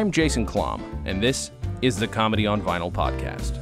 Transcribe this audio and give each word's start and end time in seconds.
I'm 0.00 0.10
Jason 0.12 0.46
Klamm, 0.46 0.82
and 1.04 1.22
this 1.22 1.50
is 1.82 1.96
the 1.96 2.06
Comedy 2.06 2.46
on 2.46 2.62
Vinyl 2.62 2.90
podcast. 2.90 3.54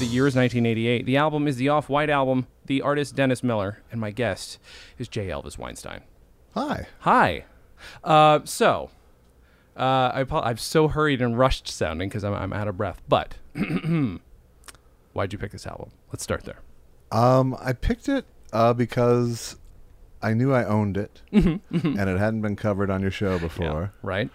The 0.00 0.06
year 0.06 0.26
is 0.26 0.34
1988. 0.34 1.06
The 1.06 1.16
album 1.16 1.46
is 1.46 1.56
the 1.56 1.68
Off 1.68 1.88
White 1.88 2.10
album. 2.10 2.46
The 2.66 2.82
artist 2.82 3.14
Dennis 3.14 3.42
Miller, 3.42 3.82
and 3.92 4.00
my 4.00 4.10
guest 4.10 4.58
is 4.98 5.08
J. 5.08 5.28
Elvis 5.28 5.56
Weinstein. 5.56 6.00
Hi. 6.54 6.86
Hi. 7.00 7.44
Uh, 8.02 8.40
so, 8.44 8.90
uh, 9.76 9.80
I 10.14 10.24
I'm 10.30 10.56
so 10.58 10.88
hurried 10.88 11.20
and 11.22 11.38
rushed 11.38 11.68
sounding 11.68 12.08
because 12.08 12.24
I'm, 12.24 12.34
I'm 12.34 12.52
out 12.52 12.68
of 12.68 12.76
breath. 12.76 13.02
But 13.08 13.34
why'd 15.12 15.32
you 15.32 15.38
pick 15.38 15.52
this 15.52 15.66
album? 15.66 15.90
Let's 16.12 16.22
start 16.22 16.44
there. 16.44 16.58
Um, 17.12 17.56
I 17.60 17.72
picked 17.72 18.08
it 18.08 18.24
uh, 18.52 18.72
because 18.72 19.56
I 20.22 20.34
knew 20.34 20.52
I 20.52 20.64
owned 20.64 20.96
it, 20.96 21.22
and 21.32 21.60
it 21.70 22.18
hadn't 22.18 22.42
been 22.42 22.56
covered 22.56 22.90
on 22.90 23.02
your 23.02 23.10
show 23.10 23.38
before. 23.38 23.92
Right? 24.02 24.30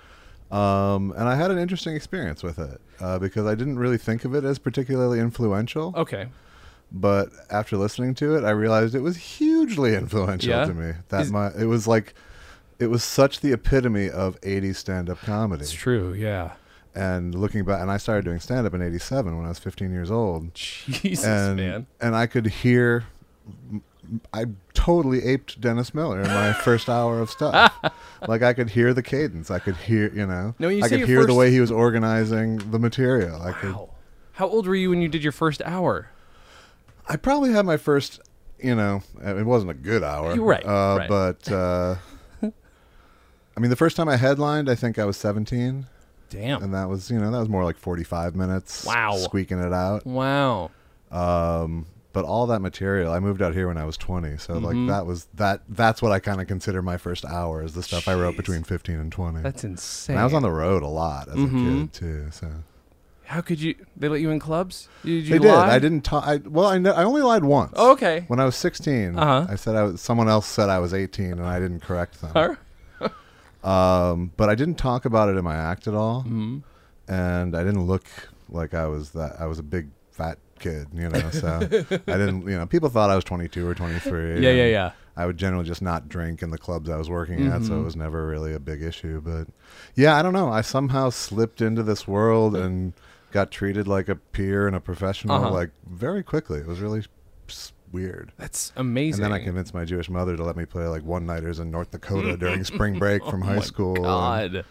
Um, 0.52 1.11
and 1.16 1.30
I 1.30 1.35
had 1.35 1.52
an 1.52 1.59
interesting 1.59 1.95
experience 1.95 2.41
with 2.41 2.58
it 2.58 2.81
uh, 2.99 3.19
because 3.19 3.45
I 3.45 3.53
didn't 3.55 3.77
really 3.77 3.97
think 3.99 4.25
of 4.25 4.33
it 4.33 4.44
as 4.44 4.58
particularly 4.58 5.19
influential. 5.19 5.94
Okay. 5.95 6.27
But 6.91 7.30
after 7.52 7.77
listening 7.77 8.16
to 8.16 8.35
it, 8.35 8.44
I 8.44 8.49
realized 8.49 8.95
it 8.95 9.02
was 9.02 9.16
hugely 9.17 9.94
influential 9.94 10.49
Yeah? 10.49 10.66
to 10.66 10.73
me. 10.73 10.94
That 11.09 11.21
Is- 11.21 11.31
my 11.31 11.52
it 11.55 11.66
was 11.66 11.88
like, 11.88 12.16
it 12.79 12.88
was 12.88 13.03
such 13.03 13.41
the 13.41 13.51
epitome 13.53 14.09
of 14.09 14.39
'80s 14.41 14.75
stand-up 14.77 15.19
comedy. 15.19 15.63
It's 15.63 15.71
true. 15.71 16.13
Yeah. 16.13 16.53
And 16.95 17.35
looking 17.35 17.63
back, 17.65 17.81
and 17.81 17.91
I 17.91 17.97
started 17.97 18.25
doing 18.25 18.39
stand-up 18.39 18.73
in 18.73 18.81
'87 18.81 19.35
when 19.38 19.45
I 19.45 19.49
was 19.49 19.59
15 19.59 19.91
years 19.91 20.09
old. 20.09 20.53
Jesus, 20.53 21.25
and 21.25 21.58
man. 21.58 21.88
and 22.02 22.16
I 22.16 22.25
could 22.27 22.47
hear. 22.47 23.05
I 24.33 24.45
totally 24.73 25.23
aped 25.23 25.61
Dennis 25.61 25.94
Miller 25.94 26.21
in 26.21 26.27
my 26.27 26.52
first 26.63 26.89
hour 26.89 27.19
of 27.19 27.30
stuff. 27.30 27.71
like 28.27 28.41
I 28.41 28.53
could 28.53 28.71
hear 28.71 28.91
the 28.93 29.03
cadence. 29.03 29.52
I 29.52 29.59
could 29.59 29.75
hear, 29.75 30.11
you 30.11 30.25
know, 30.25 30.55
Now, 30.58 30.69
you 30.69 30.83
I 30.83 30.89
could 30.89 31.02
hear 31.05 31.25
the 31.27 31.36
way 31.36 31.52
he 31.52 31.59
was 31.59 31.69
organizing 31.69 32.58
the 32.71 32.80
material. 32.80 33.39
I 33.41 33.52
could. 33.52 33.73
Wow. 33.73 33.89
How 34.33 34.47
old 34.47 34.66
were 34.67 34.73
you 34.75 34.89
when 34.89 35.02
you 35.02 35.09
did 35.09 35.21
your 35.21 35.31
first 35.33 35.61
hour? 35.64 36.09
I 37.08 37.17
probably 37.17 37.52
had 37.52 37.66
my 37.66 37.77
first. 37.77 38.19
You 38.58 38.75
know, 38.75 39.02
it 39.23 39.45
wasn't 39.45 39.71
a 39.71 39.75
good 39.75 40.03
hour, 40.03 40.36
You're 40.36 40.43
right, 40.43 40.66
Uh, 40.66 40.95
right. 40.99 41.08
But 41.08 41.49
uh, 41.52 41.95
I 43.59 43.61
mean, 43.61 43.69
the 43.69 43.75
first 43.75 43.97
time 43.97 44.07
I 44.07 44.15
headlined, 44.15 44.69
I 44.69 44.75
think 44.75 44.97
I 44.97 45.03
was 45.03 45.17
17, 45.17 45.85
Damn. 46.29 46.63
and 46.63 46.73
that 46.73 46.88
was, 46.88 47.11
you 47.11 47.19
know, 47.19 47.29
that 47.29 47.39
was 47.39 47.49
more 47.49 47.65
like 47.65 47.75
45 47.77 48.33
minutes. 48.33 48.85
Wow. 48.85 49.17
squeaking 49.17 49.59
it 49.59 49.73
out. 49.73 50.05
wow. 50.05 50.71
um 51.11 51.85
but 52.13 52.23
all 52.25 52.47
that 52.47 52.59
material 52.59 53.11
i 53.11 53.19
moved 53.19 53.41
out 53.41 53.53
here 53.53 53.67
when 53.67 53.77
i 53.77 53.83
was 53.85 53.95
20 53.97 54.37
so 54.37 54.53
Mm-hmm. 54.55 54.65
like 54.65 54.87
that 54.95 55.05
was 55.05 55.27
that 55.35 55.61
that's 55.69 56.02
what 56.02 56.11
i 56.11 56.19
kind 56.19 56.39
of 56.41 56.47
consider 56.47 56.81
my 56.81 56.97
first 56.97 57.23
hour 57.25 57.63
is 57.63 57.73
the 57.73 57.81
stuff 57.83 58.07
i 58.07 58.13
wrote 58.15 58.35
between 58.37 58.63
15 58.63 58.95
and 58.99 59.11
20 59.11 59.41
That's 59.41 59.63
insane. 59.63 60.15
and 60.15 60.21
i 60.21 60.23
was 60.23 60.33
on 60.33 60.41
the 60.43 60.52
road 60.52 60.81
a 60.83 60.87
lot 60.87 61.27
as 61.27 61.35
Mhm. 61.35 61.45
a 61.47 61.81
kid 61.81 61.93
too 61.93 62.27
so 62.31 62.47
How 63.25 63.41
could 63.41 63.59
you? 63.61 63.75
They 63.95 64.07
let 64.09 64.21
you 64.21 64.31
in 64.31 64.39
clubs? 64.39 64.87
Did 65.03 65.09
you 65.27 65.39
they 65.39 65.39
did 65.39 65.52
i 65.53 65.77
didn't 65.80 66.02
talk 66.02 66.23
I, 66.25 66.37
well 66.37 66.67
I, 66.67 66.80
kn- 66.80 66.95
I 66.95 67.03
only 67.03 67.21
lied 67.21 67.43
once 67.43 67.73
Oh, 67.75 67.91
okay. 67.91 68.25
when 68.27 68.39
i 68.39 68.45
was 68.45 68.55
16 68.55 69.17
Uh-huh. 69.17 69.45
i 69.49 69.55
said 69.55 69.75
i 69.75 69.83
was 69.83 69.99
someone 70.02 70.27
else 70.30 70.47
said 70.47 70.69
i 70.69 70.77
was 70.80 70.93
18 70.93 71.33
and 71.33 71.41
i 71.45 71.59
didn't 71.59 71.81
correct 71.81 72.21
them 72.21 72.31
Huh? 72.33 72.55
Um 73.63 74.31
but 74.38 74.49
i 74.49 74.55
didn't 74.55 74.75
talk 74.77 75.05
about 75.05 75.29
it 75.29 75.35
in 75.38 75.43
my 75.43 75.55
act 75.55 75.88
at 75.88 75.93
all 75.93 76.23
Mhm. 76.23 76.63
and 77.07 77.55
I 77.55 77.63
didn't 77.63 77.85
look 77.88 78.05
like 78.49 78.73
I 78.73 78.85
was 78.88 79.11
that. 79.11 79.35
I 79.39 79.45
was 79.45 79.59
a 79.59 79.63
big 79.63 79.89
fat 80.11 80.38
kid, 80.59 80.88
you 80.93 81.07
know. 81.09 81.29
So 81.31 81.47
I 81.61 82.17
didn't, 82.17 82.47
you 82.47 82.57
know. 82.57 82.65
People 82.65 82.89
thought 82.89 83.09
I 83.11 83.15
was 83.15 83.23
22 83.23 83.67
or 83.67 83.75
23. 83.75 84.39
Yeah, 84.42 84.49
yeah, 84.52 84.65
yeah. 84.65 84.92
I 85.15 85.25
would 85.27 85.37
generally 85.37 85.65
just 85.65 85.81
not 85.81 86.09
drink 86.09 86.42
in 86.42 86.49
the 86.52 86.58
clubs 86.58 86.89
I 86.89 86.98
was 86.98 87.09
working 87.09 87.45
at, 87.48 87.64
so 87.64 87.80
it 87.80 87.83
was 87.83 87.95
never 87.95 88.25
really 88.27 88.53
a 88.53 88.59
big 88.59 88.81
issue. 88.81 89.21
But 89.21 89.48
yeah, 89.95 90.15
I 90.17 90.21
don't 90.23 90.33
know. 90.33 90.49
I 90.49 90.61
somehow 90.61 91.09
slipped 91.11 91.61
into 91.61 91.83
this 91.83 92.08
world 92.08 92.55
and 92.55 92.93
got 93.31 93.52
treated 93.52 93.87
like 93.87 94.08
a 94.09 94.15
peer 94.15 94.65
and 94.67 94.75
a 94.75 94.80
professional 94.80 95.36
Uh-huh. 95.37 95.52
like 95.52 95.69
very 95.87 96.23
quickly. 96.23 96.59
It 96.59 96.67
was 96.67 96.80
really 96.80 97.03
weird. 97.92 98.32
That's 98.38 98.72
amazing. 98.76 99.23
And 99.23 99.33
then 99.33 99.39
I 99.42 99.44
convinced 99.44 99.73
my 99.73 99.86
Jewish 99.86 100.10
mother 100.10 100.36
to 100.38 100.44
let 100.44 100.55
me 100.55 100.66
play 100.66 100.86
like 100.88 101.04
one 101.04 101.26
nighters 101.26 101.60
in 101.60 101.72
North 101.72 101.92
Dakota 101.92 102.38
during 102.39 102.64
spring 102.64 102.98
break 103.00 103.23
from 103.26 103.44
Oh 103.44 103.48
high 103.48 103.55
my 103.55 103.61
school. 103.61 103.95
and- 103.95 104.04
God. 104.05 104.66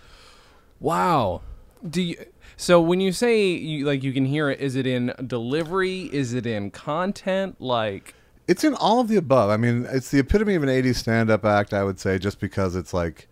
Wow. 0.81 1.43
Do 1.89 2.03
you? 2.03 2.17
So 2.57 2.81
when 2.81 3.01
you 3.01 3.13
say 3.13 3.47
you 3.53 3.85
like 3.87 4.03
you 4.03 4.13
can 4.13 4.25
hear 4.25 4.51
it, 4.51 4.61
is 4.61 4.75
it 4.77 4.87
in 4.87 5.13
delivery? 5.27 6.03
Is 6.13 6.35
it 6.35 6.47
in 6.47 6.71
content? 6.71 7.61
Like, 7.61 8.15
It's 8.49 8.65
in 8.65 8.75
all 8.75 9.01
of 9.01 9.09
the 9.09 9.17
above. 9.17 9.51
I 9.51 9.57
mean, 9.57 9.87
it's 9.91 10.11
the 10.11 10.19
epitome 10.19 10.55
of 10.55 10.63
an 10.63 10.69
80s 10.69 10.97
stand 10.97 11.31
up 11.31 11.45
act, 11.45 11.73
I 11.73 11.85
would 11.85 12.01
say, 12.01 12.19
just 12.19 12.41
because 12.41 12.75
it's 12.75 12.93
like, 12.93 13.29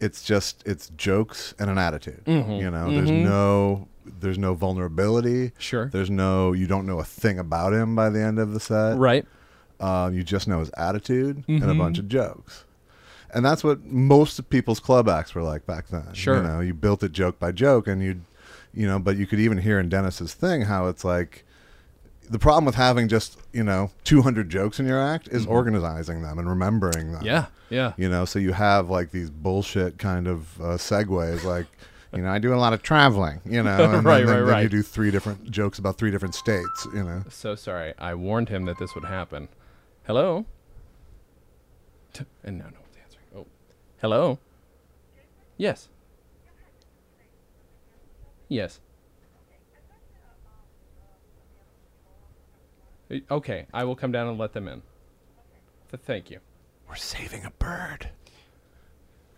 it's 0.00 0.22
just, 0.22 0.62
it's 0.66 0.88
jokes 0.90 1.54
and 1.58 1.68
an 1.68 1.78
attitude. 1.78 2.22
Mhm. 2.24 2.60
You 2.60 2.70
know, 2.70 2.90
there's 2.90 3.10
Mhm. 3.10 3.24
no, 3.24 3.88
there's 4.04 4.38
no 4.38 4.54
vulnerability. 4.54 5.52
sure, 5.58 5.86
There's 5.92 6.10
no, 6.10 6.52
you 6.52 6.66
don't 6.66 6.86
know 6.86 6.98
a 6.98 7.04
thing 7.04 7.38
about 7.38 7.72
him 7.72 7.94
by 7.94 8.10
the 8.10 8.20
end 8.22 8.38
of 8.38 8.52
the 8.52 8.60
set. 8.60 8.98
right? 8.98 9.26
Um, 9.80 10.14
you 10.14 10.22
just 10.22 10.46
know 10.46 10.60
his 10.60 10.70
attitude 10.76 11.42
and 11.48 11.62
a 11.64 11.66
Mhm. 11.74 11.78
bunch 11.78 11.98
of 11.98 12.08
jokes. 12.08 12.64
And 13.34 13.44
that's 13.44 13.64
what 13.64 13.84
most 13.84 14.48
people's 14.50 14.78
club 14.80 15.08
acts 15.08 15.34
were 15.34 15.42
like 15.42 15.66
back 15.66 15.88
then. 15.88 16.12
Sure. 16.12 16.36
You 16.36 16.42
know, 16.42 16.60
you 16.60 16.74
built 16.74 17.02
it 17.02 17.12
joke 17.12 17.38
by 17.38 17.50
joke 17.52 17.86
and 17.88 18.02
you, 18.02 18.20
you 18.74 18.86
know, 18.86 18.98
but 18.98 19.16
you 19.16 19.26
could 19.26 19.40
even 19.40 19.58
hear 19.58 19.80
in 19.80 19.88
Dennis's 19.88 20.34
thing 20.34 20.62
how 20.62 20.86
it's 20.86 21.04
like, 21.04 21.44
the 22.30 22.38
problem 22.38 22.64
with 22.64 22.76
having 22.76 23.08
just 23.08 23.36
you 23.52 23.64
know 23.64 23.90
200 24.04 24.48
jokes 24.48 24.78
in 24.78 24.86
your 24.86 24.98
act 25.02 25.28
is 25.28 25.44
organizing 25.44 26.22
them 26.22 26.38
and 26.38 26.48
remembering 26.48 27.10
them 27.12 27.16
Mm-hmm. 27.22 27.26
Yeah, 27.26 27.46
yeah. 27.68 27.92
you 27.98 28.08
know 28.08 28.24
so 28.24 28.38
you 28.38 28.52
have 28.52 28.88
like 28.88 29.10
these 29.10 29.28
bullshit 29.28 29.98
kind 29.98 30.26
of 30.28 30.58
uh, 30.60 30.64
segues 30.78 31.42
like 31.44 31.66
you 32.14 32.20
know 32.22 32.30
i 32.30 32.38
do 32.38 32.52
a 32.52 32.56
lot 32.56 32.72
of 32.72 32.82
traveling 32.82 33.40
you 33.44 33.62
know 33.62 33.84
and 33.94 34.04
Right, 34.04 34.18
then, 34.18 34.28
right, 34.28 34.36
then 34.40 34.44
right. 34.46 34.62
you 34.62 34.68
do 34.68 34.82
three 34.82 35.10
different 35.10 35.50
jokes 35.50 35.78
about 35.78 35.96
three 35.98 36.10
different 36.10 36.34
states 36.34 36.86
you 36.94 37.02
know 37.02 37.24
So 37.30 37.54
sorry. 37.54 37.94
I 37.98 38.14
warned 38.14 38.48
him 38.48 38.64
that 38.66 38.78
this 38.78 38.94
would 38.94 39.04
happen. 39.04 39.48
Hello. 40.06 40.44
T- 42.12 42.24
and 42.44 42.58
now 42.58 42.66
no 42.66 42.80
one's 42.80 42.96
answering. 43.02 43.24
Oh, 43.36 43.46
hello. 44.00 44.38
Yes. 45.56 45.88
Yes. 48.48 48.80
Uh, 53.10 53.16
Okay, 53.30 53.66
I 53.72 53.84
will 53.84 53.96
come 53.96 54.12
down 54.12 54.28
and 54.28 54.38
let 54.38 54.52
them 54.52 54.68
in. 54.68 54.82
Th- 55.90 56.02
thank 56.02 56.30
you. 56.30 56.40
we're 56.88 56.94
saving 56.96 57.44
a 57.44 57.50
bird 57.50 58.10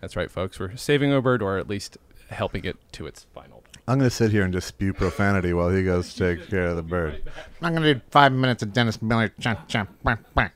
That's 0.00 0.16
right, 0.16 0.30
folks. 0.30 0.58
We're 0.58 0.76
saving 0.76 1.12
a 1.12 1.20
bird, 1.22 1.42
or 1.42 1.58
at 1.58 1.68
least 1.68 1.98
helping 2.30 2.64
it 2.64 2.76
to 2.92 3.06
its 3.06 3.26
final. 3.34 3.62
i'm 3.86 3.98
going 3.98 4.08
to 4.08 4.14
sit 4.14 4.30
here 4.30 4.42
and 4.44 4.52
just 4.52 4.66
spew 4.68 4.92
profanity 4.92 5.52
while 5.52 5.70
he 5.70 5.82
goes 5.84 6.14
to 6.14 6.36
take 6.36 6.48
care 6.48 6.66
of 6.66 6.76
the 6.76 6.82
bird 6.82 7.22
I'm 7.62 7.74
gonna 7.74 7.94
do 7.94 8.00
five 8.10 8.32
minutes 8.32 8.62
of 8.62 8.72
Dennis 8.72 9.00
Miller. 9.00 9.32
Cha 9.40 9.54
cha. 9.68 9.86
Bah, 10.02 10.16
bah. 10.34 10.48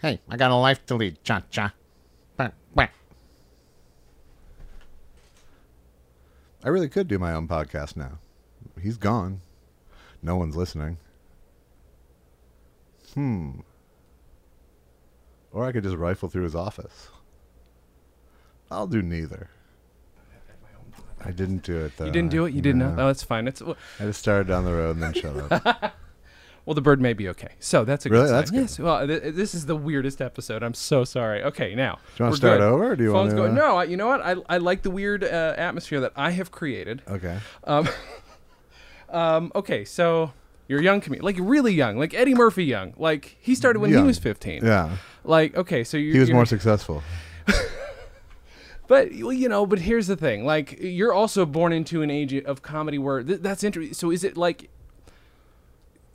Hey, 0.00 0.20
I 0.28 0.36
got 0.36 0.50
a 0.50 0.54
life 0.54 0.84
to 0.86 0.94
lead. 0.94 1.22
Cha 1.24 1.42
cha. 1.50 1.72
Bah, 2.36 2.50
bah. 2.74 2.86
i 6.64 6.68
really 6.68 6.88
could 6.88 7.06
do 7.06 7.18
my 7.18 7.32
own 7.32 7.46
podcast 7.46 7.96
now 7.96 8.18
he's 8.82 8.96
gone 8.96 9.40
no 10.22 10.36
one's 10.36 10.56
listening 10.56 10.98
hmm 13.14 13.60
or 15.52 15.64
i 15.64 15.72
could 15.72 15.84
just 15.84 15.96
rifle 15.96 16.28
through 16.28 16.42
his 16.42 16.54
office 16.56 17.08
i'll 18.70 18.86
do 18.88 19.00
neither 19.00 19.48
i 21.26 21.30
didn't 21.32 21.62
do 21.62 21.84
it 21.84 21.92
though 21.96 22.04
you 22.06 22.10
didn't 22.12 22.30
do 22.30 22.44
it. 22.46 22.54
You 22.54 22.62
didn't 22.62 22.78
know. 22.78 22.90
No. 22.90 22.96
No, 22.96 23.06
that's 23.08 23.22
fine. 23.22 23.48
It's 23.48 23.60
well, 23.60 23.76
i 24.00 24.04
just 24.04 24.20
started 24.20 24.46
down 24.48 24.64
the 24.64 24.72
road 24.72 24.96
and 24.96 25.02
then 25.02 25.12
shut 25.12 25.52
up 25.52 25.94
well, 26.66 26.74
the 26.74 26.80
bird 26.80 27.00
may 27.00 27.12
be 27.12 27.28
okay. 27.28 27.50
So 27.60 27.84
that's 27.84 28.06
a 28.06 28.08
Really? 28.08 28.24
good 28.24 28.28
sign. 28.28 28.36
That's 28.38 28.50
good. 28.50 28.60
Yes. 28.62 28.78
Well, 28.80 29.06
th- 29.06 29.34
this 29.34 29.54
is 29.54 29.66
the 29.66 29.76
weirdest 29.76 30.20
episode. 30.20 30.64
I'm 30.64 30.74
so 30.74 31.04
sorry. 31.04 31.42
Okay, 31.44 31.76
now 31.76 31.98
do 32.16 32.18
you 32.18 32.24
want 32.24 32.32
to 32.34 32.36
start 32.38 32.58
good. 32.58 32.66
over 32.66 32.90
or 32.92 32.96
do 32.96 33.04
you 33.04 33.12
want 33.12 33.30
to 33.30 33.36
going. 33.36 33.54
No, 33.54 33.76
I, 33.76 33.84
you 33.84 33.96
know 33.96 34.08
what? 34.08 34.20
I, 34.20 34.34
I 34.48 34.58
like 34.58 34.82
the 34.82 34.90
weird 34.90 35.22
uh, 35.22 35.54
atmosphere 35.56 36.00
that 36.00 36.12
I 36.16 36.30
have 36.32 36.50
created. 36.50 37.02
okay 37.08 37.38
Um, 37.64 37.88
um, 39.10 39.52
okay, 39.54 39.84
so 39.84 40.32
you're 40.66 40.80
a 40.80 40.82
young 40.82 41.00
comedian, 41.00 41.24
like 41.24 41.36
really 41.38 41.72
young, 41.72 41.98
like 41.98 42.14
Eddie 42.14 42.34
Murphy 42.34 42.64
young. 42.64 42.94
Like 42.96 43.36
he 43.40 43.54
started 43.54 43.78
when 43.78 43.90
he 43.92 43.98
was 43.98 44.18
15. 44.18 44.64
yeah 44.64 44.96
Like 45.22 45.56
okay, 45.56 45.84
so 45.84 45.96
you 45.96 46.12
he 46.12 46.18
was 46.18 46.30
more 46.32 46.46
successful 46.46 47.02
But 48.88 49.12
you 49.12 49.48
know, 49.48 49.66
but 49.66 49.80
here's 49.80 50.06
the 50.06 50.16
thing: 50.16 50.44
like 50.44 50.78
you're 50.80 51.12
also 51.12 51.44
born 51.46 51.72
into 51.72 52.02
an 52.02 52.10
age 52.10 52.34
of 52.34 52.62
comedy 52.62 52.98
where 52.98 53.22
th- 53.22 53.40
that's 53.40 53.64
interesting. 53.64 53.94
So 53.94 54.10
is 54.10 54.22
it 54.24 54.36
like 54.36 54.70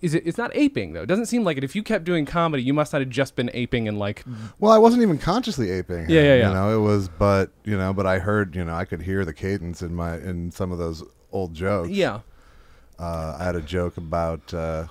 is 0.02 0.16
it? 0.16 0.26
It's 0.26 0.38
not 0.38 0.52
aping 0.56 0.94
though. 0.94 1.04
It 1.04 1.06
doesn't 1.08 1.28
seem 1.28 1.44
like 1.44 1.58
it. 1.58 1.64
If 1.64 1.76
you 1.76 1.84
kept 1.84 2.06
doing 2.06 2.26
comedy, 2.26 2.64
you 2.64 2.74
must 2.74 2.92
not 2.94 3.02
have 3.02 3.10
just 3.10 3.36
been 3.36 3.52
aping 3.54 3.88
and 3.88 4.00
like. 4.00 4.24
Well, 4.60 4.72
I 4.72 4.78
wasn't 4.80 5.04
even 5.04 5.18
consciously 5.20 5.70
aping. 5.70 6.06
Him, 6.06 6.10
Yeah, 6.10 6.22
yeah, 6.22 6.36
yeah. 6.36 6.48
You 6.48 6.54
know, 6.56 6.76
it 6.76 6.82
was, 6.82 7.08
but 7.08 7.52
you 7.66 7.78
know, 7.78 7.94
but 7.94 8.08
I 8.08 8.18
heard, 8.20 8.56
you 8.56 8.64
know, 8.66 8.74
I 8.74 8.86
could 8.86 9.02
hear 9.04 9.26
the 9.26 9.34
cadence 9.34 9.82
in 9.82 9.94
my 9.94 10.16
in 10.18 10.52
some 10.52 10.72
of 10.72 10.78
those 10.80 11.04
old 11.32 11.54
jokes. 11.54 11.90
Yeah. 11.90 12.22
Uh, 12.98 13.36
I 13.40 13.44
had 13.44 13.56
a 13.56 13.62
joke 13.62 13.98
about 13.98 14.54
uh, 14.54 14.88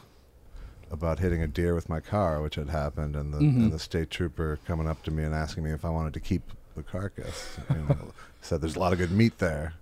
about 0.92 1.18
hitting 1.18 1.42
a 1.42 1.48
deer 1.48 1.74
with 1.74 1.88
my 1.88 1.98
car, 2.00 2.40
which 2.40 2.54
had 2.54 2.68
happened, 2.68 3.16
and 3.16 3.32
the 3.34 3.38
Mm-hmm. 3.38 3.60
and 3.64 3.72
the 3.72 3.78
state 3.80 4.10
trooper 4.10 4.58
coming 4.66 4.86
up 4.88 5.02
to 5.04 5.10
me 5.10 5.24
and 5.24 5.34
asking 5.34 5.64
me 5.64 5.72
if 5.72 5.84
I 5.84 5.90
wanted 5.90 6.14
to 6.14 6.20
keep 6.20 6.42
the 6.74 6.82
carcass. 6.82 7.58
You 7.68 7.76
know, 7.76 8.12
said 8.40 8.60
there's 8.60 8.76
a 8.76 8.78
lot 8.78 8.92
of 8.92 8.98
good 8.98 9.12
meat 9.12 9.38
there. 9.38 9.74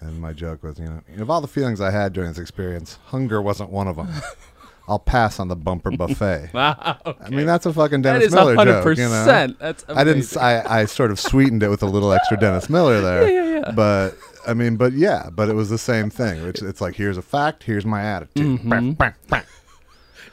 And 0.00 0.20
my 0.20 0.32
joke 0.32 0.62
was, 0.62 0.78
you 0.78 0.86
know, 0.86 1.02
of 1.18 1.30
all 1.30 1.40
the 1.40 1.48
feelings 1.48 1.80
I 1.80 1.90
had 1.90 2.12
during 2.12 2.30
this 2.30 2.38
experience, 2.38 2.98
hunger 3.06 3.42
wasn't 3.42 3.70
one 3.70 3.88
of 3.88 3.96
them. 3.96 4.08
I'll 4.88 4.98
pass 4.98 5.38
on 5.38 5.48
the 5.48 5.56
bumper 5.56 5.90
buffet. 5.90 6.50
Wow. 6.54 6.98
I 7.20 7.28
mean, 7.28 7.46
that's 7.46 7.66
a 7.66 7.72
fucking 7.72 8.02
Dennis 8.02 8.28
is 8.28 8.34
Miller 8.34 8.54
hundred 8.56 8.82
joke. 8.82 8.96
You 8.96 9.08
know? 9.08 9.54
That's 9.58 9.84
I 9.88 10.02
didn't. 10.02 10.36
I, 10.36 10.80
I 10.80 10.84
sort 10.86 11.10
of 11.10 11.20
sweetened 11.20 11.62
it 11.62 11.68
with 11.68 11.82
a 11.82 11.86
little 11.86 12.12
extra 12.12 12.38
Dennis 12.38 12.70
Miller 12.70 13.00
there. 13.00 13.28
Yeah, 13.28 13.42
yeah, 13.42 13.60
yeah. 13.66 13.72
But 13.72 14.16
I 14.46 14.54
mean, 14.54 14.76
but 14.76 14.94
yeah, 14.94 15.28
but 15.30 15.50
it 15.50 15.54
was 15.54 15.68
the 15.68 15.78
same 15.78 16.08
thing. 16.08 16.42
Which 16.44 16.62
it's 16.62 16.80
like, 16.80 16.94
here's 16.94 17.18
a 17.18 17.22
fact, 17.22 17.64
here's 17.64 17.84
my 17.84 18.02
attitude. 18.02 18.60
Mm-hmm. 18.60 19.34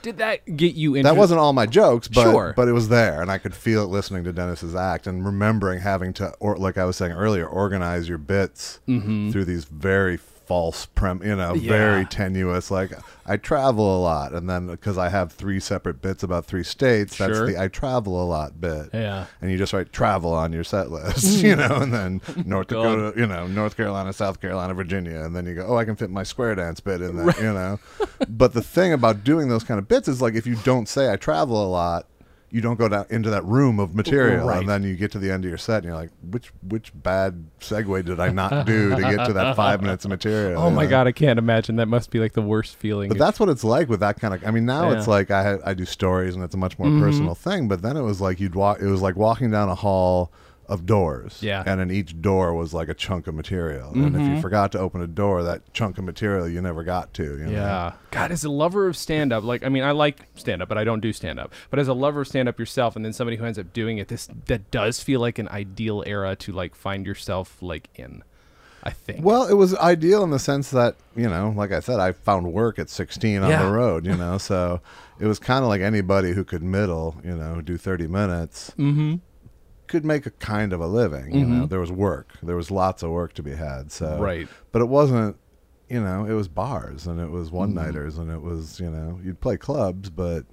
Did 0.06 0.18
that 0.18 0.56
get 0.56 0.76
you 0.76 0.94
into 0.94 1.10
That 1.10 1.18
wasn't 1.18 1.40
all 1.40 1.52
my 1.52 1.66
jokes, 1.66 2.08
but 2.08 2.22
Sure. 2.22 2.54
but 2.56 2.68
it 2.68 2.74
was 2.74 2.90
there, 2.90 3.24
and 3.24 3.32
I 3.32 3.40
could 3.40 3.56
feel 3.56 3.82
it 3.82 3.88
listening 3.88 4.24
to 4.26 4.32
Dennis's 4.32 4.76
act 4.76 5.08
and 5.08 5.26
remembering 5.26 5.80
having 5.80 6.14
to, 6.14 6.32
or 6.40 6.56
like 6.58 6.78
I 6.78 6.86
was 6.86 6.96
saying 6.96 7.14
earlier, 7.14 7.48
organize 7.48 8.08
your 8.08 8.20
bits 8.20 8.82
mm-hmm. 8.88 9.32
through 9.32 9.46
these 9.46 9.66
very 9.66 10.18
false 10.46 10.86
prem, 10.86 11.22
you 11.24 11.36
know, 11.36 11.54
Yeah. 11.54 11.70
very 11.70 12.06
tenuous. 12.06 12.70
Like 12.72 12.92
I 13.26 13.38
travel 13.38 13.98
a 13.98 14.02
lot, 14.02 14.34
and 14.34 14.50
then 14.50 14.68
because 14.68 14.98
I 14.98 15.10
have 15.10 15.32
three 15.32 15.60
separate 15.60 16.02
bits 16.02 16.24
about 16.24 16.46
three 16.46 16.64
states, 16.64 17.18
that's 17.18 17.34
Sure. 17.36 17.48
the 17.48 17.58
I 17.62 17.68
travel 17.68 18.22
a 18.22 18.26
lot 18.26 18.60
bit. 18.62 18.90
Yeah. 18.94 19.26
and 19.42 19.52
you 19.52 19.58
just 19.58 19.74
write 19.74 19.92
travel 19.92 20.34
on 20.34 20.54
your 20.54 20.64
set 20.64 20.92
list, 20.92 21.24
you 21.44 21.56
know, 21.56 21.78
and 21.82 21.94
then 21.94 22.22
North. 22.46 22.68
Dakota, 22.68 23.20
you 23.20 23.26
know, 23.28 23.48
North 23.48 23.76
Carolina, 23.78 24.14
South 24.14 24.40
Carolina, 24.42 24.74
Virginia, 24.74 25.22
and 25.24 25.36
then 25.36 25.46
you 25.46 25.56
go, 25.56 25.66
oh, 25.68 25.78
I 25.78 25.86
can 25.86 25.96
fit 25.96 26.10
my 26.10 26.24
square 26.24 26.56
dance 26.56 26.80
bit 26.80 27.02
in 27.02 27.18
that, 27.26 27.38
you 27.38 27.54
know. 27.54 27.80
but 28.30 28.54
the 28.54 28.62
thing 28.62 28.94
about 28.94 29.24
doing 29.24 29.50
those 29.50 29.64
kind 29.64 29.80
of 29.80 29.88
bits 29.88 30.08
is 30.08 30.22
like 30.22 30.36
if 30.36 30.46
you 30.48 30.56
don't 30.64 30.88
say 30.88 31.12
I 31.12 31.16
travel 31.16 31.64
a 31.66 31.70
lot, 31.70 32.08
you 32.56 32.62
don't 32.62 32.80
go 32.80 32.88
down 32.88 33.06
into 33.10 33.30
that 33.30 33.44
room 33.44 33.80
of 33.80 33.94
material, 33.94 34.48
Right. 34.48 34.60
and 34.60 34.70
then 34.70 34.82
you 34.84 34.96
get 34.96 35.12
to 35.12 35.20
the 35.20 35.30
end 35.30 35.44
of 35.44 35.50
your 35.50 35.58
set, 35.58 35.78
and 35.78 35.86
you're 35.86 35.94
like, 35.96 36.10
which 36.32 36.54
which 36.68 36.92
bad 36.96 37.46
segue 37.60 38.06
did 38.06 38.20
I 38.22 38.30
not 38.30 38.66
do 38.66 38.92
to 38.96 39.02
get 39.02 39.26
to 39.26 39.34
that 39.34 39.58
five 39.58 39.82
minutes 39.82 40.06
of 40.06 40.10
material? 40.10 40.62
Oh 40.62 40.70
my 40.70 40.86
know? 40.86 40.90
god, 40.90 41.08
I 41.08 41.12
can't 41.12 41.38
imagine. 41.38 41.76
That 41.76 41.88
must 41.90 42.12
be 42.12 42.20
like 42.20 42.32
the 42.34 42.42
worst 42.42 42.78
feeling. 42.78 43.10
But 43.10 43.18
that's 43.18 43.40
what 43.42 43.50
it's 43.50 43.66
like 43.66 43.90
with 43.90 44.00
that 44.00 44.22
kind 44.22 44.34
of. 44.34 44.46
I 44.48 44.52
mean, 44.52 44.66
now 44.66 44.92
it's 44.92 45.08
like 45.08 45.32
I 45.32 45.58
I 45.66 45.74
do 45.74 45.84
stories 45.86 46.34
and 46.34 46.44
it's 46.46 46.56
a 46.56 46.58
much 46.58 46.80
more 46.80 46.88
Mhm. 46.88 47.02
personal 47.02 47.36
thing. 47.36 47.68
But 47.68 47.82
then 47.82 47.98
it 47.98 48.04
was 48.04 48.22
like 48.22 48.40
you'd 48.40 48.56
walk. 48.56 48.80
It 48.82 48.88
was 48.88 49.02
like 49.02 49.16
walking 49.18 49.52
down 49.52 49.68
a 49.68 49.76
hall 49.76 50.32
of 50.68 50.86
doors. 50.86 51.38
Yeah. 51.42 51.64
And 51.66 51.80
in 51.80 51.92
each 51.92 52.22
door 52.22 52.54
was 52.54 52.74
like 52.74 52.90
a 52.90 52.94
chunk 52.94 53.28
of 53.28 53.36
material. 53.36 53.92
And 53.94 54.16
if 54.16 54.22
you 54.22 54.28
Mhm. 54.30 54.42
forgot 54.42 54.72
to 54.74 54.80
open 54.80 55.02
a 55.02 55.08
door, 55.08 55.44
that 55.44 55.62
chunk 55.74 55.98
of 55.98 56.04
material 56.04 56.48
you 56.48 56.62
never 56.62 56.84
got 56.84 57.14
to. 57.16 57.24
You 57.24 57.46
know? 57.46 57.52
Yeah. 57.52 57.94
God, 58.12 58.32
as 58.32 58.44
a 58.44 58.50
lover 58.50 58.88
of 58.88 58.98
stand 58.98 59.32
up, 59.32 59.44
like 59.44 59.64
I 59.64 59.70
mean, 59.70 59.84
I 59.84 59.92
like 59.92 60.28
stand 60.36 60.62
up, 60.62 60.70
but 60.70 60.78
I 60.78 60.84
don't 60.84 61.02
do 61.02 61.14
stand 61.14 61.40
up. 61.40 61.54
But 61.70 61.80
as 61.80 61.88
a 61.88 61.94
lover 61.94 62.22
of 62.22 62.28
stand 62.28 62.50
up 62.50 62.58
yourself 62.60 62.96
and 62.96 63.06
then 63.06 63.14
somebody 63.14 63.38
who 63.38 63.46
ends 63.46 63.60
up 63.60 63.74
doing 63.74 63.98
it, 63.98 64.08
this 64.08 64.28
that 64.48 64.72
does 64.72 65.00
feel 65.02 65.20
like 65.20 65.38
an 65.40 65.48
ideal 65.50 66.04
era 66.06 66.36
to 66.38 66.52
like 66.52 66.76
find 66.76 67.06
yourself 67.06 67.58
like 67.62 67.90
in. 67.96 68.24
I 68.88 68.92
think. 68.92 69.26
Well, 69.26 69.48
it 69.48 69.56
was 69.56 69.74
ideal 69.78 70.24
in 70.24 70.30
the 70.30 70.38
sense 70.38 70.70
that 70.70 70.96
you 71.16 71.28
know, 71.28 71.52
like 71.58 71.72
I 71.72 71.80
said, 71.80 72.00
I 72.00 72.12
found 72.12 72.54
work 72.54 72.78
at 72.78 72.88
16 72.88 73.42
on 73.42 73.50
Yeah. 73.50 73.64
the 73.64 73.72
road. 73.72 74.06
You 74.06 74.16
know, 74.16 74.38
so 74.50 74.80
it 75.20 75.26
was 75.26 75.40
kind 75.40 75.64
of 75.64 75.70
like 75.70 75.82
anybody 75.82 76.34
who 76.34 76.44
could 76.44 76.62
middle. 76.62 77.16
You 77.24 77.36
know, 77.36 77.62
do 77.62 77.78
30 77.78 78.06
minutes. 78.06 78.72
Mm-hmm. 78.78 79.16
Could 79.88 80.06
make 80.06 80.26
a 80.26 80.32
kind 80.32 80.74
of 80.74 80.82
a 80.82 80.88
living. 80.88 81.34
You 81.34 81.46
know, 81.46 81.66
Mhm. 81.66 81.70
there 81.70 81.80
was 81.80 81.92
work. 81.92 82.34
There 82.44 82.56
was 82.56 82.72
lots 82.72 83.04
of 83.04 83.12
work 83.12 83.34
to 83.34 83.44
be 83.44 83.56
had. 83.56 83.92
So 83.92 84.20
Right. 84.20 84.48
but 84.72 84.82
it 84.82 84.90
wasn't. 84.90 85.38
You 85.90 86.02
know, 86.02 86.26
it 86.26 86.34
was 86.34 86.48
bars 86.48 87.06
and 87.06 87.20
it 87.20 87.30
was 87.30 87.52
one 87.52 87.70
Mm-hmm. 87.70 87.78
nighters 87.78 88.18
and 88.18 88.32
it 88.32 88.42
was 88.42 88.80
you 88.80 88.90
know 88.90 89.20
you'd 89.24 89.40
play 89.40 89.56
clubs, 89.58 90.10
but 90.10 90.46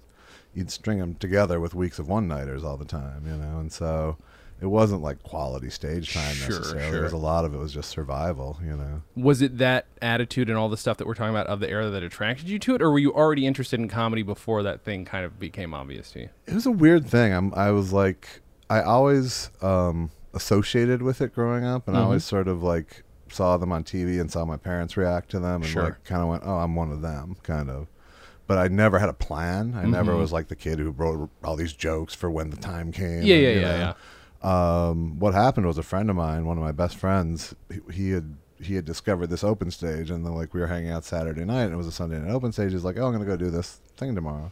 you'd 0.55 0.71
string 0.71 0.99
them 0.99 1.15
together 1.15 1.59
with 1.59 1.75
weeks 1.75 1.99
of 1.99 2.07
one 2.09 2.29
nighters 2.29 2.63
all 2.65 2.77
the 2.77 2.85
time. 2.85 3.23
You 3.27 3.37
know, 3.37 3.59
and 3.59 3.73
so. 3.73 4.17
It 4.61 4.71
wasn't 4.71 5.03
like 5.03 5.21
quality 5.25 5.71
stage 5.71 6.15
time 6.15 6.35
Sure, 6.35 6.51
necessarily. 6.51 6.83
sure. 6.85 6.93
There 6.93 7.03
was 7.03 7.13
a 7.13 7.17
lot 7.17 7.45
of 7.45 7.53
it 7.53 7.57
was 7.57 7.73
just 7.73 7.91
survival, 7.91 8.61
you 8.65 8.77
know. 8.77 9.03
Was 9.17 9.43
it 9.43 9.59
that 9.59 9.87
attitude 10.01 10.49
and 10.49 10.57
all 10.57 10.69
the 10.69 10.77
stuff 10.77 10.99
that 10.99 11.07
we're 11.09 11.15
talking 11.15 11.35
about 11.35 11.49
of 11.49 11.59
the 11.59 11.69
era 11.69 11.91
that 11.91 12.05
attracted 12.05 12.49
you 12.49 12.61
to 12.61 12.77
it, 12.77 12.81
or 12.81 12.93
were 12.93 13.01
you 13.01 13.13
already 13.13 13.45
interested 13.45 13.81
in 13.81 13.89
comedy 13.89 14.23
before 14.23 14.63
that 14.63 14.85
thing 14.85 15.05
kind 15.05 15.25
of 15.25 15.41
became 15.41 15.75
obvious 15.75 16.13
to 16.13 16.21
you? 16.21 16.29
It 16.47 16.55
was 16.55 16.65
a 16.67 16.71
weird 16.71 17.07
thing. 17.07 17.33
I'm, 17.33 17.53
I 17.55 17.73
was 17.73 17.93
like, 17.93 18.42
I 18.73 18.83
always 18.83 19.51
um, 19.61 20.11
associated 20.35 21.03
with 21.03 21.21
it 21.21 21.35
growing 21.35 21.65
up, 21.65 21.87
and 21.89 21.97
I 21.97 22.01
Mhm. 22.01 22.05
always 22.05 22.25
sort 22.25 22.49
of 22.49 22.63
like 22.63 23.03
saw 23.31 23.57
them 23.57 23.73
on 23.73 23.83
TV 23.85 24.19
and 24.21 24.31
saw 24.31 24.45
my 24.45 24.57
parents 24.57 24.97
react 24.97 25.31
to 25.31 25.39
them, 25.41 25.63
and 25.63 25.71
Sure. 25.71 25.83
like 25.85 26.05
kind 26.05 26.23
of 26.23 26.29
went, 26.29 26.43
"Oh, 26.47 26.57
I'm 26.59 26.75
one 26.75 26.91
of 26.91 27.03
them," 27.03 27.37
kind 27.43 27.69
of. 27.71 27.87
But 28.47 28.59
I 28.59 28.69
never 28.69 28.99
had 28.99 29.09
a 29.09 29.15
plan. 29.15 29.75
I 29.77 29.85
never 29.87 30.13
Mhm. 30.13 30.19
was 30.19 30.33
like 30.33 30.49
the 30.49 30.57
kid 30.57 30.79
who 30.79 30.91
wrote 30.91 31.31
all 31.45 31.57
these 31.57 31.73
jokes 31.73 32.15
for 32.15 32.31
when 32.31 32.51
the 32.51 32.57
time 32.57 32.93
came. 32.93 33.23
Yeah, 33.25 33.37
and, 33.37 33.45
yeah, 33.45 33.51
yeah, 33.61 33.77
yeah. 33.79 33.93
Um, 34.89 35.19
what 35.21 35.35
happened 35.35 35.67
was 35.67 35.79
a 35.79 35.83
friend 35.83 36.11
of 36.11 36.17
mine, 36.17 36.45
one 36.47 36.59
of 36.59 36.65
my 36.65 36.73
best 36.73 36.97
friends, 36.97 37.55
he, 37.71 37.81
he 37.93 38.11
had 38.11 38.37
he 38.59 38.75
had 38.77 38.85
discovered 38.85 39.27
this 39.29 39.43
open 39.45 39.71
stage, 39.71 40.11
and 40.11 40.25
then 40.25 40.35
like 40.35 40.55
we 40.55 40.61
were 40.61 40.67
hanging 40.69 40.91
out 40.91 41.05
Saturday 41.05 41.45
night, 41.45 41.65
and 41.65 41.73
it 41.75 41.77
was 41.77 41.87
a 41.89 41.93
Sunday 41.93 42.19
night 42.19 42.31
open 42.31 42.53
stage. 42.53 42.73
He's 42.73 42.85
like, 42.85 42.97
"Oh, 42.97 43.07
I'm 43.07 43.13
gonna 43.13 43.25
go 43.25 43.37
do 43.37 43.51
this 43.51 43.81
thing 43.97 44.15
tomorrow," 44.15 44.51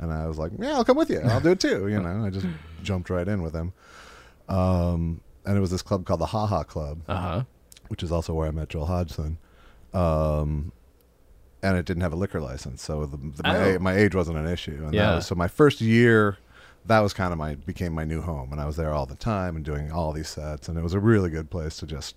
and 0.00 0.12
I 0.12 0.26
was 0.26 0.38
like, 0.38 0.52
"Yeah, 0.58 0.72
I'll 0.74 0.84
come 0.84 0.96
with 0.96 1.10
you. 1.10 1.20
I'll 1.20 1.40
do 1.40 1.50
it 1.52 1.60
too." 1.60 1.86
You 1.88 2.00
know, 2.00 2.24
I 2.24 2.30
just 2.30 2.46
jumped 2.82 3.08
right 3.10 3.28
in 3.28 3.42
with 3.42 3.54
him. 3.54 3.72
Um, 4.48 5.20
and 5.46 5.56
it 5.56 5.60
was 5.60 5.70
this 5.70 5.82
club 5.82 6.04
called 6.04 6.20
the 6.20 6.26
Ha 6.26 6.46
Ha 6.46 6.64
Club, 6.64 7.02
Uh 7.08 7.16
huh. 7.16 7.42
which 7.88 8.02
is 8.02 8.10
also 8.12 8.34
where 8.34 8.48
I 8.48 8.50
met 8.50 8.68
Joel 8.68 8.86
Hodgson. 8.86 9.38
Um, 9.94 10.72
and 11.62 11.76
it 11.76 11.84
didn't 11.84 12.02
have 12.02 12.12
a 12.12 12.16
liquor 12.16 12.40
license, 12.40 12.82
so 12.82 13.04
the, 13.04 13.16
the, 13.18 13.42
my, 13.42 13.56
Oh. 13.74 13.78
my 13.78 13.94
age 13.96 14.14
wasn't 14.14 14.38
an 14.38 14.46
issue. 14.46 14.82
And 14.84 14.94
Yeah. 14.94 15.10
that 15.10 15.14
was, 15.16 15.26
so 15.26 15.34
my 15.34 15.48
first 15.48 15.80
year, 15.80 16.38
that 16.86 17.00
was 17.00 17.12
kind 17.12 17.32
of 17.32 17.38
my 17.38 17.54
became 17.56 17.92
my 17.92 18.04
new 18.04 18.22
home, 18.22 18.50
and 18.52 18.60
I 18.60 18.64
was 18.66 18.76
there 18.76 18.92
all 18.92 19.04
the 19.06 19.14
time 19.16 19.56
and 19.56 19.64
doing 19.64 19.92
all 19.92 20.12
these 20.12 20.28
sets, 20.28 20.68
and 20.68 20.78
it 20.78 20.82
was 20.82 20.94
a 20.94 21.00
really 21.00 21.28
good 21.28 21.50
place 21.50 21.76
to 21.78 21.86
just 21.86 22.16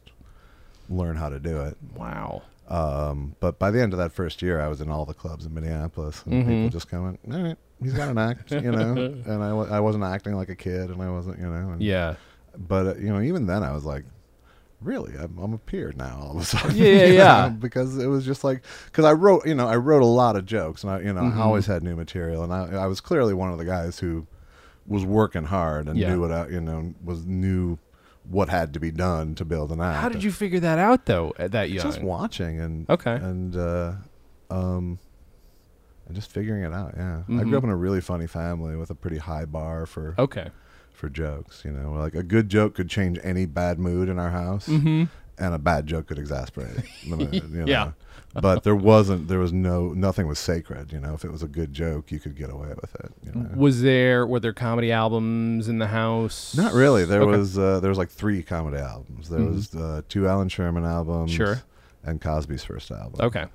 learn 0.90 1.18
how 1.18 1.28
to 1.30 1.40
do 1.40 1.62
it. 1.62 1.78
Wow. 1.96 2.44
Um, 2.70 3.36
but 3.42 3.60
by 3.60 3.70
the 3.72 3.82
end 3.82 3.92
of 3.92 4.00
that 4.00 4.14
first 4.14 4.42
year, 4.42 4.62
I 4.62 4.68
was 4.70 4.80
in 4.80 4.90
all 4.90 5.06
the 5.06 5.14
clubs 5.14 5.46
in 5.46 5.54
Minneapolis, 5.54 6.24
and 6.26 6.34
Mhm. 6.46 6.48
people 6.48 6.70
just 6.70 6.88
kind 6.88 7.04
of 7.06 7.26
went, 7.28 7.36
"All 7.38 7.44
right, 7.50 7.58
he's 7.82 7.94
got 7.94 8.10
an 8.10 8.18
act," 8.18 8.52
you 8.52 8.72
know. 8.72 8.94
and 9.26 9.44
I, 9.44 9.50
I 9.50 9.80
wasn't 9.80 10.04
acting 10.04 10.36
like 10.36 10.50
a 10.50 10.56
kid, 10.56 10.90
and 10.90 11.02
I 11.02 11.10
wasn't, 11.10 11.40
you 11.40 11.46
know. 11.48 11.72
And, 11.72 11.82
Yeah. 11.82 12.16
But 12.58 12.86
uh, 12.88 12.96
you 12.96 13.12
know, 13.12 13.22
even 13.22 13.48
then, 13.48 13.64
I 13.64 13.72
was 13.74 13.84
like, 13.86 14.04
"Really, 14.82 15.14
I'm, 15.18 15.38
I'm 15.40 15.54
a 15.54 15.58
peer 15.58 15.92
now." 15.96 16.20
All 16.22 16.36
of 16.36 16.42
a 16.44 16.46
sudden, 16.46 16.76
Yeah, 16.76 16.86
yeah, 16.86 17.06
yeah. 17.12 17.42
know, 17.44 17.50
because 17.52 17.98
it 17.98 18.08
was 18.08 18.26
just 18.26 18.44
like, 18.44 18.64
because 18.86 19.06
I 19.06 19.14
wrote, 19.14 19.46
you 19.48 19.56
know, 19.56 19.68
I 19.68 19.76
wrote 19.78 20.04
a 20.04 20.06
lot 20.08 20.36
of 20.36 20.46
jokes, 20.46 20.84
and 20.84 20.92
I, 20.92 21.00
you 21.00 21.14
know, 21.14 21.22
Mhm. 21.22 21.36
I 21.38 21.42
always 21.42 21.66
had 21.66 21.84
new 21.84 21.96
material, 21.96 22.44
and 22.44 22.54
I, 22.54 22.84
I 22.84 22.86
was 22.88 23.02
clearly 23.02 23.34
one 23.34 23.52
of 23.52 23.58
the 23.58 23.66
guys 23.66 24.00
who 24.00 24.28
was 24.86 25.04
working 25.06 25.46
hard 25.46 25.88
and 25.88 25.98
Yeah. 25.98 26.10
knew 26.14 26.22
what 26.22 26.32
I, 26.32 26.48
you 26.50 26.60
know, 26.62 26.94
was 27.04 27.26
knew 27.26 27.78
what 28.30 28.50
had 28.50 28.74
to 28.74 28.80
be 28.80 28.92
done 28.92 29.34
to 29.36 29.44
build 29.46 29.72
an 29.72 29.82
act. 29.82 30.02
How 30.02 30.10
did 30.10 30.24
you 30.24 30.32
figure 30.32 30.60
that 30.60 30.78
out 30.80 31.06
though 31.08 31.34
at 31.40 31.52
that 31.54 31.70
young? 31.72 31.84
just 31.86 32.02
watching 32.02 32.60
and 32.60 32.90
Okay. 32.90 33.16
and 33.16 33.56
uh, 33.56 33.94
um, 34.50 35.00
and 36.08 36.16
just 36.16 36.30
figuring 36.32 36.64
it 36.64 36.74
out. 36.74 36.94
Yeah, 36.98 37.20
I 37.28 37.32
Mhm. 37.32 37.50
grew 37.50 37.58
up 37.58 37.64
in 37.64 37.70
a 37.70 37.76
really 37.76 38.02
funny 38.02 38.28
family 38.28 38.76
with 38.76 38.90
a 38.90 38.96
pretty 38.96 39.18
high 39.18 39.46
bar 39.46 39.86
for 39.86 40.16
Okay. 40.18 40.50
for 40.94 41.10
jokes. 41.10 41.64
You 41.66 41.72
know, 41.72 41.94
like 41.94 42.16
a 42.16 42.24
good 42.24 42.50
joke 42.50 42.76
could 42.76 42.90
change 42.90 43.20
any 43.24 43.46
bad 43.46 43.80
mood 43.80 44.10
in 44.10 44.20
our 44.20 44.32
house, 44.32 44.68
Mm-hmm. 44.68 45.04
and 45.38 45.54
a 45.54 45.60
bad 45.60 45.88
joke 45.88 46.08
could 46.08 46.20
exasperate. 46.20 46.84
you 47.04 47.16
know? 47.16 47.66
Yeah. 47.66 47.92
but 48.36 48.64
there 48.64 48.76
wasn't. 48.76 49.28
There 49.28 49.38
was 49.38 49.54
no. 49.54 49.94
Nothing 49.94 50.26
was 50.28 50.40
sacred. 50.40 50.92
You 50.92 51.00
know, 51.00 51.14
if 51.14 51.24
it 51.24 51.32
was 51.32 51.44
a 51.44 51.48
good 51.48 51.72
joke, 51.72 52.12
you 52.12 52.20
could 52.20 52.36
get 52.36 52.50
away 52.50 52.70
with 52.82 52.96
it. 52.96 53.12
You 53.24 53.32
know? 53.40 53.50
Was 53.56 53.84
there 53.84 54.26
were 54.26 54.40
there 54.40 54.54
comedy 54.54 54.92
albums 54.92 55.68
in 55.70 55.78
the 55.78 55.86
house? 55.88 56.58
Not 56.58 56.74
really. 56.74 57.06
There 57.06 57.22
Okay. 57.22 57.38
was 57.38 57.60
uh, 57.60 57.80
there 57.80 57.90
was 57.90 57.98
like 58.00 58.10
three 58.10 58.42
comedy 58.42 58.78
albums. 58.78 59.30
There 59.30 59.40
Mhm. 59.40 59.54
was 59.54 59.76
uh, 59.76 60.02
two 60.10 60.28
Allan 60.28 60.50
Sherman 60.50 60.84
albums. 60.84 61.30
Sure. 61.32 61.62
And 62.04 62.20
Cosby's 62.20 62.64
first 62.64 62.90
album. 62.90 63.20
Okay. 63.24 63.46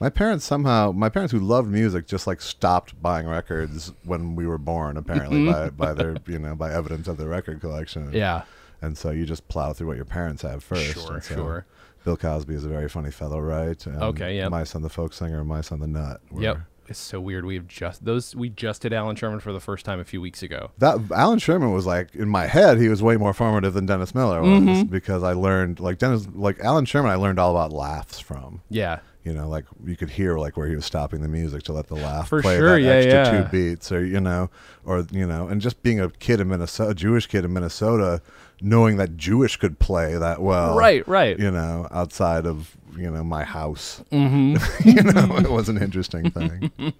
My 0.00 0.10
parents 0.10 0.44
somehow, 0.44 0.92
my 0.92 1.08
parents 1.08 1.32
who 1.32 1.40
loved 1.40 1.68
music, 1.68 2.06
just 2.06 2.26
like 2.26 2.40
stopped 2.40 3.00
buying 3.02 3.26
records 3.26 3.92
when 4.04 4.36
we 4.36 4.46
were 4.46 4.58
born. 4.58 4.96
Apparently, 4.96 5.38
mm-hmm. 5.38 5.76
by 5.76 5.88
by 5.88 5.94
their 5.94 6.16
you 6.26 6.38
know 6.38 6.54
by 6.54 6.72
evidence 6.72 7.08
of 7.08 7.16
their 7.16 7.28
record 7.28 7.60
collection. 7.60 8.12
Yeah. 8.12 8.42
And 8.80 8.96
so 8.96 9.10
you 9.10 9.26
just 9.26 9.48
plow 9.48 9.72
through 9.72 9.88
what 9.88 9.96
your 9.96 10.04
parents 10.04 10.42
have 10.42 10.62
first. 10.62 10.92
Sure, 10.92 11.20
so 11.20 11.34
sure. 11.34 11.66
Bill 12.04 12.16
Cosby 12.16 12.54
is 12.54 12.64
a 12.64 12.68
very 12.68 12.88
funny 12.88 13.10
fellow, 13.10 13.40
right? 13.40 13.84
And 13.86 14.00
Okay, 14.00 14.36
yep. 14.36 14.50
My 14.50 14.62
son, 14.62 14.82
the 14.82 14.88
folk 14.88 15.12
singer, 15.12 15.42
my 15.44 15.62
son, 15.62 15.80
the 15.80 15.88
nut. 15.88 16.20
Were, 16.30 16.42
Yep. 16.42 16.58
It's 16.88 16.98
so 16.98 17.20
weird. 17.20 17.44
We 17.44 17.54
have 17.56 17.68
just 17.68 18.04
those. 18.04 18.34
We 18.34 18.48
just 18.48 18.82
did 18.82 18.92
Allan 18.92 19.14
Sherman 19.16 19.40
for 19.40 19.52
the 19.52 19.60
first 19.60 19.84
time 19.84 20.00
a 20.00 20.04
few 20.04 20.20
weeks 20.20 20.42
ago. 20.42 20.70
That 20.78 20.98
Allan 21.14 21.38
Sherman 21.38 21.72
was 21.72 21.84
like 21.86 22.14
in 22.14 22.28
my 22.28 22.46
head. 22.46 22.78
He 22.78 22.88
was 22.88 23.02
way 23.02 23.16
more 23.16 23.34
formative 23.34 23.74
than 23.74 23.86
Dennis 23.86 24.14
Miller 24.14 24.40
was 24.40 24.50
Mm-hmm. 24.62 24.82
because 24.90 25.22
I 25.22 25.32
learned 25.32 25.80
like 25.80 25.98
Dennis, 25.98 26.26
like 26.34 26.60
Allan 26.60 26.86
Sherman. 26.86 27.10
I 27.10 27.16
learned 27.16 27.38
all 27.38 27.50
about 27.50 27.72
laughs 27.72 28.18
from. 28.18 28.62
Yeah. 28.70 29.00
You 29.24 29.34
know, 29.34 29.46
like 29.48 29.66
you 29.84 29.94
could 29.94 30.08
hear 30.08 30.38
like 30.38 30.56
where 30.56 30.66
he 30.68 30.74
was 30.74 30.86
stopping 30.86 31.20
the 31.20 31.28
music 31.28 31.62
to 31.64 31.72
let 31.74 31.88
the 31.88 31.96
laugh 31.96 32.28
For 32.30 32.40
play 32.40 32.56
sure, 32.56 32.70
that 32.76 32.80
yeah, 32.80 32.90
extra 32.92 33.12
yeah. 33.12 33.42
two 33.42 33.48
beats, 33.50 33.92
or 33.92 34.02
you 34.02 34.20
know, 34.20 34.48
or 34.86 35.04
you 35.10 35.26
know, 35.26 35.48
and 35.48 35.60
just 35.60 35.82
being 35.82 36.00
a 36.00 36.08
kid 36.08 36.40
in 36.40 36.48
Minnesota, 36.48 36.90
a 36.92 36.94
Jewish 36.94 37.26
kid 37.26 37.44
in 37.44 37.52
Minnesota, 37.52 38.22
knowing 38.62 38.96
that 38.96 39.18
Jewish 39.18 39.58
could 39.58 39.78
play 39.78 40.16
that 40.16 40.40
well, 40.40 40.78
Right, 40.78 41.06
right. 41.06 41.38
You 41.38 41.50
know, 41.50 41.86
outside 41.90 42.46
of 42.46 42.77
you 42.98 43.10
know 43.10 43.24
my 43.24 43.44
house, 43.44 44.02
Mm-hmm. 44.12 44.56
you 44.88 45.02
know, 45.02 45.36
it 45.38 45.50
was 45.50 45.68
an 45.68 45.80
interesting 45.80 46.30
thing. 46.30 46.70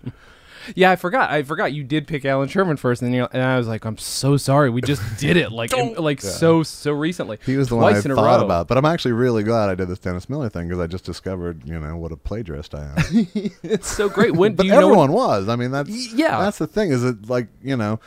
Yeah, 0.74 0.90
I 0.90 0.96
forgot. 0.96 1.30
I 1.30 1.44
forgot 1.44 1.72
you 1.72 1.82
did 1.82 2.06
pick 2.06 2.26
Allan 2.26 2.48
Sherman 2.50 2.76
first, 2.76 3.00
and, 3.00 3.14
you 3.14 3.26
and 3.32 3.42
I 3.42 3.56
was 3.56 3.66
like, 3.66 3.86
I'm 3.86 3.96
so 3.96 4.36
sorry. 4.36 4.68
We 4.68 4.82
just 4.82 5.00
did 5.18 5.38
it 5.38 5.50
like 5.50 5.72
in- 5.72 5.94
like 5.94 6.20
so 6.20 6.62
so 6.62 6.92
recently. 6.92 7.38
He 7.46 7.56
was 7.56 7.68
the 7.70 7.76
one 7.76 7.86
I 7.86 7.92
Twice 7.92 8.04
in 8.04 8.14
thought 8.14 8.42
about, 8.44 8.68
but 8.68 8.76
I'm 8.76 8.84
actually 8.84 9.12
really 9.12 9.42
glad 9.44 9.70
I 9.70 9.74
did 9.74 9.88
this 9.88 9.98
Dennis 9.98 10.28
Miller 10.28 10.50
thing 10.50 10.68
because 10.68 10.78
I 10.82 10.86
just 10.86 11.04
discovered, 11.04 11.62
you 11.66 11.80
know, 11.80 11.96
what 11.96 12.12
a 12.12 12.16
plagiarist 12.16 12.74
I 12.74 12.84
am. 12.84 13.28
It's 13.62 13.88
so 13.90 14.10
great. 14.10 14.34
When 14.34 14.56
but 14.56 14.64
do 14.64 14.66
you 14.68 14.74
know? 14.74 14.80
everyone 14.88 15.12
What, 15.12 15.28
was. 15.40 15.48
I 15.48 15.56
mean, 15.56 15.70
that's 15.70 15.88
Y- 15.88 16.08
yeah. 16.14 16.38
That's 16.40 16.58
the 16.58 16.66
thing. 16.66 16.90
Is 16.92 17.02
it 17.02 17.30
like 17.30 17.46
you 17.62 17.76
know, 17.76 17.98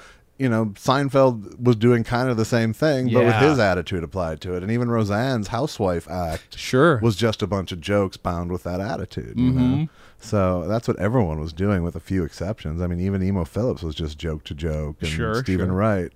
you 0.41 0.50
know, 0.50 0.65
Seinfeld 0.75 1.60
was 1.62 1.75
doing 1.75 2.03
kind 2.03 2.29
of 2.29 2.36
the 2.36 2.45
same 2.45 2.74
thing, 2.74 3.13
but 3.13 3.24
with 3.25 3.36
his 3.36 3.60
attitude 3.60 4.03
applied 4.03 4.41
to 4.41 4.55
it, 4.55 4.63
and 4.63 4.71
even 4.71 4.89
Roseanne's 4.89 5.50
housewife 5.50 6.10
act 6.10 6.57
sure. 6.57 6.98
was 7.00 7.15
just 7.15 7.41
a 7.43 7.48
bunch 7.48 7.71
of 7.71 7.79
jokes 7.79 8.17
bound 8.17 8.51
with 8.51 8.63
that 8.63 8.81
attitude. 8.81 9.38
You 9.38 9.51
Mm-hmm. 9.51 9.60
know, 9.81 9.88
so 10.19 10.67
that's 10.67 10.88
what 10.88 10.98
everyone 11.00 11.39
was 11.39 11.53
doing, 11.53 11.83
with 11.83 11.95
a 11.95 12.00
few 12.00 12.24
exceptions. 12.24 12.81
I 12.81 12.88
mean, 12.88 13.00
even 13.00 13.21
Emo 13.24 13.45
Philips 13.45 13.83
was 13.83 13.93
just 13.95 14.17
joke 14.17 14.43
to 14.45 14.53
joke, 14.55 14.98
and 15.01 15.10
Sure, 15.10 15.36
Steven 15.43 15.67
sure. 15.67 15.75
Wright. 15.75 16.12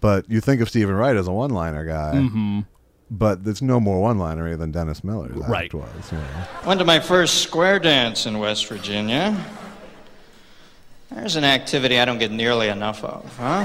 But 0.00 0.28
you 0.28 0.40
think 0.42 0.60
of 0.60 0.68
Steven 0.68 0.94
Wright 0.94 1.16
as 1.16 1.26
a 1.26 1.32
one-liner 1.32 1.86
guy. 1.86 2.12
Mm-hmm. 2.16 2.60
But 3.10 3.44
there's 3.44 3.62
no 3.62 3.80
more 3.80 4.00
one-liner 4.00 4.56
than 4.56 4.70
Dennis 4.72 5.04
Miller's 5.04 5.36
Right. 5.36 5.64
act 5.66 5.74
was. 5.74 6.12
You 6.12 6.18
know? 6.18 6.24
Went 6.66 6.78
to 6.80 6.84
my 6.86 7.00
first 7.00 7.42
square 7.42 7.78
dance 7.78 8.26
in 8.26 8.38
West 8.38 8.66
Virginia. 8.66 9.36
There's 11.14 11.36
an 11.36 11.44
activity 11.44 12.00
I 12.00 12.04
don't 12.04 12.18
get 12.18 12.32
nearly 12.32 12.68
enough 12.68 13.04
of, 13.04 13.24
huh? 13.36 13.64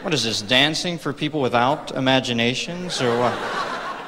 What 0.00 0.14
is 0.14 0.24
this, 0.24 0.40
dancing 0.40 0.96
for 0.96 1.12
people 1.12 1.42
without 1.42 1.92
imaginations, 1.92 3.02
or 3.02 3.18
what? 3.18 3.34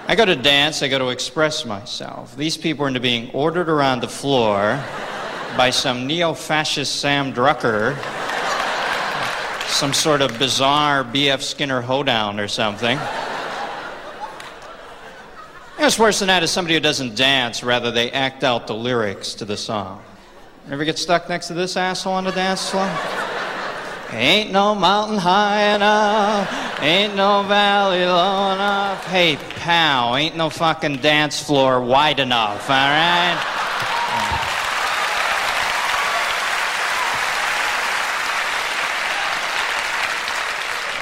I 0.08 0.14
go 0.16 0.24
to 0.24 0.34
dance, 0.34 0.82
I 0.82 0.88
go 0.88 0.98
to 0.98 1.10
express 1.10 1.66
myself. 1.66 2.34
These 2.36 2.56
people 2.56 2.86
are 2.86 2.88
into 2.88 3.00
being 3.00 3.30
ordered 3.32 3.68
around 3.68 4.00
the 4.00 4.08
floor 4.08 4.82
by 5.58 5.68
some 5.70 6.06
neo 6.06 6.32
fascist 6.32 6.96
Sam 7.00 7.34
Drucker, 7.34 7.96
some 9.68 9.92
sort 9.92 10.22
of 10.22 10.38
bizarre 10.38 11.04
B.F. 11.04 11.42
Skinner 11.42 11.82
hoedown 11.82 12.40
or 12.40 12.48
something. 12.48 12.98
What's 15.76 15.98
worse 15.98 16.20
than 16.20 16.28
that 16.28 16.42
is 16.42 16.50
somebody 16.50 16.74
who 16.74 16.80
doesn't 16.80 17.14
dance, 17.14 17.62
rather, 17.62 17.90
they 17.90 18.10
act 18.10 18.42
out 18.42 18.66
the 18.66 18.74
lyrics 18.74 19.34
to 19.34 19.44
the 19.44 19.58
song. 19.58 20.02
Ever 20.70 20.84
get 20.84 20.98
stuck 20.98 21.28
next 21.28 21.48
to 21.48 21.54
this 21.54 21.76
asshole 21.76 22.14
on 22.14 22.24
the 22.24 22.32
dance 22.32 22.70
floor? 22.70 22.88
Ain't 24.12 24.50
no 24.52 24.74
mountain 24.74 25.18
high 25.18 25.74
enough, 25.74 26.80
ain't 26.80 27.16
no 27.16 27.42
valley 27.42 28.04
low 28.04 28.52
enough. 28.54 29.04
Hey, 29.06 29.36
pal, 29.56 30.16
ain't 30.16 30.36
no 30.36 30.48
fucking 30.50 30.98
dance 30.98 31.42
floor 31.42 31.80
wide 31.82 32.20
enough, 32.20 32.70
all 32.70 32.76
right? 32.76 33.50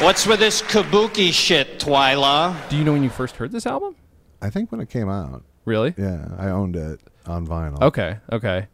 What's 0.01 0.27
with 0.27 0.41
this 0.41 0.63
kabuki 0.63 1.33
shit, 1.33 1.79
Twyla? 1.79 2.57
do 2.69 2.77
you 2.77 2.83
know 2.83 2.93
when 2.93 3.05
you 3.05 3.11
first 3.11 3.37
heard 3.37 3.53
this 3.53 3.67
album? 3.67 3.95
I 4.41 4.51
think 4.51 4.73
when 4.73 4.81
it 4.81 4.89
came 4.89 5.09
out, 5.09 5.45
Really? 5.65 5.95
yeah, 5.97 6.27
I 6.39 6.49
owned 6.49 6.75
it 6.75 6.99
on 7.25 7.47
vinyl. 7.47 7.81
Okay. 7.83 8.19
Okay. 8.33 8.67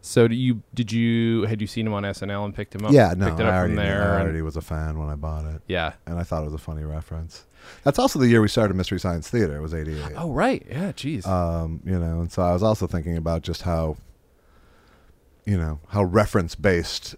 So 0.00 0.28
do 0.28 0.34
you 0.34 0.62
did 0.74 0.92
you 0.92 1.42
had 1.46 1.60
you 1.60 1.66
seen 1.66 1.86
him 1.86 1.92
on 1.92 2.04
SNL 2.04 2.44
and 2.44 2.54
picked 2.54 2.74
him 2.74 2.84
up? 2.84 2.92
Yeah, 2.92 3.14
no, 3.16 3.26
picked 3.26 3.40
it 3.40 3.44
I 3.44 3.48
up 3.48 3.54
already, 3.54 3.74
from 3.74 3.76
there. 3.84 4.14
I 4.14 4.20
and- 4.22 4.44
was 4.44 4.56
a 4.56 4.60
fan 4.60 4.98
when 4.98 5.08
I 5.08 5.16
bought 5.16 5.44
it, 5.46 5.60
yeah. 5.66 5.94
and 6.06 6.18
I 6.18 6.22
thought 6.22 6.42
it 6.42 6.46
was 6.46 6.54
a 6.54 6.58
funny 6.58 6.84
reference. 6.84 7.46
That's 7.82 7.98
also 7.98 8.18
the 8.20 8.28
year 8.28 8.40
we 8.40 8.48
started 8.48 8.74
Mystery 8.74 9.00
Science 9.00 9.28
Theater. 9.28 9.56
It 9.56 9.60
was 9.60 9.74
'88. 9.74 10.12
Oh 10.16 10.30
right. 10.30 10.64
Yeah. 10.70 10.92
Jeez. 10.92 11.26
um, 11.26 11.80
you 11.84 11.98
know, 11.98 12.20
and 12.20 12.30
so 12.32 12.42
I 12.42 12.52
was 12.52 12.62
also 12.62 12.86
thinking 12.86 13.16
about 13.16 13.42
just 13.42 13.62
how, 13.62 13.96
you 15.44 15.56
know, 15.58 15.80
how 15.88 16.04
reference 16.04 16.54
based, 16.54 17.16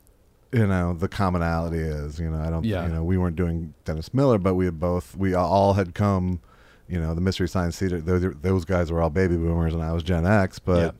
you 0.52 0.66
know, 0.66 0.94
the 0.94 1.08
commonality 1.08 1.78
is. 1.78 2.18
You 2.18 2.30
know, 2.30 2.40
I 2.40 2.50
don't, 2.50 2.64
Yeah. 2.64 2.86
you 2.86 2.92
know, 2.92 3.04
we 3.04 3.18
weren't 3.18 3.36
doing 3.36 3.74
Dennis 3.84 4.14
Miller, 4.14 4.38
but 4.38 4.54
we 4.54 4.64
had 4.64 4.80
both, 4.80 5.16
we 5.16 5.34
all 5.34 5.74
had 5.74 5.94
come, 5.94 6.40
you 6.88 6.98
know, 7.00 7.14
the 7.14 7.20
Mystery 7.20 7.48
Science 7.48 7.78
Theater. 7.78 8.00
Those, 8.00 8.34
those 8.40 8.64
guys 8.64 8.90
were 8.90 9.00
all 9.02 9.10
baby 9.10 9.36
boomers, 9.36 9.74
and 9.74 9.82
I 9.82 9.92
was 9.92 10.02
Gen 10.02 10.26
X, 10.26 10.58
but 10.58 10.78
Yeah. 10.78 10.90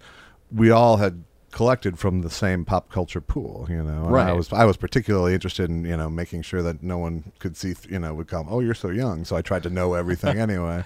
we 0.54 0.70
all 0.70 0.98
had 0.98 1.24
collected 1.50 1.98
from 1.98 2.22
the 2.22 2.30
same 2.30 2.64
pop 2.64 2.90
culture 2.90 3.20
pool, 3.20 3.66
you 3.68 3.82
know. 3.82 4.06
And 4.06 4.16
I 4.16 4.32
was 4.32 4.52
I 4.52 4.64
was 4.64 4.76
particularly 4.76 5.34
interested 5.34 5.68
in 5.70 5.84
you 5.84 5.96
know 5.96 6.08
making 6.08 6.42
sure 6.42 6.62
that 6.62 6.82
no 6.82 6.98
one 6.98 7.32
could 7.38 7.56
see, 7.56 7.74
you 7.88 7.98
know, 7.98 8.14
would 8.14 8.28
come. 8.28 8.46
Oh, 8.50 8.60
you're 8.60 8.74
so 8.74 8.90
young, 8.90 9.24
so 9.24 9.36
I 9.36 9.42
tried 9.42 9.62
to 9.64 9.70
know 9.70 9.94
everything 9.94 10.38
anyway. 10.46 10.84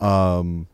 Um, 0.00 0.68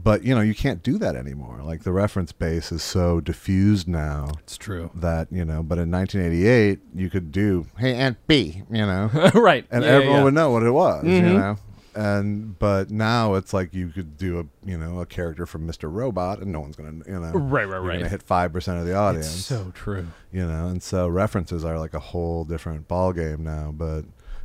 but 0.00 0.22
you 0.22 0.34
know, 0.34 0.42
you 0.42 0.54
can't 0.54 0.82
do 0.82 0.98
that 0.98 1.16
anymore. 1.16 1.60
Like 1.64 1.82
the 1.82 1.92
reference 1.92 2.30
base 2.30 2.70
is 2.70 2.82
so 2.82 3.20
diffused 3.20 3.88
now 3.88 4.28
it's 4.40 4.56
true. 4.58 4.90
that 4.94 5.28
you 5.32 5.44
know. 5.44 5.62
But 5.62 5.78
in 5.78 5.90
1988, 5.90 6.80
you 6.94 7.10
could 7.10 7.32
do 7.32 7.66
Hey, 7.78 7.94
Aunt 7.94 8.18
Bee 8.26 8.62
you 8.70 8.86
know, 8.86 9.10
right. 9.34 9.66
and 9.70 9.82
Yeah, 9.82 9.90
everyone 9.90 10.16
yeah. 10.18 10.24
would 10.24 10.34
know 10.34 10.50
what 10.50 10.62
it 10.62 10.70
was, 10.70 11.04
you 11.04 11.10
Mhm. 11.10 11.34
know. 11.38 11.56
And 11.98 12.56
but 12.58 12.90
now 12.90 13.34
it's 13.34 13.52
like 13.52 13.74
you 13.74 13.88
could 13.88 14.16
do 14.16 14.38
a 14.38 14.68
you 14.68 14.78
know 14.78 15.00
a 15.00 15.06
character 15.06 15.46
from 15.46 15.66
Mr. 15.66 15.92
Robot, 15.92 16.38
and 16.38 16.52
no 16.52 16.60
one's 16.60 16.76
gonna 16.76 17.02
you 17.06 17.18
know 17.18 17.32
Right, 17.32 17.64
right, 17.68 17.78
right. 17.78 18.06
hit 18.06 18.22
five 18.22 18.52
percent 18.52 18.78
of 18.78 18.86
the 18.86 18.94
audience 18.94 19.26
It's 19.34 19.44
so 19.46 19.72
true. 19.74 20.06
you 20.30 20.46
know 20.46 20.68
and 20.68 20.80
so 20.82 21.08
references 21.08 21.64
are 21.64 21.78
like 21.78 21.94
a 21.94 21.98
whole 21.98 22.44
different 22.44 22.86
ball 22.86 23.12
game 23.12 23.42
now 23.42 23.72
but 23.76 24.02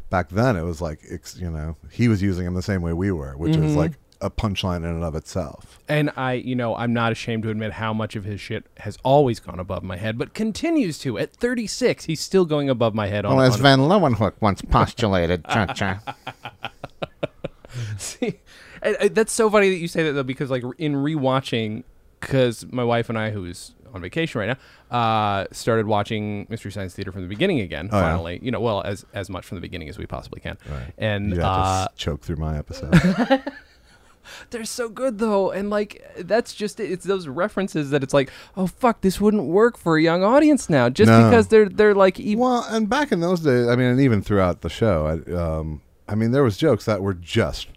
back 0.09 0.29
then 0.29 0.55
it 0.55 0.63
was 0.63 0.81
like 0.81 1.01
you 1.37 1.51
know 1.51 1.75
he 1.91 2.07
was 2.07 2.23
using 2.23 2.45
them 2.45 2.55
the 2.55 2.61
same 2.63 2.81
way 2.81 2.91
we 2.93 3.11
were 3.11 3.37
which 3.37 3.55
is 3.55 3.73
Mhm. 3.73 3.75
like 3.75 3.91
a 4.21 4.29
punchline 4.31 4.77
in 4.77 4.85
and 4.85 5.03
of 5.03 5.13
itself 5.15 5.79
And 5.89 6.09
I, 6.15 6.33
you 6.33 6.55
know, 6.55 6.75
I'm 6.77 6.93
not 6.93 7.11
ashamed 7.11 7.43
to 7.43 7.49
admit 7.49 7.73
how 7.73 7.93
much 7.93 8.15
of 8.15 8.23
his 8.23 8.39
shit 8.39 8.63
has 8.77 8.97
always 9.03 9.41
gone 9.41 9.59
above 9.59 9.83
my 9.83 9.97
head, 9.97 10.17
but 10.17 10.33
continues 10.33 10.97
to. 10.99 11.19
At 11.19 11.33
36, 11.33 12.05
he's 12.05 12.21
still 12.21 12.45
going 12.45 12.69
above 12.69 12.95
my 12.95 13.07
head 13.07 13.25
on. 13.25 13.35
Well, 13.35 13.45
as 13.45 13.55
on 13.57 13.61
Van 13.61 13.79
Leeuwenhoek 13.79 14.33
once 14.39 14.61
postulated, 14.61 15.43
cha 15.49 15.65
cha. 15.73 15.99
See, 17.97 18.39
I- 18.81 18.95
I- 19.01 19.07
that's 19.09 19.33
so 19.33 19.49
funny 19.49 19.69
that 19.69 19.77
you 19.77 19.87
say 19.87 20.03
that 20.03 20.13
though, 20.13 20.23
because 20.23 20.49
like 20.51 20.63
in 20.77 20.93
rewatching, 20.93 21.83
because 22.19 22.65
my 22.71 22.83
wife 22.83 23.09
and 23.09 23.17
I, 23.17 23.31
who's 23.31 23.73
on 23.93 24.01
vacation 24.01 24.39
right 24.39 24.57
now, 24.91 24.97
uh, 24.97 25.45
started 25.51 25.85
watching 25.85 26.47
Mystery 26.49 26.71
Science 26.71 26.93
Theater 26.95 27.11
from 27.11 27.21
the 27.21 27.27
beginning 27.27 27.59
again. 27.59 27.89
Oh, 27.91 27.97
yeah? 27.97 28.03
finally, 28.11 28.39
you 28.41 28.49
know, 28.51 28.59
well 28.59 28.81
as 28.83 29.05
as 29.13 29.29
much 29.29 29.45
from 29.45 29.55
the 29.57 29.61
beginning 29.61 29.89
as 29.89 29.97
we 29.97 30.05
possibly 30.05 30.39
can. 30.41 30.57
right 30.69 30.93
And 30.97 31.35
you 31.35 31.41
uh, 31.41 31.87
to 31.87 31.95
choke 31.95 32.21
through 32.21 32.37
my 32.37 32.57
episode 32.57 32.93
they're 34.51 34.63
so 34.65 34.87
good 34.89 35.19
though, 35.19 35.51
and 35.51 35.69
like 35.69 36.01
that's 36.19 36.53
just 36.53 36.79
it. 36.79 36.89
It's 36.91 37.05
those 37.05 37.27
references 37.27 37.89
that 37.89 38.03
it's 38.03 38.13
like, 38.13 38.29
oh 38.55 38.67
fuck, 38.67 39.01
this 39.01 39.19
wouldn't 39.19 39.43
work 39.43 39.77
for 39.77 39.97
a 39.97 40.01
young 40.01 40.23
audience 40.23 40.69
now, 40.69 40.89
just 40.89 41.09
No. 41.09 41.25
because 41.29 41.49
they're 41.49 41.67
they're 41.69 41.93
like, 41.93 42.19
e- 42.19 42.35
well 42.35 42.65
and 42.69 42.87
back 42.89 43.11
in 43.11 43.19
those 43.19 43.41
days 43.41 43.67
i 43.67 43.75
mean 43.75 43.87
and 43.87 43.99
even 43.99 44.21
throughout 44.21 44.61
the 44.61 44.69
show 44.69 45.05
i 45.27 45.33
um 45.35 45.81
i 46.07 46.15
mean 46.15 46.31
there 46.31 46.43
was 46.43 46.57
jokes 46.57 46.85
that 46.85 47.01
were 47.01 47.13
just 47.13 47.67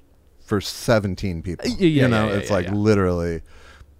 for 0.45 0.61
17 0.61 1.43
people. 1.43 1.69
Yeah, 1.69 1.77
you 2.05 2.09
know 2.09 2.27
yeah, 2.27 2.33
yeah, 2.33 2.39
it's 2.39 2.51
like 2.51 2.69
literally 2.71 3.43